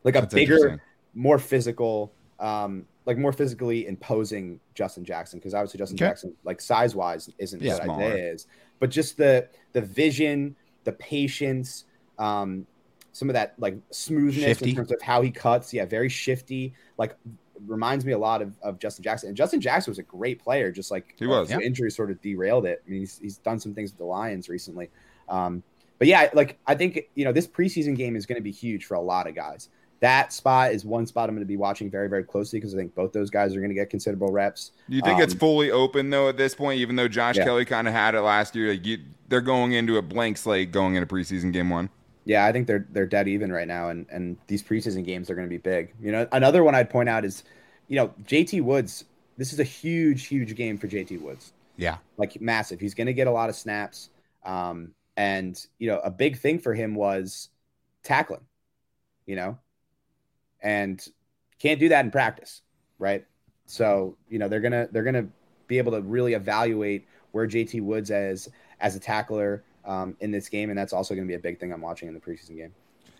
like 0.03 0.15
a 0.15 0.21
That's 0.21 0.33
bigger, 0.33 0.81
more 1.13 1.37
physical, 1.37 2.13
um, 2.39 2.85
like 3.05 3.17
more 3.17 3.33
physically 3.33 3.85
imposing 3.85 4.61
Justin 4.73 5.03
Jackson. 5.03 5.39
Because 5.39 5.53
obviously 5.53 5.77
Justin 5.77 5.97
okay. 5.97 6.05
Jackson, 6.05 6.33
like 6.45 6.61
size 6.61 6.95
wise, 6.95 7.29
isn't 7.37 7.61
yeah, 7.61 7.73
what 7.73 7.83
smaller. 7.83 8.03
Isaiah 8.05 8.33
is, 8.33 8.47
but 8.79 8.89
just 8.89 9.17
the 9.17 9.49
the 9.73 9.81
vision, 9.81 10.55
the 10.85 10.93
patience, 10.93 11.83
um, 12.17 12.65
some 13.11 13.29
of 13.29 13.33
that 13.33 13.55
like 13.59 13.77
smoothness 13.91 14.45
Shifty. 14.45 14.69
in 14.69 14.75
terms 14.77 14.93
of 14.93 15.01
how 15.01 15.21
he 15.21 15.31
cuts. 15.31 15.73
Yeah, 15.73 15.85
very 15.85 16.09
shifty. 16.09 16.73
Like 16.97 17.17
reminds 17.65 18.05
me 18.05 18.11
a 18.13 18.17
lot 18.17 18.41
of, 18.41 18.53
of 18.61 18.79
Justin 18.79 19.03
Jackson. 19.03 19.29
And 19.29 19.37
Justin 19.37 19.61
Jackson 19.61 19.91
was 19.91 19.99
a 19.99 20.03
great 20.03 20.41
player, 20.43 20.71
just 20.71 20.91
like 20.91 21.15
He 21.17 21.25
was, 21.27 21.49
yeah. 21.49 21.59
injury 21.59 21.89
sort 21.91 22.11
of 22.11 22.21
derailed 22.21 22.65
it. 22.65 22.83
I 22.85 22.89
mean, 22.89 22.99
he's, 23.01 23.17
he's 23.17 23.37
done 23.37 23.59
some 23.59 23.73
things 23.73 23.91
with 23.91 23.97
the 23.97 24.05
Lions 24.05 24.49
recently. 24.49 24.89
Um, 25.29 25.63
but 25.99 26.07
yeah, 26.07 26.29
like 26.33 26.59
I 26.67 26.75
think 26.75 27.09
you 27.15 27.25
know 27.25 27.31
this 27.31 27.47
preseason 27.47 27.95
game 27.95 28.15
is 28.15 28.25
going 28.25 28.35
to 28.37 28.43
be 28.43 28.51
huge 28.51 28.85
for 28.85 28.93
a 28.95 29.01
lot 29.01 29.27
of 29.27 29.35
guys. 29.35 29.69
That 29.99 30.31
spot 30.31 30.73
is 30.73 30.85
one 30.85 31.07
spot 31.07 31.27
I'm 31.27 31.33
going 31.35 31.43
to 31.43 31.47
be 31.47 31.57
watching 31.57 31.89
very 31.89 32.07
very 32.07 32.23
closely 32.23 32.59
because 32.59 32.75
I 32.75 32.77
think 32.77 32.93
both 32.93 33.13
those 33.13 33.31
guys 33.31 33.55
are 33.55 33.59
going 33.59 33.69
to 33.71 33.75
get 33.75 33.89
considerable 33.89 34.31
reps. 34.31 34.73
Do 34.87 34.95
you 34.95 35.01
think 35.01 35.19
it's 35.19 35.33
Um, 35.33 35.39
fully 35.39 35.71
open 35.71 36.11
though 36.11 36.29
at 36.29 36.37
this 36.37 36.53
point? 36.53 36.79
Even 36.81 36.97
though 36.97 37.07
Josh 37.07 37.37
Yeah. 37.37 37.45
Kelley 37.45 37.65
kind 37.65 37.87
of 37.87 37.95
had 37.95 38.13
it 38.13 38.21
last 38.21 38.55
year, 38.55 38.69
like 38.73 38.85
you, 38.85 38.99
they're 39.27 39.41
going 39.41 39.71
into 39.71 39.97
a 39.97 40.03
blank 40.03 40.37
slate 40.37 40.71
going 40.71 40.93
into 40.93 41.07
preseason 41.07 41.51
game 41.51 41.71
one. 41.71 41.89
Yeah, 42.27 42.45
I 42.45 42.51
think 42.51 42.67
they're 42.67 42.85
they're 42.91 43.05
dead 43.05 43.29
even 43.29 43.53
right 43.53 43.67
now, 43.67 43.87
and 43.89 44.05
and 44.09 44.37
these 44.47 44.61
preseason 44.61 45.05
games 45.05 45.29
are 45.29 45.35
going 45.35 45.47
to 45.47 45.49
be 45.49 45.57
big. 45.57 45.93
You 46.01 46.11
know, 46.11 46.27
another 46.33 46.61
one 46.61 46.75
I'd 46.75 46.89
point 46.89 47.07
out 47.07 47.23
is, 47.23 47.43
you 47.87 47.95
know, 47.95 48.09
JT 48.25 48.61
Woods. 48.63 49.05
This 49.37 49.53
is 49.53 49.59
a 49.59 49.63
huge 49.63 50.25
huge 50.27 50.55
game 50.55 50.77
for 50.77 50.87
JT 50.89 51.21
Woods. 51.21 51.53
Yeah. 51.77 51.97
like 52.17 52.41
massive. 52.41 52.79
He's 52.81 52.95
going 52.95 53.07
to 53.07 53.13
get 53.13 53.27
a 53.27 53.31
lot 53.31 53.49
of 53.49 53.55
snaps. 53.55 54.09
Um, 54.43 54.93
and 55.15 55.57
you 55.79 55.87
know, 55.87 55.99
a 55.99 56.11
big 56.11 56.37
thing 56.37 56.59
for 56.59 56.73
him 56.73 56.95
was 56.95 57.49
tackling. 58.03 58.45
You 59.25 59.37
know, 59.37 59.57
and 60.61 61.05
can't 61.59 61.79
do 61.79 61.89
that 61.89 62.03
in 62.03 62.11
practice, 62.11 62.61
right? 62.99 63.25
So 63.67 64.17
you 64.29 64.39
know 64.39 64.49
they're 64.49 64.59
gonna 64.59 64.89
they're 64.91 65.03
gonna 65.03 65.27
be 65.67 65.77
able 65.77 65.93
to 65.93 66.01
really 66.01 66.33
evaluate 66.33 67.07
where 67.31 67.47
JT 67.47 67.81
Woods 67.83 68.11
as 68.11 68.49
as 68.81 68.95
a 68.97 68.99
tackler 68.99 69.63
um, 69.87 70.15
in 70.19 70.31
this 70.31 70.49
game, 70.49 70.69
and 70.69 70.77
that's 70.77 70.93
also 70.93 71.15
going 71.15 71.25
to 71.25 71.31
be 71.31 71.35
a 71.35 71.39
big 71.39 71.59
thing 71.59 71.73
I'm 71.73 71.81
watching 71.81 72.07
in 72.07 72.13
the 72.13 72.19
preseason 72.19 72.57
game. 72.57 72.73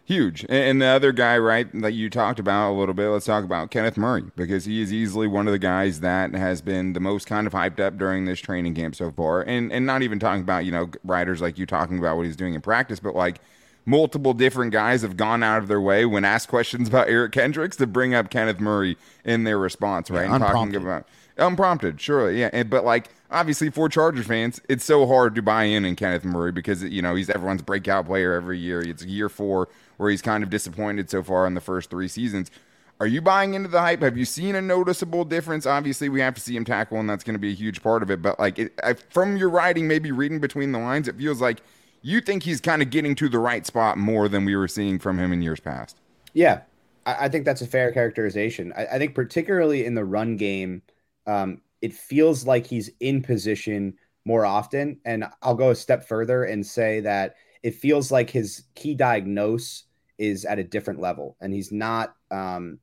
Huge. 0.07 0.43
And 0.43 0.51
and 0.51 0.81
the 0.81 0.85
other 0.85 1.11
guy, 1.11 1.37
right, 1.37 1.67
that 1.81 1.91
you 1.91 2.09
talked 2.09 2.39
about 2.39 2.71
a 2.71 2.75
little 2.77 2.93
bit, 2.93 3.09
let's 3.09 3.25
talk 3.25 3.43
about 3.43 3.71
Kenneth 3.71 3.97
Murray 3.97 4.23
because 4.37 4.63
he 4.63 4.81
is 4.81 4.93
easily 4.93 5.27
one 5.27 5.47
of 5.47 5.51
the 5.51 5.59
guys 5.59 5.99
that 5.99 6.33
has 6.33 6.61
been 6.61 6.93
the 6.93 7.01
most 7.01 7.27
kind 7.27 7.45
of 7.45 7.51
hyped 7.51 7.81
up 7.81 7.97
during 7.97 8.23
this 8.23 8.39
training 8.39 8.73
camp 8.73 8.95
so 8.95 9.11
far. 9.11 9.41
And 9.41 9.69
and 9.69 9.85
not 9.85 10.03
even 10.03 10.17
talking 10.17 10.41
about, 10.41 10.63
you 10.63 10.71
know, 10.71 10.89
writers 11.03 11.41
like 11.41 11.57
you 11.57 11.65
talking 11.65 11.99
about 11.99 12.15
what 12.15 12.25
he's 12.25 12.37
doing 12.37 12.53
in 12.53 12.61
practice, 12.61 13.01
but 13.01 13.15
like 13.15 13.41
multiple 13.85 14.33
different 14.33 14.71
guys 14.71 15.01
have 15.01 15.17
gone 15.17 15.43
out 15.43 15.61
of 15.61 15.67
their 15.67 15.81
way 15.81 16.05
when 16.05 16.23
asked 16.23 16.47
questions 16.47 16.87
about 16.87 17.09
Eric 17.09 17.33
Kendricks 17.33 17.75
to 17.75 17.85
bring 17.85 18.13
up 18.15 18.29
Kenneth 18.29 18.61
Murray 18.61 18.97
in 19.25 19.43
their 19.43 19.59
response, 19.59 20.09
right? 20.09 20.27
Yeah, 20.27 20.35
and 20.35 20.41
talking 20.41 20.75
unprompted. 20.75 20.81
about 20.83 21.07
unprompted, 21.37 21.99
surely, 21.99 22.39
yeah. 22.39 22.49
And, 22.53 22.69
but 22.69 22.85
like 22.85 23.09
obviously 23.31 23.69
for 23.69 23.89
Chargers 23.89 24.27
fans, 24.27 24.61
it's 24.69 24.85
so 24.85 25.05
hard 25.07 25.35
to 25.35 25.41
buy 25.41 25.63
in 25.63 25.85
in 25.85 25.95
Kenneth 25.95 26.23
Murray 26.25 26.51
because 26.51 26.83
you 26.83 27.01
know 27.01 27.15
he's 27.15 27.29
everyone's 27.29 27.61
breakout 27.61 28.05
player 28.05 28.33
every 28.33 28.59
year. 28.59 28.81
It's 28.81 29.03
year 29.05 29.29
four 29.29 29.69
where 29.97 30.09
he's 30.09 30.21
kind 30.21 30.43
of 30.43 30.49
disappointed 30.49 31.09
so 31.09 31.23
far 31.23 31.47
in 31.47 31.53
the 31.53 31.61
first 31.61 31.89
three 31.89 32.07
seasons. 32.07 32.51
Are 32.99 33.07
you 33.07 33.21
buying 33.21 33.53
into 33.53 33.69
the 33.69 33.79
hype? 33.79 34.01
Have 34.01 34.17
you 34.17 34.25
seen 34.25 34.55
a 34.55 34.61
noticeable 34.61 35.23
difference? 35.23 35.67
Obviously, 35.67 36.09
we 36.09 36.19
have 36.19 36.33
to 36.33 36.41
see 36.41 36.55
him 36.55 36.65
tackle, 36.65 36.99
and 36.99 37.07
that's 37.07 37.23
going 37.23 37.35
to 37.35 37.39
be 37.39 37.51
a 37.51 37.55
huge 37.55 37.83
part 37.83 38.01
of 38.01 38.09
it. 38.09 38.21
But 38.23 38.39
like 38.39 38.57
it, 38.57 38.73
I, 38.83 38.93
from 38.93 39.37
your 39.37 39.49
writing, 39.49 39.87
maybe 39.87 40.11
reading 40.11 40.39
between 40.39 40.71
the 40.71 40.79
lines, 40.79 41.07
it 41.07 41.15
feels 41.15 41.39
like 41.39 41.61
you 42.01 42.21
think 42.21 42.43
he's 42.43 42.59
kind 42.59 42.81
of 42.81 42.89
getting 42.89 43.13
to 43.15 43.29
the 43.29 43.37
right 43.39 43.65
spot 43.65 43.97
more 43.97 44.27
than 44.27 44.45
we 44.45 44.55
were 44.55 44.67
seeing 44.67 44.97
from 44.97 45.19
him 45.19 45.31
in 45.31 45.41
years 45.43 45.59
past. 45.59 45.99
Yeah, 46.33 46.61
I, 47.05 47.25
I 47.25 47.29
think 47.29 47.45
that's 47.45 47.61
a 47.61 47.67
fair 47.67 47.91
characterization. 47.91 48.73
I, 48.75 48.85
I 48.85 48.97
think 48.97 49.13
particularly 49.13 49.85
in 49.85 49.93
the 49.93 50.05
run 50.05 50.35
game, 50.37 50.81
um, 51.27 51.61
it 51.81 51.93
feels 51.93 52.45
like 52.45 52.65
he's 52.65 52.89
in 52.99 53.21
position 53.21 53.95
more 54.25 54.45
often. 54.45 54.99
And 55.05 55.25
I'll 55.41 55.55
go 55.55 55.71
a 55.71 55.75
step 55.75 56.07
further 56.07 56.43
and 56.43 56.65
say 56.65 56.99
that 57.01 57.35
it 57.63 57.75
feels 57.75 58.11
like 58.11 58.29
his 58.29 58.63
key 58.75 58.93
diagnose 58.95 59.83
is 60.17 60.45
at 60.45 60.59
a 60.59 60.63
different 60.63 60.99
level, 60.99 61.37
and 61.39 61.53
he's 61.53 61.71
not. 61.71 62.15
Um, 62.31 62.79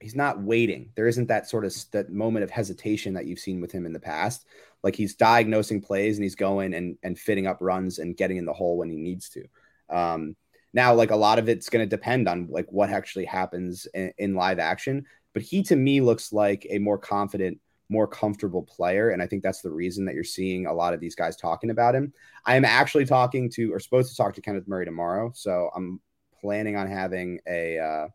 he's 0.00 0.16
not 0.16 0.42
waiting. 0.42 0.90
There 0.94 1.06
isn't 1.06 1.28
that 1.28 1.48
sort 1.48 1.64
of 1.64 1.74
that 1.92 2.10
moment 2.10 2.42
of 2.42 2.50
hesitation 2.50 3.14
that 3.14 3.26
you've 3.26 3.38
seen 3.38 3.60
with 3.60 3.70
him 3.70 3.84
in 3.84 3.92
the 3.92 4.00
past. 4.00 4.46
Like 4.82 4.96
he's 4.96 5.14
diagnosing 5.14 5.82
plays 5.82 6.16
and 6.16 6.24
he's 6.24 6.34
going 6.34 6.74
and 6.74 6.96
and 7.02 7.18
fitting 7.18 7.46
up 7.46 7.58
runs 7.60 7.98
and 7.98 8.16
getting 8.16 8.38
in 8.38 8.46
the 8.46 8.52
hole 8.52 8.78
when 8.78 8.90
he 8.90 8.96
needs 8.96 9.28
to. 9.30 9.44
Um, 9.90 10.36
now, 10.72 10.94
like 10.94 11.10
a 11.10 11.16
lot 11.16 11.38
of 11.38 11.48
it's 11.48 11.68
going 11.68 11.86
to 11.86 11.96
depend 11.96 12.28
on 12.28 12.48
like 12.50 12.66
what 12.70 12.90
actually 12.90 13.26
happens 13.26 13.86
in, 13.92 14.12
in 14.18 14.34
live 14.34 14.58
action. 14.58 15.04
But 15.34 15.42
he 15.42 15.62
to 15.64 15.76
me 15.76 16.00
looks 16.00 16.32
like 16.32 16.66
a 16.70 16.78
more 16.78 16.98
confident, 16.98 17.60
more 17.90 18.06
comfortable 18.06 18.62
player, 18.62 19.10
and 19.10 19.20
I 19.20 19.26
think 19.26 19.42
that's 19.42 19.60
the 19.60 19.70
reason 19.70 20.04
that 20.06 20.14
you're 20.14 20.24
seeing 20.24 20.66
a 20.66 20.72
lot 20.72 20.94
of 20.94 21.00
these 21.00 21.14
guys 21.14 21.36
talking 21.36 21.70
about 21.70 21.94
him. 21.94 22.12
I 22.46 22.54
am 22.56 22.64
actually 22.64 23.04
talking 23.04 23.50
to 23.50 23.72
or 23.74 23.80
supposed 23.80 24.10
to 24.10 24.16
talk 24.16 24.32
to 24.34 24.40
Kenneth 24.40 24.68
Murray 24.68 24.84
tomorrow, 24.86 25.32
so 25.34 25.70
I'm 25.76 26.00
planning 26.40 26.76
on 26.76 26.86
having 26.88 27.40
a 27.46 27.78
uh, 27.78 28.08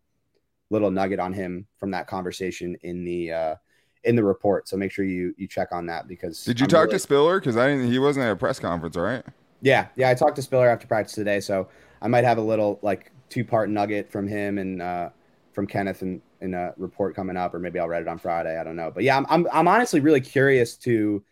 little 0.72 0.90
nugget 0.90 1.20
on 1.20 1.34
him 1.34 1.68
from 1.78 1.92
that 1.92 2.08
conversation 2.08 2.76
in 2.82 3.04
the 3.04 3.32
uh, 3.34 3.56
in 4.06 4.16
the 4.16 4.24
report. 4.24 4.68
So 4.68 4.78
make 4.78 4.92
sure 4.92 5.04
you 5.06 5.36
you 5.38 5.48
check 5.48 5.68
on 5.74 5.86
that 5.88 6.08
because 6.08 6.44
Did 6.44 6.60
you 6.60 6.64
I'm 6.64 6.70
talk 6.70 6.82
really- 6.86 6.94
to 6.94 7.00
Spiller? 7.00 7.40
Because 7.40 7.58
I 7.58 7.68
didn't. 7.68 7.92
He 7.92 8.00
wasn't 8.00 8.26
at 8.26 8.32
a 8.32 8.36
press 8.36 8.60
conference, 8.60 8.96
right? 8.96 9.24
yeah, 9.62 9.88
yeah. 9.98 10.10
I 10.10 10.14
talked 10.14 10.38
to 10.38 10.42
Spiller 10.42 10.70
after 10.70 10.88
practice 10.88 11.14
today, 11.16 11.40
so 11.42 11.68
I 12.02 12.08
might 12.08 12.24
have 12.24 12.38
a 12.38 12.42
little 12.42 12.80
like 12.82 13.12
two 13.30 13.44
part 13.44 13.70
nugget 13.70 14.10
from 14.12 14.28
him 14.28 14.58
and 14.58 14.82
uh, 14.82 15.10
from 15.52 15.68
Kenneth 15.68 16.02
in, 16.02 16.22
in 16.46 16.54
a 16.54 16.74
report 16.78 17.16
coming 17.16 17.38
up, 17.38 17.54
or 17.54 17.60
maybe 17.60 17.80
I'll 17.80 17.88
read 17.90 18.02
it 18.04 18.08
on 18.08 18.18
Friday. 18.18 18.58
I 18.60 18.64
don't 18.64 18.76
know, 18.78 18.92
but 18.94 19.04
yeah, 19.04 19.18
I'm 19.18 19.26
I'm, 19.30 19.48
I'm 19.52 19.68
honestly 19.68 20.00
really 20.00 20.22
curious 20.22 20.78
to 20.80 21.24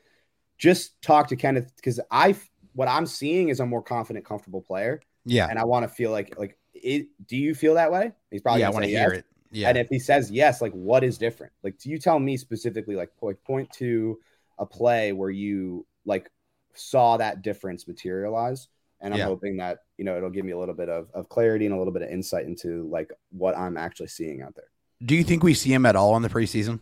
just 0.58 1.02
talk 1.02 1.28
to 1.30 1.36
Kenneth 1.36 1.72
because 1.76 2.00
I 2.12 2.36
what 2.74 2.88
I'm 2.88 3.06
seeing 3.06 3.50
is 3.50 3.60
a 3.60 3.66
more 3.66 3.82
confident, 3.84 4.26
comfortable 4.26 4.62
player, 4.62 5.02
Yeah. 5.26 5.48
and 5.50 5.60
I 5.60 5.66
want 5.66 5.84
to 5.84 5.94
feel 5.94 6.12
like 6.12 6.38
like 6.38 6.58
it. 6.74 7.08
Do 7.28 7.38
you 7.38 7.56
feel 7.56 7.76
that 7.76 7.92
way? 7.92 8.14
He's 8.32 8.42
probably 8.42 8.62
yeah, 8.62 8.68
I 8.68 8.72
want 8.72 8.86
to 8.86 8.90
hear 8.90 9.10
yes. 9.14 9.20
it. 9.20 9.26
Yeah. 9.52 9.70
And 9.70 9.78
if 9.78 9.88
he 9.90 10.00
says 10.00 10.32
yes, 10.32 10.62
like 10.62 10.74
what 10.74 11.04
is 11.04 11.18
different? 11.18 11.54
Like, 11.64 11.78
do 11.78 11.90
you 11.90 12.00
tell 12.00 12.20
me 12.20 12.38
specifically, 12.38 12.96
like 12.96 13.16
point 13.18 13.42
point 13.44 13.72
to 13.74 14.20
a 14.60 14.66
play 14.66 15.12
where 15.14 15.30
you 15.30 15.86
like 16.06 16.30
saw 16.74 17.18
that 17.18 17.42
difference 17.44 17.88
materialize? 17.88 18.68
And 19.02 19.14
I'm 19.14 19.20
Yeah. 19.20 19.26
hoping 19.26 19.58
that 19.58 19.80
you 19.98 20.06
know 20.06 20.18
it'll 20.18 20.30
give 20.32 20.46
me 20.46 20.54
a 20.54 20.58
little 20.58 20.74
bit 20.76 20.90
of, 20.90 21.10
of 21.14 21.30
clarity 21.30 21.66
and 21.66 21.76
a 21.76 21.78
little 21.78 21.94
bit 21.94 22.02
of 22.04 22.10
insight 22.10 22.46
into 22.46 22.88
like 22.90 23.12
what 23.32 23.56
I'm 23.58 23.78
actually 23.78 24.08
seeing 24.08 24.42
out 24.42 24.56
there. 24.56 24.70
Do 25.06 25.16
you 25.16 25.24
think 25.24 25.44
we 25.44 25.54
see 25.54 25.74
him 25.74 25.86
at 25.86 25.96
all 25.96 26.16
in 26.16 26.22
the 26.22 26.30
preseason? 26.30 26.80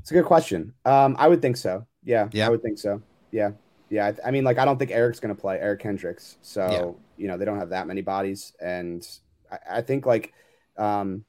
It's 0.00 0.10
a 0.10 0.14
good 0.14 0.24
question. 0.24 0.74
Um, 0.84 1.16
I 1.18 1.28
would 1.28 1.40
think 1.42 1.56
so. 1.56 1.86
Yeah, 2.04 2.28
Yeah. 2.32 2.46
I 2.46 2.50
would 2.50 2.62
think 2.62 2.78
so. 2.78 3.00
Yeah, 3.30 3.52
yeah. 3.90 4.12
I, 4.24 4.28
I 4.28 4.30
mean, 4.30 4.44
like, 4.44 4.58
I 4.58 4.64
don't 4.64 4.78
think 4.78 4.90
Eric's 4.90 5.20
going 5.20 5.34
to 5.34 5.40
play 5.40 5.58
Eric 5.58 5.80
Kendricks, 5.80 6.36
so 6.42 6.70
Yeah. 6.70 7.22
you 7.22 7.28
know 7.28 7.36
they 7.36 7.44
don't 7.44 7.58
have 7.58 7.70
that 7.70 7.86
many 7.86 8.00
bodies, 8.02 8.52
and 8.60 9.06
I, 9.50 9.78
I 9.78 9.80
think 9.82 10.04
like, 10.04 10.32
um, 10.76 11.24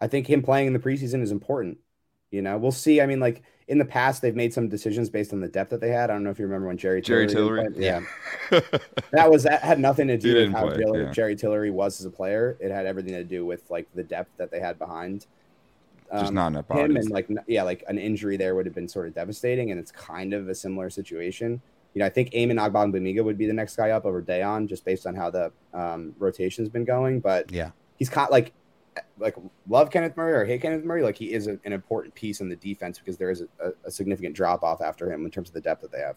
I 0.00 0.06
think 0.06 0.28
him 0.28 0.42
playing 0.42 0.68
in 0.68 0.72
the 0.72 0.78
preseason 0.78 1.22
is 1.22 1.30
important. 1.32 1.78
You 2.30 2.42
know, 2.42 2.58
we'll 2.58 2.72
see. 2.72 3.00
I 3.00 3.06
mean, 3.06 3.20
like 3.20 3.42
in 3.72 3.78
the 3.78 3.86
past, 3.86 4.20
they've 4.20 4.36
made 4.36 4.52
some 4.52 4.68
decisions 4.68 5.08
based 5.08 5.32
on 5.32 5.40
the 5.40 5.48
depth 5.48 5.70
that 5.70 5.80
they 5.80 5.88
had. 5.88 6.10
I 6.10 6.12
don't 6.12 6.24
know 6.24 6.28
if 6.28 6.38
you 6.38 6.44
remember 6.44 6.66
when 6.66 6.76
Jerry 6.76 7.00
Jerry 7.00 7.26
Tillery, 7.26 7.62
Tillery? 7.72 7.82
Yeah, 7.82 8.00
that 9.12 9.30
was 9.30 9.44
that 9.44 9.62
had 9.62 9.80
nothing 9.80 10.08
to 10.08 10.18
do 10.18 10.34
with 10.34 10.52
how 10.52 10.66
play, 10.68 10.76
Jerry, 10.84 11.04
yeah. 11.04 11.10
Jerry 11.10 11.34
Tillery 11.34 11.70
was 11.70 11.98
as 11.98 12.04
a 12.04 12.10
player. 12.10 12.58
It 12.60 12.70
had 12.70 12.84
everything 12.84 13.14
to 13.14 13.24
do 13.24 13.46
with 13.46 13.70
like 13.70 13.88
the 13.94 14.02
depth 14.02 14.28
that 14.36 14.50
they 14.50 14.60
had 14.60 14.78
behind. 14.78 15.24
Just 16.12 16.26
um, 16.26 16.34
not 16.34 16.48
enough 16.48 16.70
him 16.70 16.92
bodies. 16.92 17.06
and 17.06 17.10
like 17.14 17.30
yeah, 17.46 17.62
like 17.62 17.82
an 17.88 17.96
injury 17.98 18.36
there 18.36 18.54
would 18.54 18.66
have 18.66 18.74
been 18.74 18.88
sort 18.88 19.08
of 19.08 19.14
devastating, 19.14 19.70
and 19.70 19.80
it's 19.80 19.90
kind 19.90 20.34
of 20.34 20.50
a 20.50 20.54
similar 20.54 20.90
situation. 20.90 21.62
You 21.94 22.00
know, 22.00 22.04
I 22.04 22.10
think 22.10 22.34
Amen 22.34 22.58
Ogbongbemiga 22.58 23.24
would 23.24 23.38
be 23.38 23.46
the 23.46 23.54
next 23.54 23.76
guy 23.76 23.88
up 23.90 24.04
over 24.04 24.20
Daiyan, 24.22 24.68
just 24.68 24.84
based 24.84 25.06
on 25.06 25.14
how 25.14 25.30
the 25.30 25.50
um, 25.72 26.14
rotation's 26.18 26.68
been 26.68 26.84
going. 26.84 27.20
But 27.20 27.50
Yeah. 27.50 27.70
he's 27.96 28.10
caught 28.10 28.30
like 28.30 28.52
like 29.18 29.36
love 29.68 29.90
Kenneth 29.90 30.16
Murray 30.16 30.32
or 30.32 30.44
hate 30.44 30.62
Kenneth 30.62 30.84
Murray, 30.84 31.02
like 31.02 31.16
he 31.16 31.32
is 31.32 31.46
a, 31.46 31.58
an 31.64 31.72
important 31.72 32.14
piece 32.14 32.40
in 32.40 32.48
the 32.48 32.56
defense 32.56 32.98
because 32.98 33.16
there 33.16 33.30
is 33.30 33.42
a, 33.60 33.72
a, 33.84 33.90
significant 33.90 34.34
drop 34.34 34.62
off 34.62 34.80
after 34.80 35.10
him 35.10 35.24
in 35.24 35.30
terms 35.30 35.48
of 35.48 35.54
the 35.54 35.60
depth 35.60 35.82
that 35.82 35.92
they 35.92 36.00
have. 36.00 36.16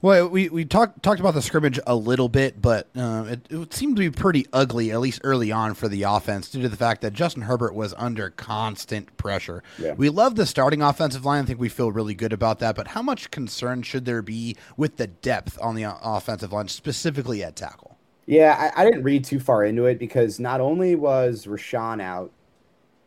Well, 0.00 0.28
we, 0.28 0.48
we 0.48 0.64
talked 0.64 1.02
talked 1.02 1.18
about 1.18 1.34
the 1.34 1.42
scrimmage 1.42 1.80
a 1.84 1.96
little 1.96 2.28
bit, 2.28 2.62
but 2.62 2.88
uh, 2.96 3.24
it, 3.28 3.40
it 3.50 3.74
seemed 3.74 3.96
to 3.96 4.00
be 4.00 4.10
pretty 4.10 4.46
ugly, 4.52 4.92
at 4.92 5.00
least 5.00 5.20
early 5.24 5.50
on, 5.50 5.74
for 5.74 5.88
the 5.88 6.04
offense, 6.04 6.48
due 6.48 6.62
to 6.62 6.68
the 6.68 6.76
fact 6.76 7.00
that 7.02 7.12
Justin 7.12 7.42
Herbert 7.42 7.74
was 7.74 7.92
under 7.96 8.30
constant 8.30 9.16
pressure. 9.16 9.64
Yeah. 9.76 9.94
We 9.94 10.08
love 10.10 10.36
the 10.36 10.46
starting 10.46 10.80
offensive 10.80 11.24
line. 11.24 11.42
I 11.42 11.46
think 11.46 11.58
we 11.58 11.68
feel 11.68 11.90
really 11.90 12.14
good 12.14 12.32
about 12.32 12.60
that. 12.60 12.76
But 12.76 12.88
how 12.88 13.02
much 13.02 13.32
concern 13.32 13.82
should 13.82 14.04
there 14.04 14.22
be 14.22 14.56
with 14.76 14.96
the 14.96 15.08
depth 15.08 15.58
on 15.60 15.74
the 15.74 15.92
offensive 16.02 16.52
line, 16.52 16.68
specifically 16.68 17.42
at 17.42 17.56
tackle? 17.56 17.97
Yeah, 18.28 18.72
I, 18.76 18.82
I 18.82 18.84
didn't 18.84 19.04
read 19.04 19.24
too 19.24 19.40
far 19.40 19.64
into 19.64 19.86
it 19.86 19.98
because 19.98 20.38
not 20.38 20.60
only 20.60 20.94
was 20.94 21.46
Rashawn 21.46 22.02
out, 22.02 22.30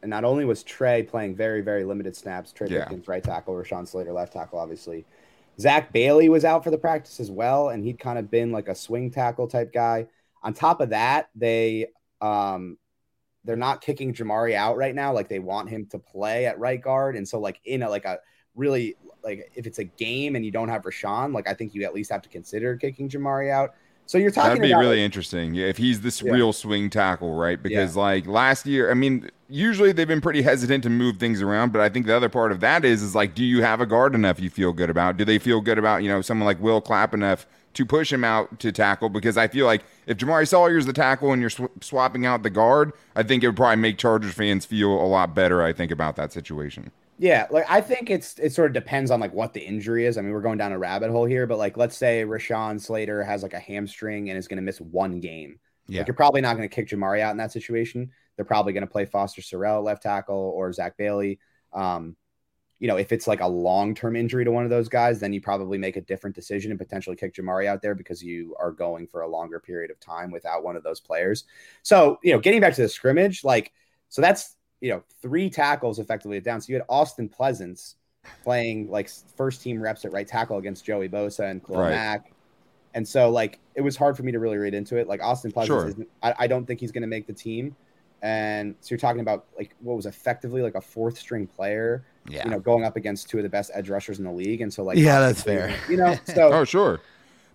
and 0.01 0.10
not 0.10 0.23
only 0.23 0.45
was 0.45 0.63
Trey 0.63 1.03
playing 1.03 1.36
very, 1.36 1.62
very 1.62 1.84
limited 1.84 2.15
snaps, 2.15 2.51
Trey 2.51 2.69
Yeah. 2.69 2.79
Pipkins 2.79 3.07
right 3.07 3.23
tackle, 3.23 3.53
Rashawn 3.53 3.88
Slater 3.88 4.13
left 4.13 4.34
tackle, 4.34 4.57
obviously. 4.57 5.05
Zach 5.60 5.93
Bailey 5.93 6.27
was 6.27 6.43
out 6.43 6.63
for 6.63 6.71
the 6.71 6.77
practice 6.79 7.19
as 7.19 7.29
well, 7.29 7.69
and 7.69 7.84
he'd 7.84 7.99
kind 7.99 8.17
of 8.17 8.31
been 8.31 8.51
like 8.51 8.67
a 8.67 8.73
swing 8.73 9.12
tackle 9.12 9.47
type 9.47 9.71
guy. 9.71 10.07
On 10.41 10.55
top 10.55 10.81
of 10.81 10.89
that, 10.89 11.29
they 11.36 11.89
um 12.19 12.79
they're 13.43 13.55
not 13.55 13.81
kicking 13.81 14.15
Jamaree 14.15 14.55
out 14.55 14.75
right 14.75 14.95
now. 14.95 15.13
Like 15.13 15.29
they 15.29 15.38
want 15.38 15.69
him 15.69 15.86
to 15.91 15.99
play 15.99 16.47
at 16.47 16.57
right 16.57 16.81
guard. 16.81 17.15
And 17.15 17.27
so 17.27 17.39
like 17.39 17.60
in 17.65 17.84
a 17.84 17.89
like 17.89 18.05
a 18.05 18.17
really 18.55 18.95
like 19.23 19.51
if 19.53 19.67
it's 19.67 19.77
a 19.77 19.84
game 19.84 20.36
and 20.36 20.43
you 20.43 20.51
don't 20.51 20.69
have 20.69 20.81
Rashawn, 20.81 21.31
like 21.31 21.47
I 21.47 21.53
think 21.53 21.75
you 21.75 21.84
at 21.84 21.93
least 21.93 22.12
have 22.12 22.23
to 22.23 22.29
consider 22.29 22.75
kicking 22.75 23.07
Jamaree 23.07 23.51
out. 23.51 23.75
So 24.12 24.17
you're 24.17 24.30
talking 24.30 24.50
That'd 24.50 24.62
be 24.62 24.71
about 24.71 24.82
really 24.82 24.97
like, 24.97 25.06
interesting 25.06 25.56
if 25.56 25.78
he's 25.78 26.02
this 26.02 26.21
Yeah. 26.21 26.34
real 26.34 26.52
swing 26.52 26.89
tackle, 26.89 27.34
right? 27.34 27.63
Because 27.63 27.95
Yeah. 27.95 28.02
like 28.02 28.28
last 28.28 28.65
year, 28.65 28.91
I 28.91 28.93
mean, 28.93 29.30
usually 29.47 29.93
they've 29.93 30.06
been 30.06 30.19
pretty 30.19 30.41
hesitant 30.41 30.84
to 30.84 30.89
move 30.89 31.15
things 31.15 31.41
around, 31.41 31.71
but 31.71 31.80
I 31.80 31.88
think 31.88 32.08
the 32.08 32.13
other 32.17 32.28
part 32.28 32.52
of 32.52 32.60
that 32.60 32.84
is 32.84 33.02
is 33.04 33.15
like, 33.15 33.36
do 33.36 33.45
you 33.45 33.62
have 33.62 33.80
a 33.80 33.86
guard 33.86 34.13
enough 34.13 34.38
you 34.38 34.50
feel 34.50 34.74
good 34.74 34.89
about? 34.89 35.15
Do 35.15 35.24
they 35.24 35.39
feel 35.39 35.62
good 35.62 35.78
about 35.78 36.04
you 36.04 36.10
know 36.10 36.21
someone 36.21 36.45
like 36.45 36.60
Will 36.62 36.82
Clapp 36.82 37.13
enough 37.13 37.45
to 37.73 37.86
push 37.86 38.12
him 38.12 38.23
out 38.23 38.60
to 38.60 38.71
tackle? 38.71 39.10
Because 39.10 39.38
I 39.38 39.47
feel 39.47 39.65
like 39.65 39.84
if 40.07 40.17
Jamaree 40.17 40.47
Salyer's 40.47 40.86
the 40.86 40.93
tackle 40.93 41.31
and 41.31 41.41
you're 41.41 41.49
sw- 41.49 41.71
swapping 41.81 42.25
out 42.25 42.43
the 42.43 42.49
guard, 42.49 42.93
I 43.15 43.23
think 43.23 43.43
it 43.43 43.47
would 43.47 43.55
probably 43.55 43.77
make 43.77 43.97
Chargers 43.97 44.34
fans 44.34 44.65
feel 44.65 44.89
a 44.91 45.05
lot 45.05 45.36
better. 45.36 45.62
I 45.62 45.73
think 45.73 45.91
about 45.91 46.15
that 46.15 46.31
situation. 46.31 46.91
Yeah, 47.17 47.45
like 47.51 47.65
I 47.69 47.81
think 47.81 48.10
it's 48.10 48.39
it 48.39 48.51
sort 48.51 48.67
of 48.67 48.73
depends 48.73 49.12
on 49.12 49.19
like 49.19 49.31
what 49.31 49.53
the 49.53 49.62
injury 49.62 50.07
is. 50.07 50.17
I 50.17 50.21
mean, 50.21 50.31
we're 50.31 50.41
going 50.41 50.57
down 50.57 50.71
a 50.71 50.79
rabbit 50.79 51.12
hole 51.12 51.25
here, 51.25 51.45
but 51.45 51.60
like 51.60 51.77
let's 51.77 51.95
say 51.95 52.25
Rashawn 52.25 52.81
Slater 52.81 53.23
has 53.23 53.43
like 53.43 53.53
a 53.53 53.60
hamstring 53.60 54.29
and 54.29 54.39
is 54.39 54.47
going 54.47 54.57
to 54.57 54.63
miss 54.63 54.81
one 54.81 55.19
game. 55.19 55.60
Yeah. 55.88 55.99
Like 55.99 56.07
you're 56.07 56.15
probably 56.15 56.41
not 56.41 56.57
going 56.57 56.67
to 56.67 56.73
kick 56.73 56.88
Jamaree 56.88 57.19
out 57.19 57.29
in 57.29 57.38
that 57.38 57.51
situation. 57.51 58.10
They're 58.36 58.45
probably 58.45 58.73
going 58.73 58.88
to 58.88 58.91
play 58.91 59.05
Foster 59.05 59.41
Sarell 59.41 59.84
left 59.84 60.01
tackle 60.01 60.51
or 60.55 60.73
Zach 60.73 60.97
Bailey. 60.97 61.38
Um, 61.73 62.15
you 62.81 62.87
know, 62.87 62.97
if 62.97 63.11
it's 63.11 63.27
like 63.27 63.41
a 63.41 63.47
long 63.47 63.93
term 63.93 64.15
injury 64.15 64.43
to 64.43 64.49
one 64.49 64.63
of 64.63 64.71
those 64.71 64.89
guys, 64.89 65.19
then 65.19 65.31
you 65.31 65.39
probably 65.39 65.77
make 65.77 65.97
a 65.97 66.01
different 66.01 66.35
decision 66.35 66.71
and 66.71 66.79
potentially 66.79 67.15
kick 67.15 67.35
Jamaree 67.35 67.67
out 67.67 67.79
there 67.79 67.93
because 67.93 68.23
you 68.23 68.55
are 68.59 68.71
going 68.71 69.05
for 69.05 69.21
a 69.21 69.27
longer 69.27 69.59
period 69.59 69.91
of 69.91 69.99
time 69.99 70.31
without 70.31 70.63
one 70.63 70.75
of 70.75 70.81
those 70.81 70.99
players. 70.99 71.43
So, 71.83 72.17
you 72.23 72.33
know, 72.33 72.39
getting 72.39 72.59
back 72.59 72.73
to 72.73 72.81
the 72.81 72.89
scrimmage, 72.89 73.43
like, 73.43 73.71
so 74.09 74.19
that's, 74.19 74.55
you 74.79 74.89
know, 74.89 75.03
three 75.21 75.47
tackles 75.47 75.99
effectively 75.99 76.39
down. 76.39 76.59
So 76.59 76.69
you 76.69 76.75
had 76.75 76.85
Austen 76.89 77.29
Pleasants 77.29 77.97
playing 78.43 78.89
like 78.89 79.11
first 79.37 79.61
team 79.61 79.79
reps 79.79 80.03
at 80.03 80.11
right 80.11 80.27
tackle 80.27 80.57
against 80.57 80.83
Joey 80.83 81.07
Bosa 81.07 81.51
and 81.51 81.63
Khalil 81.63 81.81
Right. 81.81 81.91
Mack. 81.91 82.33
And 82.95 83.07
so, 83.07 83.29
like, 83.29 83.59
it 83.75 83.81
was 83.81 83.95
hard 83.95 84.17
for 84.17 84.23
me 84.23 84.31
to 84.31 84.39
really 84.39 84.57
read 84.57 84.73
into 84.73 84.97
it. 84.97 85.07
Like, 85.07 85.21
Austen 85.21 85.51
Pleasants, 85.51 85.83
Sure. 85.83 85.87
isn't, 85.87 86.07
I, 86.23 86.33
I 86.39 86.47
don't 86.47 86.65
think 86.65 86.79
he's 86.79 86.91
going 86.91 87.03
to 87.03 87.07
make 87.07 87.27
the 87.27 87.33
team. 87.33 87.75
And 88.23 88.75
so 88.81 88.87
you're 88.89 88.99
talking 88.99 89.21
about 89.21 89.45
like 89.57 89.75
what 89.79 89.95
was 89.95 90.05
effectively 90.05 90.61
like 90.61 90.75
a 90.75 90.81
fourth 90.81 91.17
string 91.17 91.47
player, 91.47 92.05
Yeah. 92.27 92.45
you 92.45 92.51
know, 92.51 92.60
going 92.60 92.84
up 92.86 92.95
against 92.95 93.29
two 93.29 93.38
of 93.38 93.43
the 93.43 93.49
best 93.49 93.71
edge 93.73 93.89
rushers 93.89 94.19
in 94.19 94.25
the 94.25 94.31
league. 94.31 94.62
And 94.62 94.71
so, 94.73 94.84
like, 94.84 94.97
Yeah, 94.97 95.19
that's 95.19 95.41
fair. 95.41 95.75
You 95.89 95.97
know, 95.97 96.15
so 96.25 96.49
Oh, 96.53 96.63
sure. 96.63 97.01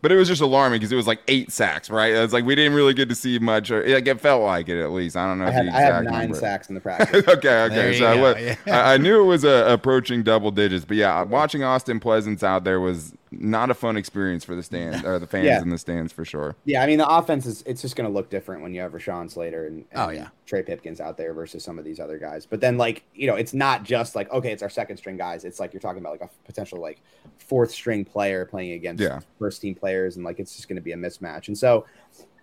But 0.03 0.13
it 0.13 0.17
was 0.17 0.29
just 0.29 0.43
alarming 0.43 0.79
because 0.81 0.93
it 0.93 0.97
was 0.97 1.07
like 1.07 1.21
eight 1.27 1.51
sacks, 1.51 1.89
right? 1.89 2.13
It's 2.13 2.33
like 2.33 2.45
we 2.45 2.55
didn't 2.55 2.75
really 2.75 2.93
get 2.95 3.09
to 3.09 3.15
see 3.15 3.39
much. 3.39 3.71
Or, 3.71 3.87
like 3.89 4.07
it 4.07 4.21
felt 4.21 4.43
like 4.43 4.69
it 4.69 4.81
at 4.81 4.91
least. 4.93 5.17
I 5.17 5.27
don't 5.27 5.39
know. 5.39 5.47
I 5.47 5.49
if 5.49 5.55
had, 5.55 5.67
the 5.67 5.75
I 5.75 5.81
had 5.81 6.05
nine 6.05 6.13
number. 6.25 6.35
sacks 6.39 6.69
in 6.69 6.75
the 6.75 6.81
practice. 6.83 7.27
okay, 7.27 7.63
okay. 7.65 7.93
you 7.93 7.99
So 7.99 8.07
I, 8.07 8.15
go, 8.17 8.23
wa- 8.23 8.39
yeah. 8.39 8.57
I, 8.67 8.95
I 8.95 8.97
knew 8.99 9.21
it 9.21 9.25
was 9.25 9.45
uh, 9.45 9.65
approaching 9.69 10.23
double 10.23 10.51
digits, 10.51 10.85
but 10.85 10.97
yeah, 10.99 11.23
watching 11.23 11.65
Austen 11.65 11.99
Pleasants 11.99 12.43
out 12.45 12.63
there 12.65 12.79
was 12.79 13.15
not 13.41 13.71
a 13.71 13.75
fun 13.75 13.97
experience 13.97 14.45
for 14.45 14.55
the 14.55 14.63
stand 14.63 15.05
or 15.05 15.19
the 15.19 15.27
fans 15.27 15.47
Yeah. 15.47 15.63
in 15.63 15.71
the 15.71 15.79
stands 15.79 16.13
for 16.13 16.25
sure. 16.25 16.57
Yeah, 16.65 16.83
I 16.83 16.87
mean 16.87 16.99
the 16.99 17.09
offense 17.09 17.47
is 17.47 17.63
it's 17.67 17.83
just 17.83 17.97
going 17.97 18.09
to 18.09 18.13
look 18.15 18.31
different 18.31 18.63
when 18.63 18.73
you 18.75 18.81
have 18.81 18.93
Rashawn 18.93 19.31
Slater 19.31 19.67
and, 19.67 19.85
oh, 19.95 20.09
and 20.09 20.11
Oh, 20.11 20.13
yeah. 20.13 20.29
Trey 20.47 20.63
Pipkins 20.63 21.01
out 21.01 21.17
there 21.17 21.33
versus 21.35 21.65
some 21.65 21.79
of 21.79 21.85
these 21.85 21.99
other 22.01 22.19
guys. 22.19 22.47
But 22.47 22.61
then 22.61 22.77
like 22.79 23.03
you 23.15 23.27
know 23.27 23.35
it's 23.37 23.55
not 23.55 23.83
just 23.85 24.15
like 24.15 24.31
okay 24.33 24.53
it's 24.53 24.63
our 24.63 24.71
second 24.71 24.97
string 24.97 25.17
guys. 25.17 25.45
It's 25.45 25.61
like 25.61 25.73
you're 25.73 25.81
talking 25.81 26.01
about 26.01 26.13
like 26.21 26.31
a 26.31 26.31
potential 26.45 26.81
like 26.81 27.01
fourth 27.39 27.71
string 27.71 28.05
player 28.05 28.45
playing 28.45 28.73
against 28.73 29.03
Yeah. 29.03 29.21
first 29.39 29.61
team 29.63 29.75
players 29.75 30.17
and 30.17 30.25
like 30.25 30.39
it's 30.39 30.57
just 30.57 30.69
going 30.69 30.77
to 30.77 30.83
be 30.83 30.93
a 30.93 30.97
mismatch. 30.97 31.49
And 31.49 31.57
so 31.57 31.87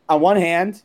on 0.09 0.21
one 0.21 0.37
hand 0.37 0.81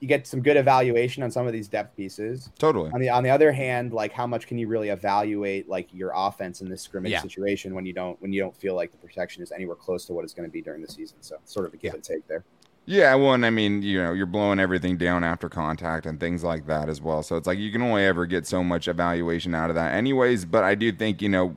you 0.00 0.08
get 0.08 0.26
some 0.26 0.40
good 0.40 0.56
evaluation 0.56 1.22
on 1.22 1.30
some 1.30 1.46
of 1.46 1.52
these 1.52 1.68
depth 1.68 1.94
pieces. 1.96 2.50
Totally. 2.58 2.90
On 2.92 3.00
the 3.00 3.10
on 3.10 3.22
the 3.22 3.30
other 3.30 3.52
hand, 3.52 3.92
like 3.92 4.12
how 4.12 4.26
much 4.26 4.46
can 4.46 4.56
you 4.58 4.66
really 4.66 4.88
evaluate 4.88 5.68
like 5.68 5.92
your 5.92 6.12
offense 6.14 6.62
in 6.62 6.68
this 6.70 6.82
scrimmage 6.82 7.12
Yeah. 7.12 7.20
situation 7.20 7.74
when 7.74 7.84
you 7.84 7.92
don't 7.92 8.20
when 8.22 8.32
you 8.32 8.40
don't 8.40 8.56
feel 8.56 8.74
like 8.74 8.90
the 8.92 8.96
protection 8.96 9.42
is 9.42 9.52
anywhere 9.52 9.76
close 9.76 10.06
to 10.06 10.12
what 10.14 10.24
it's 10.24 10.32
going 10.34 10.48
to 10.48 10.52
be 10.52 10.62
during 10.62 10.80
the 10.82 10.88
season? 10.90 11.18
So 11.20 11.36
sort 11.44 11.66
of 11.66 11.74
a 11.74 11.76
give 11.76 11.90
Yeah. 11.92 11.96
and 11.96 12.04
take 12.04 12.26
there. 12.26 12.44
Yeah, 12.86 13.14
well, 13.14 13.34
and 13.34 13.44
I 13.44 13.50
mean, 13.50 13.82
you 13.82 14.02
know, 14.02 14.12
you're 14.14 14.26
blowing 14.26 14.58
everything 14.58 14.96
down 14.96 15.22
after 15.22 15.48
contact 15.50 16.06
and 16.06 16.18
things 16.18 16.42
like 16.42 16.66
that 16.66 16.88
as 16.88 17.00
well. 17.00 17.22
So 17.22 17.36
it's 17.36 17.46
like 17.46 17.58
you 17.58 17.70
can 17.70 17.82
only 17.82 18.04
ever 18.04 18.24
get 18.26 18.46
so 18.46 18.64
much 18.64 18.88
evaluation 18.88 19.54
out 19.54 19.68
of 19.70 19.76
that, 19.76 19.94
anyways. 19.94 20.46
But 20.46 20.64
I 20.64 20.74
do 20.74 20.90
think, 20.90 21.20
you 21.20 21.28
know, 21.28 21.56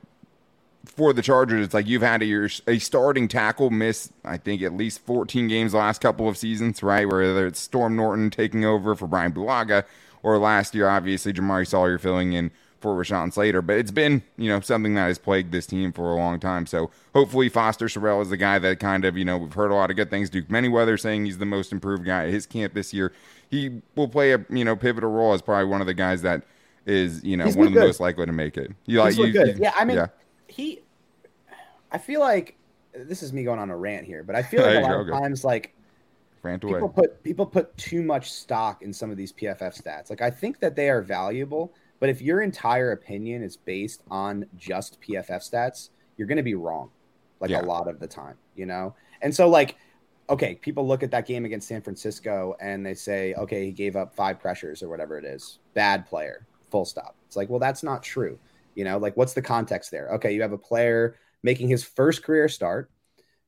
for 0.84 1.12
the 1.12 1.22
Chargers, 1.22 1.64
it's 1.64 1.74
like 1.74 1.86
you've 1.86 2.02
had 2.02 2.22
a, 2.22 2.24
your, 2.26 2.48
a 2.66 2.78
starting 2.78 3.28
tackle 3.28 3.70
miss, 3.70 4.10
I 4.24 4.36
think, 4.36 4.62
at 4.62 4.76
least 4.76 5.00
14 5.06 5.48
games 5.48 5.72
the 5.72 5.78
last 5.78 6.00
couple 6.00 6.28
of 6.28 6.36
seasons, 6.36 6.82
right? 6.82 7.06
Whether 7.08 7.46
it's 7.46 7.60
Storm 7.60 7.96
Norton 7.96 8.30
taking 8.30 8.64
over 8.64 8.94
for 8.94 9.06
Brian 9.06 9.32
Bulaga, 9.32 9.84
or 10.22 10.38
last 10.38 10.74
year, 10.74 10.88
obviously, 10.88 11.32
Jamaree 11.32 11.66
Salyer 11.66 11.98
filling 11.98 12.32
in 12.32 12.50
for 12.80 12.94
Rashawn 12.94 13.32
Slater. 13.32 13.62
But 13.62 13.76
it's 13.76 13.90
been, 13.90 14.22
you 14.36 14.48
know, 14.48 14.60
something 14.60 14.94
that 14.94 15.06
has 15.06 15.18
plagued 15.18 15.52
this 15.52 15.66
team 15.66 15.92
for 15.92 16.12
a 16.12 16.16
long 16.16 16.38
time. 16.40 16.66
So 16.66 16.90
hopefully 17.14 17.48
Foster 17.48 17.86
Sarell 17.86 18.20
is 18.22 18.30
the 18.30 18.36
guy 18.36 18.58
that 18.58 18.78
kind 18.80 19.04
of, 19.04 19.16
you 19.16 19.24
know, 19.24 19.38
we've 19.38 19.52
heard 19.52 19.70
a 19.70 19.74
lot 19.74 19.90
of 19.90 19.96
good 19.96 20.10
things. 20.10 20.28
Duke 20.30 20.48
Manyweather 20.48 21.00
saying 21.00 21.24
he's 21.24 21.38
the 21.38 21.46
most 21.46 21.72
improved 21.72 22.04
guy 22.04 22.24
at 22.26 22.30
his 22.30 22.46
camp 22.46 22.74
this 22.74 22.92
year. 22.92 23.12
He 23.50 23.80
will 23.96 24.08
play 24.08 24.32
a, 24.32 24.44
you 24.50 24.64
know, 24.64 24.76
pivotal 24.76 25.10
role 25.10 25.32
as 25.34 25.40
probably 25.42 25.66
one 25.66 25.80
of 25.80 25.86
the 25.86 25.94
guys 25.94 26.22
that 26.22 26.42
is, 26.86 27.22
you 27.24 27.36
know, 27.36 27.44
He's 27.46 27.56
one 27.56 27.68
of 27.68 27.72
the 27.74 27.80
good. 27.80 27.86
most 27.86 28.00
likely 28.00 28.26
to 28.26 28.32
make 28.32 28.56
it. 28.58 28.72
You 28.86 29.00
like 29.00 29.16
you, 29.16 29.26
you- 29.26 29.54
yeah, 29.58 29.72
I 29.76 29.84
mean, 29.86 29.96
yeah. 29.96 30.06
He. 30.54 30.82
I 31.90 31.98
feel 31.98 32.20
like 32.20 32.56
this 32.94 33.22
is 33.22 33.32
me 33.32 33.44
going 33.44 33.58
on 33.58 33.70
a 33.70 33.76
rant 33.76 34.06
here, 34.06 34.22
but 34.22 34.36
I 34.36 34.42
feel 34.42 34.62
like 34.66 34.76
a 34.78 34.80
lot 34.80 35.00
of 35.00 35.08
times, 35.08 35.44
like 35.44 35.74
rant 36.42 36.62
away. 36.64 36.74
people 36.74 36.88
put 36.88 37.22
people 37.22 37.46
put 37.46 37.76
too 37.76 38.02
much 38.02 38.32
stock 38.32 38.82
in 38.82 38.92
some 38.92 39.10
of 39.10 39.16
these 39.16 39.32
PFF 39.32 39.80
stats. 39.82 40.10
Like 40.10 40.22
I 40.22 40.30
think 40.30 40.60
that 40.60 40.76
they 40.76 40.90
are 40.90 41.02
valuable, 41.02 41.72
but 42.00 42.08
if 42.08 42.22
your 42.22 42.40
entire 42.42 42.92
opinion 42.92 43.42
is 43.42 43.56
based 43.56 44.02
on 44.10 44.46
just 44.56 45.00
PFF 45.00 45.48
stats, 45.50 45.90
you're 46.16 46.28
going 46.28 46.36
to 46.36 46.42
be 46.44 46.54
wrong. 46.54 46.90
Like 47.40 47.50
Yeah. 47.50 47.62
a 47.62 47.66
lot 47.66 47.88
of 47.88 47.98
the 47.98 48.06
time, 48.06 48.36
you 48.54 48.66
know. 48.66 48.94
And 49.22 49.34
so, 49.34 49.48
like, 49.48 49.76
okay, 50.30 50.54
people 50.54 50.86
look 50.86 51.02
at 51.02 51.10
that 51.10 51.26
game 51.26 51.44
against 51.44 51.66
San 51.68 51.82
Francisco 51.82 52.56
and 52.60 52.86
they 52.86 52.94
say, 52.94 53.34
okay, 53.34 53.64
he 53.66 53.72
gave 53.72 53.96
up 53.96 54.14
five 54.14 54.38
pressures 54.40 54.82
or 54.82 54.88
whatever 54.88 55.18
it 55.18 55.24
is. 55.24 55.58
Bad 55.74 56.06
player. 56.06 56.46
Full 56.70 56.84
stop. 56.84 57.16
It's 57.26 57.36
like, 57.36 57.50
well, 57.50 57.58
that's 57.58 57.82
not 57.82 58.02
true. 58.02 58.38
You 58.74 58.84
know, 58.84 58.98
like 58.98 59.16
what's 59.16 59.34
the 59.34 59.42
context 59.42 59.90
there? 59.90 60.08
Okay, 60.14 60.34
you 60.34 60.42
have 60.42 60.52
a 60.52 60.58
player 60.58 61.16
making 61.42 61.68
his 61.68 61.84
first 61.84 62.22
career 62.22 62.48
start, 62.48 62.90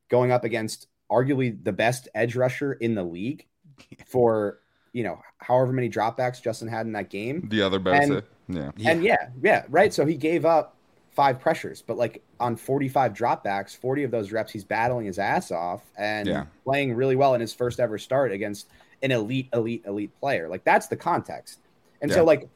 going 0.09 0.31
up 0.33 0.45
against 0.45 0.89
arguably 1.11 1.63
the 1.63 1.73
best 1.73 2.09
edge 2.15 2.37
rusher 2.37 2.73
in 2.75 2.95
the 2.95 3.05
league 3.05 3.47
for 4.07 4.61
you 4.93 5.03
know 5.03 5.21
however 5.39 5.73
many 5.73 5.89
dropbacks 5.91 6.43
Justin 6.43 6.69
had 6.69 6.87
in 6.87 6.93
that 6.93 7.11
game. 7.11 7.47
The 7.51 7.63
other 7.63 7.81
Bosa. 7.81 8.19
Eh? 8.19 8.21
yeah. 8.49 8.71
Yeah. 8.77 8.91
And 8.91 9.03
yeah, 9.03 9.29
yeah, 9.43 9.65
right. 9.69 9.93
So 9.93 10.07
he 10.07 10.17
gave 10.17 10.45
up 10.45 10.77
five 11.11 11.41
pressures, 11.41 11.83
but 11.83 11.97
like 11.97 12.23
on 12.39 12.57
45 12.57 13.15
dropbacks, 13.15 13.75
40 13.75 14.05
of 14.05 14.11
those 14.11 14.33
reps, 14.33 14.53
he's 14.53 14.65
battling 14.65 15.07
his 15.07 15.19
ass 15.19 15.51
off 15.51 15.83
and 15.97 16.29
Yeah. 16.29 16.45
playing 16.63 16.95
really 16.95 17.17
well 17.17 17.35
in 17.35 17.41
his 17.41 17.55
first 17.55 17.81
ever 17.81 17.97
start 17.97 18.33
against 18.33 18.69
an 19.03 19.11
elite, 19.13 19.49
elite, 19.55 19.83
elite 19.87 20.11
player. 20.21 20.47
Like 20.49 20.63
that's 20.65 20.89
the 20.89 20.97
context. 20.97 21.61
And 22.03 22.11
Yeah. 22.11 22.19
so 22.19 22.25
like 22.25 22.49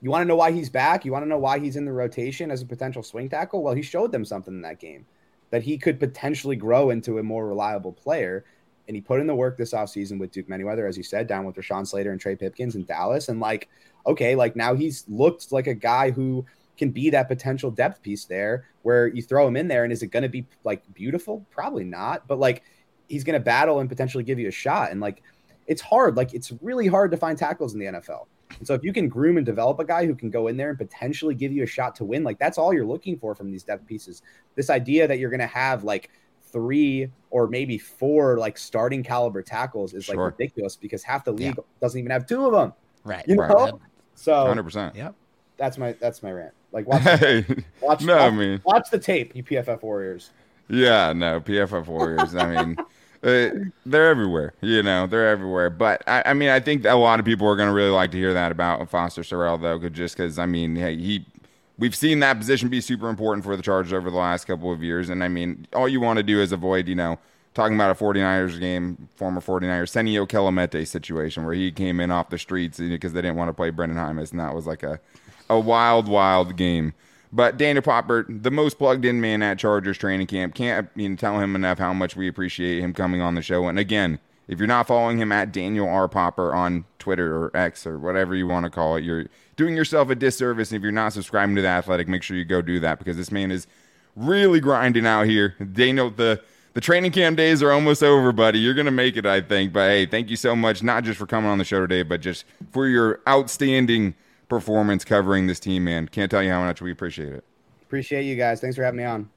you 0.00 0.10
want 0.10 0.22
to 0.22 0.26
know 0.26 0.36
why 0.36 0.52
he's 0.52 0.68
back? 0.68 1.04
You 1.04 1.12
want 1.12 1.24
to 1.24 1.28
know 1.28 1.38
why 1.38 1.58
he's 1.58 1.76
in 1.76 1.84
the 1.84 1.92
rotation 1.92 2.50
as 2.50 2.62
a 2.62 2.66
potential 2.66 3.02
swing 3.02 3.28
tackle? 3.28 3.62
Well, 3.62 3.74
he 3.74 3.82
showed 3.82 4.12
them 4.12 4.24
something 4.24 4.54
in 4.54 4.62
that 4.62 4.80
game 4.80 5.06
that 5.50 5.62
he 5.62 5.78
could 5.78 6.00
potentially 6.00 6.56
grow 6.56 6.90
into 6.90 7.18
a 7.18 7.22
more 7.22 7.46
reliable 7.46 7.92
player. 7.92 8.44
And 8.86 8.94
he 8.94 9.00
put 9.00 9.20
in 9.20 9.26
the 9.26 9.34
work 9.34 9.56
this 9.56 9.72
offseason 9.72 10.18
with 10.18 10.30
Duke 10.30 10.48
Manyweather, 10.48 10.88
as 10.88 10.96
you 10.96 11.02
said, 11.02 11.26
down 11.26 11.44
with 11.46 11.56
Rashawn 11.56 11.86
Slater 11.86 12.12
and 12.12 12.20
Trey 12.20 12.36
Pipkins 12.36 12.74
in 12.74 12.84
Dallas. 12.84 13.28
And 13.28 13.40
like, 13.40 13.68
okay, 14.06 14.34
like 14.34 14.56
now 14.56 14.74
he's 14.74 15.04
looked 15.08 15.52
like 15.52 15.66
a 15.66 15.74
guy 15.74 16.10
who 16.10 16.44
can 16.76 16.90
be 16.90 17.08
that 17.10 17.28
potential 17.28 17.70
depth 17.70 18.02
piece 18.02 18.24
there 18.24 18.66
where 18.82 19.06
you 19.06 19.22
throw 19.22 19.46
him 19.46 19.56
in 19.56 19.68
there. 19.68 19.84
And 19.84 19.92
is 19.92 20.02
it 20.02 20.08
going 20.08 20.24
to 20.24 20.28
be 20.28 20.44
like 20.64 20.82
beautiful? 20.92 21.46
Probably 21.50 21.84
not. 21.84 22.26
But 22.26 22.38
like, 22.38 22.62
he's 23.08 23.24
going 23.24 23.38
to 23.38 23.44
battle 23.44 23.80
and 23.80 23.88
potentially 23.88 24.24
give 24.24 24.38
you 24.38 24.48
a 24.48 24.52
shot. 24.52 24.90
And 24.90 25.00
like, 25.00 25.22
it's 25.66 25.80
hard. 25.80 26.16
Like, 26.16 26.34
it's 26.34 26.52
really 26.60 26.86
hard 26.86 27.10
to 27.12 27.16
find 27.16 27.38
tackles 27.38 27.74
in 27.74 27.80
the 27.80 27.86
NFL. 27.86 28.26
And 28.58 28.66
so 28.66 28.74
if 28.74 28.82
you 28.84 28.92
can 28.92 29.08
groom 29.08 29.36
and 29.36 29.44
develop 29.46 29.78
a 29.80 29.84
guy 29.84 30.06
who 30.06 30.14
can 30.14 30.30
go 30.30 30.46
in 30.48 30.56
there 30.56 30.70
and 30.70 30.78
potentially 30.78 31.34
give 31.34 31.52
you 31.52 31.62
a 31.62 31.66
shot 31.66 31.94
to 31.96 32.04
win, 32.04 32.22
like 32.24 32.38
that's 32.38 32.58
all 32.58 32.72
you're 32.72 32.86
looking 32.86 33.18
for 33.18 33.34
from 33.34 33.50
these 33.50 33.62
depth 33.64 33.86
pieces. 33.86 34.22
This 34.54 34.70
idea 34.70 35.06
that 35.08 35.18
you're 35.18 35.30
going 35.30 35.40
to 35.40 35.46
have 35.46 35.84
like 35.84 36.10
three 36.52 37.10
or 37.30 37.48
maybe 37.48 37.76
four 37.78 38.38
like 38.38 38.56
starting 38.56 39.02
caliber 39.02 39.42
tackles 39.42 39.92
is 39.92 40.08
like 40.08 40.16
Sure. 40.16 40.26
ridiculous 40.26 40.76
because 40.76 41.02
half 41.02 41.24
the 41.24 41.32
league 41.32 41.56
doesn't 41.80 41.98
even 41.98 42.10
have 42.12 42.26
two 42.26 42.46
of 42.46 42.52
them. 42.52 42.72
Right. 43.02 43.24
You 43.26 43.36
know? 43.36 43.42
Right. 43.42 43.72
So 44.14 44.32
100%. 44.32 44.94
Yep. 44.94 45.14
that's 45.56 45.78
my 45.78 45.92
that's 45.94 46.22
my 46.22 46.30
rant. 46.30 46.52
Like 46.70 46.86
watch 46.86 47.02
Hey, 47.02 47.44
watch, 47.80 48.02
no, 48.02 48.16
I 48.18 48.30
mean, 48.30 48.60
watch 48.64 48.88
the 48.90 48.98
tape, 48.98 49.34
you 49.34 49.42
PFF 49.42 49.82
Warriors. 49.82 50.30
yeah, 50.68 51.12
no, 51.12 51.40
PFF 51.40 51.86
Warriors. 51.86 52.34
I 52.36 52.54
mean, 52.64 52.76
uh, 53.24 53.50
they're 53.86 54.08
everywhere. 54.08 54.52
You 54.60 54.82
know, 54.82 55.06
they're 55.06 55.28
everywhere. 55.28 55.70
But 55.70 56.02
I, 56.06 56.22
I 56.26 56.34
mean, 56.34 56.50
I 56.50 56.60
think 56.60 56.84
a 56.84 56.94
lot 56.94 57.18
of 57.18 57.26
people 57.26 57.48
are 57.48 57.56
going 57.56 57.68
to 57.68 57.74
really 57.74 57.90
like 57.90 58.10
to 58.10 58.18
hear 58.18 58.34
that 58.34 58.52
about 58.52 58.88
Foster 58.90 59.22
Sarell, 59.22 59.60
though, 59.60 59.88
just 59.88 60.16
because 60.16 60.38
I 60.38 60.46
mean, 60.46 60.76
hey, 60.76 60.96
he. 60.96 61.26
We've 61.76 61.96
seen 61.96 62.20
that 62.20 62.38
position 62.38 62.68
be 62.68 62.80
super 62.80 63.08
important 63.08 63.44
for 63.44 63.56
the 63.56 63.62
Chargers 63.62 63.92
over 63.92 64.08
the 64.08 64.16
last 64.16 64.44
couple 64.44 64.70
of 64.70 64.80
years. 64.80 65.08
And 65.08 65.24
I 65.24 65.28
mean, 65.28 65.66
all 65.72 65.88
you 65.88 66.00
want 66.00 66.18
to 66.18 66.22
do 66.22 66.40
is 66.40 66.52
avoid, 66.52 66.86
you 66.86 66.94
know, 66.94 67.18
talking 67.52 67.74
about 67.74 67.90
a 67.90 67.94
49ers 67.96 68.60
game, 68.60 69.08
former 69.16 69.40
49ers, 69.40 69.90
Senio 69.90 70.24
Kelemete 70.24 70.86
situation 70.86 71.44
where 71.44 71.54
he 71.54 71.72
came 71.72 71.98
in 71.98 72.12
off 72.12 72.30
the 72.30 72.38
streets 72.38 72.78
because 72.78 73.12
they 73.12 73.22
didn't 73.22 73.36
want 73.36 73.48
to 73.48 73.52
play 73.54 73.72
Brenden 73.72 73.96
Jaimes. 73.96 74.30
And 74.30 74.38
that 74.38 74.54
was 74.54 74.68
like 74.68 74.84
a, 74.84 75.00
a 75.50 75.58
wild, 75.58 76.06
wild 76.06 76.56
game. 76.56 76.94
But 77.34 77.56
Daniel 77.56 77.82
Popper, 77.82 78.24
the 78.28 78.52
most 78.52 78.78
plugged 78.78 79.04
in 79.04 79.20
man 79.20 79.42
at 79.42 79.58
Chargers 79.58 79.98
training 79.98 80.28
camp, 80.28 80.54
can't 80.54 80.88
you 80.94 81.08
know, 81.08 81.16
tell 81.16 81.40
him 81.40 81.56
enough 81.56 81.80
how 81.80 81.92
much 81.92 82.14
we 82.14 82.28
appreciate 82.28 82.80
him 82.80 82.94
coming 82.94 83.20
on 83.20 83.34
the 83.34 83.42
show. 83.42 83.66
And 83.66 83.76
again, 83.76 84.20
if 84.46 84.60
you're 84.60 84.68
not 84.68 84.86
following 84.86 85.18
him 85.18 85.32
at 85.32 85.50
Daniel 85.50 85.88
R. 85.88 86.06
Popper 86.06 86.54
on 86.54 86.84
Twitter 87.00 87.34
or 87.34 87.56
X 87.56 87.88
or 87.88 87.98
whatever 87.98 88.36
you 88.36 88.46
want 88.46 88.64
to 88.64 88.70
call 88.70 88.94
it, 88.94 89.02
you're 89.02 89.26
doing 89.56 89.74
yourself 89.74 90.10
a 90.10 90.14
disservice. 90.14 90.70
And 90.70 90.76
if 90.76 90.82
you're 90.84 90.92
not 90.92 91.12
subscribing 91.12 91.56
to 91.56 91.62
the 91.62 91.66
Athletic, 91.66 92.06
make 92.06 92.22
sure 92.22 92.36
you 92.36 92.44
go 92.44 92.62
do 92.62 92.78
that 92.78 93.00
because 93.00 93.16
this 93.16 93.32
man 93.32 93.50
is 93.50 93.66
really 94.14 94.60
grinding 94.60 95.04
out 95.04 95.26
here. 95.26 95.56
Daniel, 95.72 96.10
the 96.10 96.40
the 96.74 96.80
training 96.80 97.12
camp 97.12 97.36
days 97.36 97.64
are 97.64 97.72
almost 97.72 98.02
over, 98.02 98.30
buddy. 98.30 98.60
You're 98.60 98.74
gonna 98.74 98.92
make 98.92 99.16
it, 99.16 99.26
I 99.26 99.40
think. 99.40 99.72
But 99.72 99.88
hey, 99.88 100.06
thank 100.06 100.30
you 100.30 100.36
so 100.36 100.54
much, 100.54 100.84
not 100.84 101.02
just 101.02 101.18
for 101.18 101.26
coming 101.26 101.50
on 101.50 101.58
the 101.58 101.64
show 101.64 101.80
today, 101.80 102.04
but 102.04 102.20
just 102.20 102.44
for 102.70 102.86
your 102.86 103.20
outstanding 103.26 104.14
performance 104.48 105.04
covering 105.04 105.46
this 105.46 105.60
team, 105.60 105.84
man. 105.84 106.08
Can't 106.08 106.30
tell 106.30 106.42
you 106.42 106.50
how 106.50 106.64
much 106.64 106.80
we 106.80 106.90
appreciate 106.90 107.32
it. 107.32 107.44
Appreciate 107.82 108.22
you 108.22 108.36
guys. 108.36 108.60
Thanks 108.60 108.76
for 108.76 108.82
having 108.82 108.98
me 108.98 109.04
on. 109.04 109.30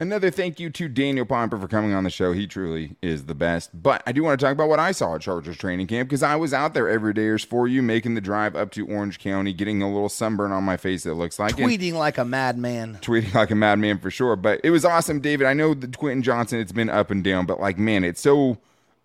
Another 0.00 0.30
thank 0.30 0.60
you 0.60 0.70
to 0.70 0.86
Daniel 0.86 1.26
Popper 1.26 1.58
for 1.58 1.66
coming 1.66 1.92
on 1.92 2.04
the 2.04 2.10
show. 2.10 2.32
He 2.32 2.46
truly 2.46 2.94
is 3.02 3.24
the 3.24 3.34
best. 3.34 3.70
But 3.82 4.00
I 4.06 4.12
do 4.12 4.22
want 4.22 4.38
to 4.38 4.46
talk 4.46 4.52
about 4.52 4.68
what 4.68 4.78
I 4.78 4.92
saw 4.92 5.16
at 5.16 5.22
Chargers 5.22 5.56
training 5.56 5.88
camp 5.88 6.08
because 6.08 6.22
I 6.22 6.36
was 6.36 6.54
out 6.54 6.72
there 6.72 6.88
every 6.88 7.12
dayers 7.12 7.44
for 7.44 7.66
you, 7.66 7.82
making 7.82 8.14
the 8.14 8.20
drive 8.20 8.54
up 8.54 8.70
to 8.72 8.86
Orange 8.86 9.18
County, 9.18 9.52
getting 9.52 9.82
a 9.82 9.92
little 9.92 10.08
sunburn 10.08 10.52
on 10.52 10.62
my 10.62 10.76
face. 10.76 11.04
It 11.04 11.14
looks 11.14 11.40
like 11.40 11.56
tweeting 11.56 11.88
and, 11.88 11.98
like 11.98 12.16
a 12.16 12.24
madman, 12.24 12.98
tweeting 13.02 13.34
like 13.34 13.50
a 13.50 13.56
madman 13.56 13.98
for 13.98 14.08
sure. 14.08 14.36
But 14.36 14.60
it 14.62 14.70
was 14.70 14.84
awesome, 14.84 15.18
David. 15.20 15.48
I 15.48 15.52
know 15.52 15.74
the 15.74 15.88
Quentin 15.88 16.22
Johnston, 16.22 16.60
It's 16.60 16.70
been 16.70 16.90
up 16.90 17.10
and 17.10 17.24
down, 17.24 17.46
but 17.46 17.58
like 17.58 17.76
man, 17.76 18.04
it's 18.04 18.20
so 18.20 18.58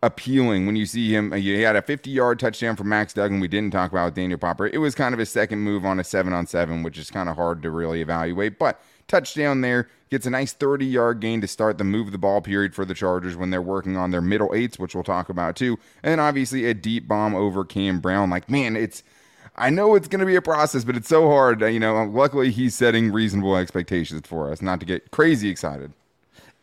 appealing 0.03 0.65
when 0.65 0.75
you 0.75 0.85
see 0.85 1.15
him. 1.15 1.31
He 1.31 1.61
had 1.61 1.77
a 1.77 1.81
50 1.81 2.11
yard 2.11 2.37
touchdown 2.37 2.75
from 2.75 2.89
Max 2.89 3.13
Duggan. 3.13 3.39
We 3.39 3.47
didn't 3.47 3.71
talk 3.71 3.91
about 3.91 4.13
Daniel 4.13 4.37
Popper. 4.37 4.67
It 4.67 4.79
was 4.79 4.93
kind 4.93 5.13
of 5.13 5.19
his 5.19 5.29
second 5.29 5.59
move 5.59 5.85
on 5.85 5.99
a 5.99 6.03
seven 6.03 6.33
on 6.33 6.45
seven, 6.45 6.83
which 6.83 6.97
is 6.97 7.09
kind 7.09 7.29
of 7.29 7.37
hard 7.37 7.63
to 7.63 7.71
really 7.71 8.01
evaluate. 8.01 8.59
But 8.59 8.81
touchdown 9.07 9.61
there 9.61 9.87
gets 10.11 10.25
a 10.25 10.29
nice 10.29 10.51
30 10.51 10.85
yard 10.85 11.21
gain 11.21 11.39
to 11.39 11.47
start 11.47 11.77
the 11.77 11.85
move 11.85 12.11
the 12.11 12.17
ball 12.17 12.41
period 12.41 12.75
for 12.75 12.83
the 12.83 12.93
Chargers 12.93 13.37
when 13.37 13.49
they're 13.49 13.61
working 13.61 13.95
on 13.95 14.11
their 14.11 14.21
middle 14.21 14.53
eights, 14.53 14.77
which 14.77 14.93
we'll 14.93 15.05
talk 15.05 15.29
about 15.29 15.55
too. 15.55 15.79
And 16.03 16.19
obviously 16.19 16.65
a 16.65 16.73
deep 16.73 17.07
bomb 17.07 17.33
over 17.33 17.63
Cam 17.63 17.99
Brown. 17.99 18.29
Like, 18.29 18.49
man, 18.49 18.75
it's. 18.75 19.03
I 19.55 19.69
know 19.69 19.93
it's 19.93 20.07
going 20.07 20.19
to 20.19 20.25
be 20.25 20.35
a 20.35 20.41
process, 20.41 20.83
but 20.83 20.95
it's 20.95 21.07
so 21.07 21.29
hard. 21.29 21.61
You 21.61 21.79
know, 21.79 22.05
luckily 22.05 22.49
he's 22.49 22.73
setting 22.73 23.11
reasonable 23.11 23.55
expectations 23.55 24.25
for 24.25 24.51
us, 24.51 24.63
not 24.63 24.79
to 24.79 24.85
get 24.85 25.11
crazy 25.11 25.49
excited. 25.49 25.93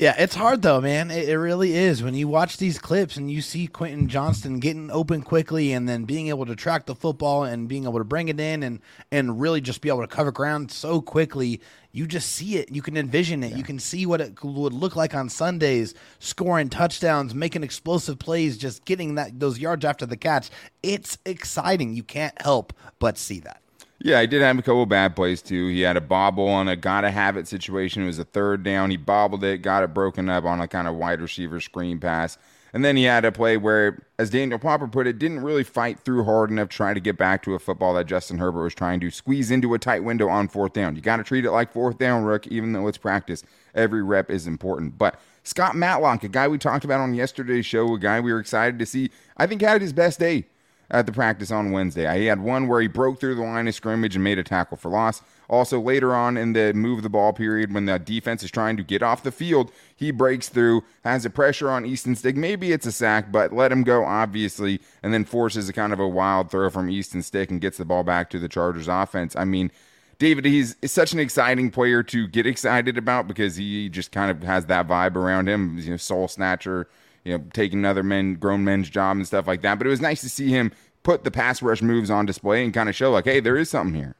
Yeah, 0.00 0.14
it's 0.16 0.34
hard 0.34 0.62
though, 0.62 0.80
man. 0.80 1.10
It, 1.10 1.28
it, 1.28 1.36
really 1.36 1.74
is. 1.74 2.02
When 2.02 2.14
you 2.14 2.26
watch 2.26 2.56
these 2.56 2.78
clips 2.78 3.18
and 3.18 3.30
you 3.30 3.42
see 3.42 3.66
Quentin 3.66 4.08
Johnston 4.08 4.58
getting 4.58 4.90
open 4.90 5.20
quickly 5.20 5.74
and 5.74 5.86
then 5.86 6.04
being 6.04 6.28
able 6.28 6.46
to 6.46 6.56
track 6.56 6.86
the 6.86 6.94
football 6.94 7.44
and 7.44 7.68
being 7.68 7.84
able 7.84 7.98
to 7.98 8.04
bring 8.04 8.28
it 8.28 8.40
in 8.40 8.62
and 8.62 8.80
and 9.12 9.38
really 9.38 9.60
just 9.60 9.82
be 9.82 9.90
able 9.90 10.00
to 10.00 10.06
cover 10.06 10.32
ground 10.32 10.72
so 10.72 11.02
quickly, 11.02 11.60
you 11.92 12.06
just 12.06 12.32
see 12.32 12.56
it. 12.56 12.72
You 12.72 12.80
can 12.80 12.96
envision 12.96 13.44
it. 13.44 13.50
Yeah. 13.50 13.58
You 13.58 13.62
can 13.62 13.78
see 13.78 14.06
what 14.06 14.22
it 14.22 14.42
would 14.42 14.72
look 14.72 14.96
like 14.96 15.14
on 15.14 15.28
Sundays, 15.28 15.92
scoring 16.18 16.70
touchdowns, 16.70 17.34
making 17.34 17.62
explosive 17.62 18.18
plays, 18.18 18.56
just 18.56 18.86
getting 18.86 19.16
that 19.16 19.38
those 19.38 19.58
yards 19.58 19.84
after 19.84 20.06
the 20.06 20.16
catch. 20.16 20.48
It's 20.82 21.18
exciting. 21.26 21.92
You 21.92 22.04
can't 22.04 22.40
help 22.40 22.72
but 23.00 23.18
see 23.18 23.40
that. 23.40 23.60
Yeah, 24.02 24.22
he 24.22 24.26
did 24.26 24.40
have 24.40 24.58
a 24.58 24.62
couple 24.62 24.86
bad 24.86 25.14
plays 25.14 25.42
too. 25.42 25.68
He 25.68 25.82
had 25.82 25.96
a 25.96 26.00
bobble 26.00 26.48
on 26.48 26.68
a 26.68 26.76
gotta 26.76 27.10
have 27.10 27.36
it 27.36 27.46
situation. 27.46 28.02
It 28.02 28.06
was 28.06 28.18
a 28.18 28.24
third 28.24 28.62
down. 28.62 28.90
He 28.90 28.96
bobbled 28.96 29.44
it, 29.44 29.58
got 29.58 29.82
it 29.82 29.92
broken 29.92 30.30
up 30.30 30.44
on 30.44 30.60
a 30.60 30.66
kind 30.66 30.88
of 30.88 30.94
wide 30.94 31.20
receiver 31.20 31.60
screen 31.60 32.00
pass. 32.00 32.38
And 32.72 32.84
then 32.84 32.96
he 32.96 33.02
had 33.02 33.24
a 33.24 33.32
play 33.32 33.56
where, 33.56 34.06
as 34.18 34.30
Daniel 34.30 34.58
Popper 34.58 34.86
put 34.86 35.06
it, 35.06 35.18
didn't 35.18 35.40
really 35.40 35.64
fight 35.64 35.98
through 35.98 36.24
hard 36.24 36.50
enough 36.50 36.68
trying 36.68 36.94
to 36.94 37.00
get 37.00 37.18
back 37.18 37.42
to 37.42 37.54
a 37.54 37.58
football 37.58 37.94
that 37.94 38.06
Justin 38.06 38.38
Herbert 38.38 38.62
was 38.62 38.74
trying 38.74 39.00
to 39.00 39.10
squeeze 39.10 39.50
into 39.50 39.74
a 39.74 39.78
tight 39.78 40.04
window 40.04 40.28
on 40.28 40.46
fourth 40.48 40.72
down. 40.72 40.94
You 40.94 41.02
got 41.02 41.16
to 41.16 41.24
treat 41.24 41.44
it 41.44 41.50
like 41.50 41.72
fourth 41.72 41.98
down, 41.98 42.22
Rook, 42.22 42.46
even 42.46 42.72
though 42.72 42.86
it's 42.86 42.96
practice. 42.96 43.42
Every 43.74 44.02
rep 44.02 44.30
is 44.30 44.46
important. 44.46 44.98
But 44.98 45.20
Scott 45.42 45.74
Matlock, 45.74 46.22
a 46.22 46.28
guy 46.28 46.46
we 46.46 46.58
talked 46.58 46.84
about 46.84 47.00
on 47.00 47.12
yesterday's 47.12 47.66
show, 47.66 47.92
a 47.94 47.98
guy 47.98 48.20
we 48.20 48.32
were 48.32 48.40
excited 48.40 48.78
to 48.78 48.86
see, 48.86 49.10
I 49.36 49.48
think 49.48 49.62
had 49.62 49.82
his 49.82 49.92
best 49.92 50.20
day 50.20 50.46
at 50.90 51.06
the 51.06 51.12
practice 51.12 51.50
on 51.50 51.70
Wednesday. 51.70 52.18
He 52.18 52.26
had 52.26 52.40
one 52.40 52.68
where 52.68 52.80
he 52.80 52.88
broke 52.88 53.20
through 53.20 53.36
the 53.36 53.42
line 53.42 53.68
of 53.68 53.74
scrimmage 53.74 54.14
and 54.14 54.24
made 54.24 54.38
a 54.38 54.42
tackle 54.42 54.76
for 54.76 54.90
loss. 54.90 55.22
Also, 55.48 55.80
later 55.80 56.14
on 56.14 56.36
in 56.36 56.52
the 56.52 56.72
move 56.72 57.02
the 57.02 57.08
ball 57.08 57.32
period, 57.32 57.74
when 57.74 57.86
the 57.86 57.98
defense 57.98 58.42
is 58.42 58.50
trying 58.50 58.76
to 58.76 58.84
get 58.84 59.02
off 59.02 59.22
the 59.22 59.32
field, 59.32 59.72
he 59.96 60.10
breaks 60.10 60.48
through, 60.48 60.84
has 61.04 61.24
a 61.24 61.30
pressure 61.30 61.70
on 61.70 61.84
Easton 61.84 62.14
Stick. 62.14 62.36
Maybe 62.36 62.72
it's 62.72 62.86
a 62.86 62.92
sack, 62.92 63.32
but 63.32 63.52
let 63.52 63.72
him 63.72 63.82
go, 63.82 64.04
obviously, 64.04 64.80
and 65.02 65.12
then 65.12 65.24
forces 65.24 65.68
a 65.68 65.72
kind 65.72 65.92
of 65.92 65.98
a 65.98 66.08
wild 66.08 66.50
throw 66.50 66.70
from 66.70 66.88
Easton 66.88 67.22
Stick 67.22 67.50
and 67.50 67.60
gets 67.60 67.78
the 67.78 67.84
ball 67.84 68.04
back 68.04 68.30
to 68.30 68.38
the 68.38 68.48
Chargers 68.48 68.88
offense. 68.88 69.34
I 69.34 69.44
mean, 69.44 69.72
David, 70.20 70.44
he's 70.44 70.76
such 70.84 71.12
an 71.12 71.18
exciting 71.18 71.70
player 71.70 72.02
to 72.02 72.28
get 72.28 72.46
excited 72.46 72.98
about 72.98 73.26
because 73.26 73.56
he 73.56 73.88
just 73.88 74.12
kind 74.12 74.30
of 74.30 74.42
has 74.42 74.66
that 74.66 74.86
vibe 74.86 75.16
around 75.16 75.48
him, 75.48 75.78
you 75.78 75.90
know, 75.90 75.96
soul 75.96 76.28
snatcher, 76.28 76.88
you 77.24 77.36
know, 77.36 77.44
taking 77.52 77.84
other 77.84 78.02
men, 78.02 78.34
grown 78.34 78.64
men's 78.64 78.88
job 78.88 79.16
and 79.16 79.26
stuff 79.26 79.46
like 79.46 79.62
that. 79.62 79.78
But 79.78 79.86
it 79.86 79.90
was 79.90 80.00
nice 80.00 80.20
to 80.22 80.28
see 80.28 80.48
him 80.48 80.72
put 81.02 81.24
the 81.24 81.30
pass 81.30 81.62
rush 81.62 81.82
moves 81.82 82.10
on 82.10 82.26
display 82.26 82.64
and 82.64 82.74
kind 82.74 82.88
of 82.88 82.94
show 82.94 83.10
like, 83.10 83.24
hey, 83.24 83.40
there 83.40 83.56
is 83.56 83.70
something 83.70 83.94
here. 83.94 84.16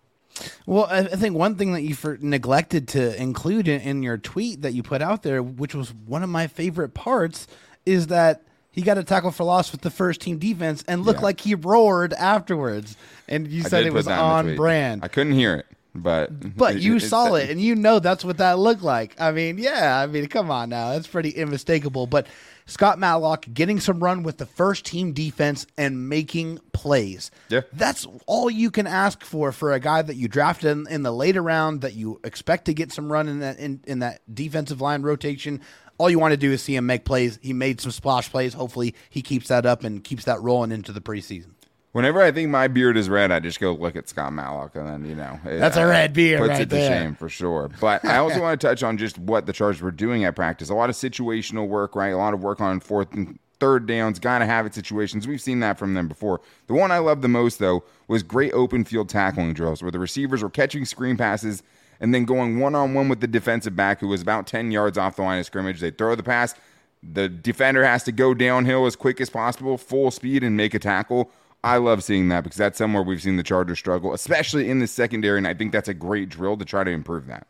Well, 0.65 0.87
I 0.89 1.05
think 1.05 1.37
one 1.37 1.57
thing 1.57 1.73
that 1.73 1.83
you 1.83 1.97
neglected 2.21 2.89
to 2.89 3.21
include 3.21 3.69
in, 3.69 3.81
in, 3.81 4.03
your 4.03 4.17
tweet 4.17 4.63
that 4.63 4.73
you 4.73 4.83
put 4.83 5.03
out 5.03 5.23
there, 5.23 5.43
which 5.43 5.75
was 5.75 5.93
one 5.93 6.23
of 6.23 6.31
my 6.31 6.47
favorite 6.47 6.95
parts, 6.95 7.47
is 7.85 8.07
that 8.07 8.43
he 8.71 8.81
got 8.81 8.97
a 8.97 9.05
tackle 9.05 9.33
for 9.33 9.45
loss 9.45 9.73
with 9.73 9.83
the 9.83 9.91
first 9.91 10.21
team 10.21 10.39
defense 10.39 10.83
and 10.89 11.05
looked 11.05 11.19
yeah. 11.19 11.25
like 11.25 11.41
he 11.41 11.55
roared 11.55 12.15
afterwards. 12.15 12.97
And 13.29 13.49
you 13.49 13.63
said 13.65 13.85
it 13.85 13.93
was 13.93 14.09
on 14.09 14.57
brand. 14.57 15.05
I 15.05 15.09
couldn't 15.09 15.35
hear 15.35 15.57
it 15.57 15.67
but 15.95 16.57
but 16.57 16.81
you 16.81 16.97
it, 16.97 17.01
saw 17.01 17.35
it 17.35 17.51
and 17.51 17.61
you 17.61 17.75
know 17.75 17.99
that's 17.99 18.25
what 18.25 18.39
that 18.39 18.59
looked 18.59 18.83
like. 18.83 19.21
I 19.21 19.33
mean, 19.33 19.59
yeah, 19.59 19.99
I 19.99 20.07
mean, 20.07 20.27
come 20.27 20.51
on 20.51 20.69
now, 20.69 20.93
that's 20.93 21.07
pretty 21.07 21.41
unmistakable. 21.41 22.07
But 22.07 22.27
Scott 22.67 22.99
Matlock 22.99 23.47
getting 23.53 23.81
some 23.81 24.03
run 24.03 24.23
with 24.23 24.39
the 24.39 24.47
first 24.47 24.85
team 24.85 25.13
defense 25.13 25.67
and 25.77 26.09
making 26.09 26.61
plays. 26.73 27.31
Yeah, 27.49 27.63
that's 27.73 28.07
all 28.27 28.49
you 28.49 28.71
can 28.71 28.87
ask 28.87 29.25
for 29.25 29.51
for 29.51 29.73
a 29.73 29.81
guy 29.81 30.03
that 30.03 30.15
you 30.15 30.29
drafted 30.29 30.71
in, 30.71 30.87
in 30.89 31.03
the 31.03 31.13
later 31.13 31.43
round 31.43 31.81
that 31.81 31.95
you 31.95 32.21
expect 32.23 32.67
to 32.67 32.75
get 32.75 32.93
some 32.93 33.11
run 33.11 33.29
in 33.29 33.41
that 33.41 33.59
in, 33.59 33.83
in 33.87 33.99
that 34.01 34.21
defensive 34.33 34.81
line 34.81 35.03
rotation. 35.03 35.61
All 35.99 36.09
you 36.09 36.19
want 36.19 36.33
to 36.33 36.39
do 36.39 36.53
is 36.53 36.63
see 36.63 36.77
him 36.77 36.87
make 36.87 37.05
plays. 37.05 37.39
He 37.43 37.53
made 37.53 37.81
some 37.81 37.93
splash 37.93 38.31
plays. 38.31 38.55
Hopefully, 38.55 38.95
he 39.11 39.21
keeps 39.21 39.49
that 39.49 39.67
up 39.67 39.85
and 39.85 40.03
keeps 40.03 40.25
that 40.25 40.41
rolling 40.41 40.73
into 40.73 40.93
the 40.93 41.01
preseason. 41.01 41.51
Whenever 41.93 42.23
I 42.23 42.31
think 42.31 42.51
my 42.51 42.69
beard 42.69 42.97
is 42.97 43.09
red, 43.09 43.33
I 43.33 43.41
just 43.41 43.59
go 43.59 43.73
look 43.73 43.97
at 43.97 44.09
Scott 44.09 44.33
Matlock, 44.33 44.77
and 44.77 44.87
then 44.87 45.05
you 45.05 45.17
know 45.17 45.41
it, 45.45 45.59
that's 45.59 45.77
a 45.77 45.83
uh, 45.83 45.89
red 45.89 46.13
beard. 46.13 46.39
Puts 46.39 46.51
right 46.51 46.61
it 46.61 46.69
there. 46.69 46.89
to 46.89 46.97
shame 46.97 47.15
for 47.17 47.29
sure. 47.29 47.69
But 47.81 48.05
I 48.05 48.19
also 48.19 48.41
want 48.41 48.61
to 48.61 48.67
touch 48.69 48.85
on 48.85 48.97
just 48.97 49.19
what 49.19 49.47
the 49.47 49.53
Chargers 49.53 49.83
were 49.83 49.91
doing 49.91 50.25
at 50.25 50.37
practice. 50.37 50.71
A 50.71 50.75
lot 50.75 50.89
of 50.89 50.95
situational 50.95 51.67
work, 51.67 51.97
right? 51.97 52.11
A 52.11 52.17
lot 52.17 52.33
of 52.33 52.43
work 52.45 52.61
on 52.61 52.79
fourth 52.79 53.13
and 53.13 53.41
third 53.59 53.87
downs, 53.87 54.21
gotta 54.21 54.47
have 54.47 54.67
it 54.67 54.75
situations. 54.75 55.27
We've 55.27 55.41
seen 55.41 55.61
that 55.61 55.79
from 55.79 55.95
them 55.95 56.07
before. 56.07 56.41
The 56.69 56.75
one 56.75 56.93
I 56.93 56.99
loved 56.99 57.23
the 57.23 57.29
most 57.29 57.59
though 57.59 57.83
was 58.07 58.23
great 58.23 58.53
open 58.53 58.85
field 58.85 59.09
tackling 59.09 59.53
drills, 59.53 59.83
where 59.83 59.93
the 59.93 59.99
receivers 59.99 60.43
were 60.45 60.51
catching 60.51 60.85
screen 60.85 61.17
passes 61.17 61.63
and 61.99 62.15
then 62.15 62.25
going 62.25 62.61
one 62.61 62.77
on 62.77 62.95
one 62.95 63.09
with 63.09 63.21
the 63.21 63.27
defensive 63.27 63.75
back, 63.75 63.99
who 64.01 64.09
was 64.09 64.23
about 64.23 64.47
ten 64.47 64.71
yards 64.71 64.97
off 64.97 65.17
the 65.17 65.23
line 65.23 65.41
of 65.41 65.47
scrimmage. 65.47 65.81
They 65.81 65.91
throw 65.91 66.15
the 66.15 66.23
pass. 66.23 66.55
The 67.03 67.29
defender 67.29 67.85
has 67.85 68.05
to 68.05 68.13
go 68.13 68.33
downhill 68.35 68.87
as 68.87 68.95
quick 68.95 69.21
as 69.21 69.31
possible, 69.31 69.77
full 69.77 70.11
speed, 70.11 70.45
and 70.45 70.57
make 70.57 70.75
a 70.75 70.79
tackle 70.79 71.33
I 71.63 71.77
love 71.77 72.03
seeing 72.03 72.29
that 72.29 72.43
because 72.43 72.57
that's 72.57 72.79
somewhere 72.79 73.03
we've 73.03 73.23
seen 73.23 73.37
the 73.37 73.43
Chargers 73.43 73.79
struggle, 73.79 74.15
especially 74.15 74.71
in 74.71 74.79
the 74.79 74.87
secondary, 74.87 75.39
and 75.39 75.47
I 75.47 75.55
think 75.55 75.73
that's 75.73 75.89
a 75.89 75.95
great 75.95 76.29
drill 76.31 76.57
to 76.57 76.65
try 76.65 76.85
to 76.85 76.91
improve 76.91 77.27
that. 77.27 77.47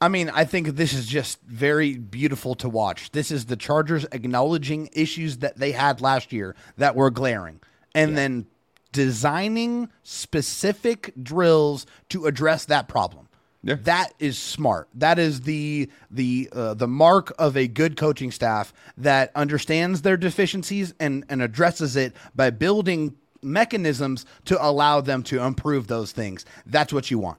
I 0.00 0.08
mean, 0.08 0.30
I 0.30 0.44
think 0.44 0.68
this 0.68 0.92
is 0.92 1.06
just 1.06 1.40
very 1.42 1.96
beautiful 1.96 2.54
to 2.56 2.68
watch. 2.68 3.10
This 3.10 3.30
is 3.30 3.46
the 3.46 3.56
Chargers 3.56 4.06
acknowledging 4.12 4.88
issues 4.92 5.38
that 5.38 5.56
they 5.56 5.72
had 5.72 6.00
last 6.00 6.32
year 6.32 6.54
that 6.76 6.94
were 6.94 7.10
glaring, 7.10 7.60
and 7.94 8.12
yeah. 8.12 8.16
then 8.16 8.46
designing 8.92 9.90
specific 10.02 11.12
drills 11.20 11.86
to 12.08 12.26
address 12.26 12.64
that 12.66 12.88
problem. 12.88 13.28
Yeah. 13.62 13.74
That 13.82 14.14
is 14.20 14.38
smart. 14.38 14.88
That 14.94 15.18
is 15.18 15.42
the 15.42 15.90
the 16.10 16.48
uh, 16.52 16.74
the 16.74 16.86
mark 16.86 17.32
of 17.38 17.56
a 17.56 17.66
good 17.66 17.96
coaching 17.96 18.30
staff 18.30 18.72
that 18.96 19.32
understands 19.34 20.02
their 20.02 20.16
deficiencies 20.16 20.94
and 21.00 21.24
and 21.28 21.42
addresses 21.42 21.96
it 21.96 22.14
by 22.36 22.50
building 22.50 23.16
mechanisms 23.42 24.26
to 24.46 24.64
allow 24.64 25.00
them 25.00 25.22
to 25.24 25.42
improve 25.42 25.86
those 25.86 26.12
things. 26.12 26.44
That's 26.66 26.92
what 26.92 27.10
you 27.10 27.18
want. 27.18 27.38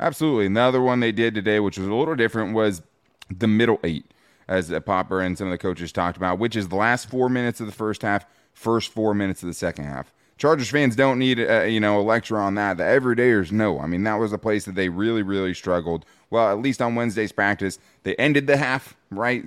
Absolutely. 0.00 0.46
Another 0.46 0.80
one 0.80 1.00
they 1.00 1.12
did 1.12 1.34
today, 1.34 1.60
which 1.60 1.78
was 1.78 1.86
a 1.86 1.94
little 1.94 2.16
different, 2.16 2.54
was 2.54 2.82
the 3.30 3.46
middle 3.46 3.78
eight, 3.84 4.06
as 4.48 4.72
Popper 4.84 5.20
and 5.20 5.38
some 5.38 5.46
of 5.46 5.52
the 5.52 5.58
coaches 5.58 5.92
talked 5.92 6.16
about, 6.16 6.38
which 6.38 6.56
is 6.56 6.68
the 6.68 6.76
last 6.76 7.08
four 7.08 7.28
minutes 7.28 7.60
of 7.60 7.66
the 7.66 7.72
first 7.72 8.02
half, 8.02 8.26
first 8.52 8.90
four 8.90 9.14
minutes 9.14 9.42
of 9.42 9.48
the 9.48 9.54
second 9.54 9.84
half. 9.84 10.12
Chargers 10.38 10.70
fans 10.70 10.96
don't 10.96 11.18
need 11.20 11.38
a, 11.38 11.70
you 11.70 11.78
know 11.78 12.00
a 12.00 12.02
lecture 12.02 12.38
on 12.38 12.56
that. 12.56 12.76
The 12.76 12.82
everydayers 12.82 13.52
know. 13.52 13.78
I 13.78 13.86
mean, 13.86 14.02
that 14.04 14.14
was 14.16 14.32
a 14.32 14.38
place 14.38 14.64
that 14.64 14.74
they 14.74 14.88
really, 14.88 15.22
really 15.22 15.54
struggled. 15.54 16.04
Well, 16.30 16.50
at 16.50 16.58
least 16.58 16.82
on 16.82 16.96
Wednesday's 16.96 17.30
practice, 17.30 17.78
they 18.02 18.16
ended 18.16 18.48
the 18.48 18.56
half 18.56 18.96
right 19.10 19.44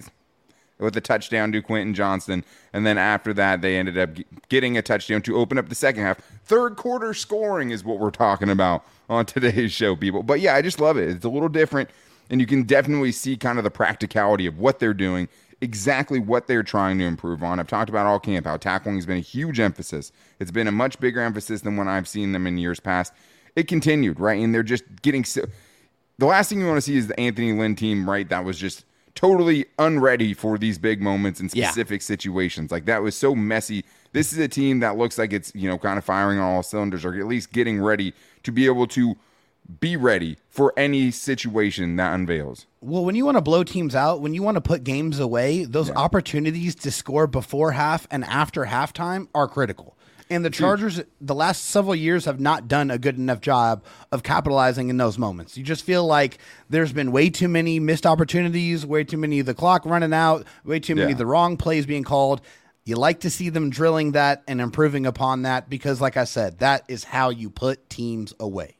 with 0.79 0.95
a 0.97 1.01
touchdown 1.01 1.51
to 1.53 1.61
Quentin 1.61 1.93
Johnston. 1.93 2.43
And 2.73 2.85
then 2.85 2.97
after 2.97 3.33
that, 3.33 3.61
they 3.61 3.77
ended 3.77 3.97
up 3.97 4.09
getting 4.49 4.77
a 4.77 4.81
touchdown 4.81 5.21
to 5.23 5.37
open 5.37 5.57
up 5.57 5.69
the 5.69 5.75
second 5.75 6.03
half. 6.03 6.19
Third 6.43 6.75
quarter 6.75 7.13
scoring 7.13 7.71
is 7.71 7.83
what 7.83 7.99
we're 7.99 8.11
talking 8.11 8.49
about 8.49 8.83
on 9.09 9.25
today's 9.25 9.71
show, 9.71 9.95
people. 9.95 10.23
But 10.23 10.39
yeah, 10.41 10.55
I 10.55 10.61
just 10.61 10.79
love 10.79 10.97
it. 10.97 11.09
It's 11.09 11.25
a 11.25 11.29
little 11.29 11.49
different, 11.49 11.89
and 12.29 12.41
you 12.41 12.47
can 12.47 12.63
definitely 12.63 13.11
see 13.11 13.37
kind 13.37 13.57
of 13.57 13.63
the 13.63 13.71
practicality 13.71 14.45
of 14.47 14.59
what 14.59 14.79
they're 14.79 14.93
doing, 14.93 15.29
exactly 15.61 16.19
what 16.19 16.47
they're 16.47 16.63
trying 16.63 16.97
to 16.99 17.05
improve 17.05 17.43
on. 17.43 17.59
I've 17.59 17.67
talked 17.67 17.89
about 17.89 18.05
all 18.05 18.19
camp, 18.19 18.45
how 18.45 18.57
tackling 18.57 18.95
has 18.95 19.05
been 19.05 19.17
a 19.17 19.21
huge 19.21 19.59
emphasis. 19.59 20.11
It's 20.39 20.51
been 20.51 20.67
a 20.67 20.71
much 20.71 20.99
bigger 20.99 21.21
emphasis 21.21 21.61
than 21.61 21.77
when 21.77 21.87
I've 21.87 22.07
seen 22.07 22.33
them 22.33 22.45
in 22.45 22.57
years 22.57 22.79
past. 22.79 23.13
It 23.55 23.69
continued, 23.69 24.19
right? 24.19 24.41
And 24.41 24.53
they're 24.53 24.63
just 24.63 24.83
getting 25.01 25.23
so. 25.23 25.45
The 26.17 26.25
last 26.25 26.49
thing 26.49 26.59
you 26.59 26.67
want 26.67 26.77
to 26.77 26.81
see 26.81 26.95
is 26.95 27.07
the 27.07 27.19
Anthony 27.19 27.53
Lynn 27.53 27.75
team, 27.75 28.09
right? 28.09 28.27
That 28.29 28.45
was 28.45 28.57
just 28.57 28.85
totally 29.15 29.65
unready 29.79 30.33
for 30.33 30.57
these 30.57 30.77
big 30.77 31.01
moments 31.01 31.39
in 31.39 31.49
specific 31.49 32.01
yeah. 32.01 32.05
situations. 32.05 32.71
Like 32.71 32.85
that 32.85 33.01
was 33.01 33.15
so 33.15 33.33
messy. 33.33 33.85
This 34.11 34.31
is 34.31 34.39
a 34.39 34.47
team 34.47 34.81
that 34.81 34.97
looks 34.97 35.17
like 35.17 35.33
it's, 35.33 35.51
you 35.55 35.67
know, 35.67 35.77
kind 35.77 35.97
of 35.97 36.05
firing 36.05 36.37
on 36.37 36.55
all 36.55 36.63
cylinders 36.63 37.03
or 37.03 37.15
at 37.15 37.25
least 37.25 37.51
getting 37.51 37.81
ready 37.81 38.13
to 38.43 38.51
be 38.51 38.65
able 38.65 38.87
to 38.87 39.15
be 39.79 39.97
ready 39.97 40.37
for 40.49 40.73
any 40.77 41.09
situation 41.09 41.95
that 41.95 42.13
unveils. 42.13 42.67
Well, 42.81 43.03
when 43.03 43.15
you 43.15 43.25
want 43.25 43.37
to 43.37 43.41
blow 43.41 43.63
teams 43.63 43.95
out, 43.95 44.21
when 44.21 44.33
you 44.33 44.43
want 44.43 44.55
to 44.55 44.61
put 44.61 44.83
games 44.83 45.19
away, 45.19 45.65
those 45.65 45.89
yeah. 45.89 45.95
opportunities 45.95 46.75
to 46.75 46.91
score 46.91 47.25
before 47.25 47.71
half 47.71 48.07
and 48.11 48.23
after 48.25 48.65
halftime 48.65 49.27
are 49.33 49.47
critical. 49.47 49.97
And 50.29 50.43
the 50.43 50.49
Chargers, 50.49 51.01
the 51.21 51.35
last 51.35 51.65
several 51.65 51.95
years, 51.95 52.25
have 52.25 52.39
not 52.39 52.67
done 52.67 52.89
a 52.89 52.97
good 52.97 53.17
enough 53.17 53.41
job 53.41 53.83
of 54.11 54.23
capitalizing 54.23 54.89
in 54.89 54.97
those 54.97 55.19
moments. 55.19 55.55
You 55.57 55.63
just 55.63 55.85
feel 55.85 56.05
like 56.05 56.39
there's 56.69 56.91
been 56.91 57.11
way 57.11 57.29
too 57.29 57.47
many 57.47 57.79
missed 57.79 58.07
opportunities, 58.07 58.85
way 58.85 59.03
too 59.03 59.17
many 59.17 59.39
of 59.39 59.45
the 59.45 59.53
clock 59.53 59.85
running 59.85 60.13
out, 60.13 60.45
way 60.63 60.79
too 60.79 60.95
many 60.95 61.09
yeah. 61.09 61.11
of 61.13 61.19
the 61.19 61.27
wrong 61.27 61.57
plays 61.57 61.85
being 61.85 62.03
called. 62.03 62.41
You 62.85 62.95
like 62.95 63.21
to 63.21 63.29
see 63.29 63.49
them 63.49 63.69
drilling 63.69 64.13
that 64.13 64.43
and 64.47 64.61
improving 64.61 65.05
upon 65.05 65.43
that 65.43 65.69
because, 65.69 66.01
like 66.01 66.17
I 66.17 66.23
said, 66.23 66.59
that 66.59 66.83
is 66.87 67.03
how 67.03 67.29
you 67.29 67.49
put 67.49 67.89
teams 67.89 68.33
away. 68.39 68.77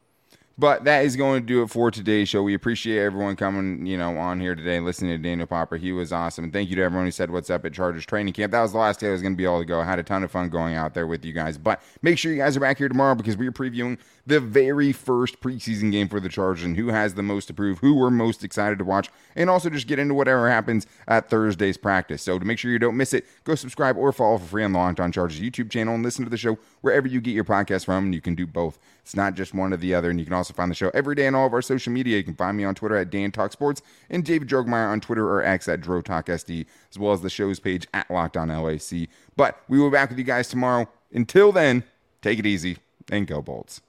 But 0.58 0.86
that 0.86 1.04
is 1.04 1.18
going 1.18 1.42
to 1.42 1.46
do 1.46 1.64
it 1.64 1.70
for 1.70 1.92
today's 1.92 2.30
show. 2.30 2.42
We 2.42 2.54
appreciate 2.54 3.04
everyone 3.04 3.36
coming, 3.36 3.86
you 3.86 3.98
know, 3.98 4.18
on 4.18 4.40
here 4.40 4.56
today, 4.56 4.80
listening 4.80 5.12
to 5.12 5.18
Daniel 5.18 5.48
Popper. 5.48 5.76
He 5.76 5.92
was 5.92 6.14
awesome. 6.14 6.46
And 6.46 6.54
thank 6.54 6.70
you 6.70 6.78
to 6.78 6.82
everyone 6.82 7.06
who 7.06 7.12
said 7.12 7.30
what's 7.30 7.50
up 7.50 7.66
at 7.66 7.74
Chargers 7.74 8.06
training 8.06 8.34
camp. 8.34 8.54
That 8.54 8.62
was 8.62 8.72
the 8.72 8.78
last 8.78 9.02
day 9.02 9.10
I 9.10 9.12
was 9.12 9.22
going 9.22 9.34
to 9.34 9.38
be 9.38 9.44
able 9.44 9.60
to 9.60 9.66
go. 9.66 9.82
I 9.82 9.84
had 9.84 10.00
a 10.00 10.04
ton 10.04 10.24
of 10.24 10.32
fun 10.32 10.48
going 10.48 10.76
out 10.76 10.94
there 10.94 11.08
with 11.08 11.26
you 11.26 11.34
guys. 11.34 11.58
But 11.58 11.82
make 12.02 12.18
sure 12.18 12.32
you 12.32 12.38
guys 12.38 12.56
are 12.56 12.62
back 12.62 12.78
here 12.78 12.88
tomorrow 12.88 13.16
because 13.16 13.36
we 13.36 13.48
are 13.48 13.52
previewing 13.52 13.98
the 14.26 14.40
very 14.40 14.94
first 14.94 15.42
preseason 15.42 15.92
game 15.92 16.08
for 16.08 16.22
the 16.22 16.30
Chargers 16.30 16.64
and 16.64 16.78
who 16.78 16.88
has 16.88 17.16
the 17.16 17.22
most 17.22 17.48
to 17.48 17.54
prove, 17.54 17.80
who 17.80 17.94
we're 17.94 18.10
most 18.10 18.42
excited 18.44 18.80
to 18.80 18.86
watch, 18.86 19.10
and 19.36 19.50
also 19.50 19.70
just 19.70 19.88
get 19.88 20.00
into 20.00 20.14
whatever 20.14 20.50
happens 20.50 20.88
at 21.08 21.30
Thursday's 21.30 21.78
practice. 21.78 22.24
So 22.24 22.40
to 22.40 22.46
make 22.46 22.60
sure 22.60 22.72
you 22.72 22.80
don't 22.80 22.98
miss 22.98 23.14
it, 23.14 23.26
go 23.44 23.56
subscribe 23.56 23.98
or 23.98 24.14
follow 24.14 24.38
for 24.38 24.46
free 24.46 24.64
on 24.64 24.72
the 24.72 24.80
On 24.80 24.96
Chargers 24.96 25.42
YouTube 25.42 25.70
channel 25.70 25.96
and 25.96 26.04
listen 26.04 26.24
to 26.24 26.32
the 26.32 26.38
show 26.38 26.58
wherever 26.86 27.08
you 27.08 27.20
get 27.20 27.32
your 27.32 27.44
podcast 27.44 27.86
from. 27.86 28.06
And 28.06 28.16
you 28.16 28.22
can 28.22 28.36
do 28.36 28.46
both. 28.46 28.78
It's 29.02 29.16
not 29.16 29.34
just 29.34 29.54
one 29.54 29.74
or 29.74 29.78
the 29.78 29.94
other. 29.96 30.10
And 30.12 30.20
you 30.20 30.26
can 30.26 30.36
also 30.36 30.54
find 30.54 30.70
the 30.70 30.76
show 30.76 30.92
every 30.94 31.16
day 31.16 31.26
on 31.28 31.34
all 31.34 31.48
of 31.48 31.54
our 31.54 31.62
social 31.62 31.92
media. 31.92 32.18
You 32.18 32.24
can 32.24 32.36
find 32.36 32.56
me 32.56 32.64
on 32.64 32.76
Twitter 32.76 32.96
at 32.96 33.10
Dan 33.10 33.32
Talk 33.32 33.52
Sports 33.52 33.82
and 34.10 34.24
David 34.24 34.48
Drogemeyer 34.48 34.90
on 34.90 35.02
Twitter 35.02 35.28
or 35.28 35.44
X 35.44 35.68
at 35.68 35.82
Dro 35.82 36.02
Talk 36.02 36.28
SD, 36.28 36.66
as 36.92 37.00
well 37.00 37.12
as 37.12 37.22
the 37.22 37.30
show's 37.30 37.60
page 37.60 37.88
at 37.94 38.10
Locked 38.10 38.38
On 38.38 38.50
LAC. 38.50 39.10
But 39.36 39.62
we 39.68 39.80
will 39.80 39.90
be 39.90 39.96
back 39.96 40.10
with 40.10 40.20
you 40.20 40.24
guys 40.24 40.48
tomorrow. 40.48 40.88
Until 41.12 41.52
then, 41.52 41.84
take 42.22 42.38
it 42.38 42.46
easy 42.46 42.78
and 43.10 43.26
go 43.26 43.42
Bolts. 43.42 43.82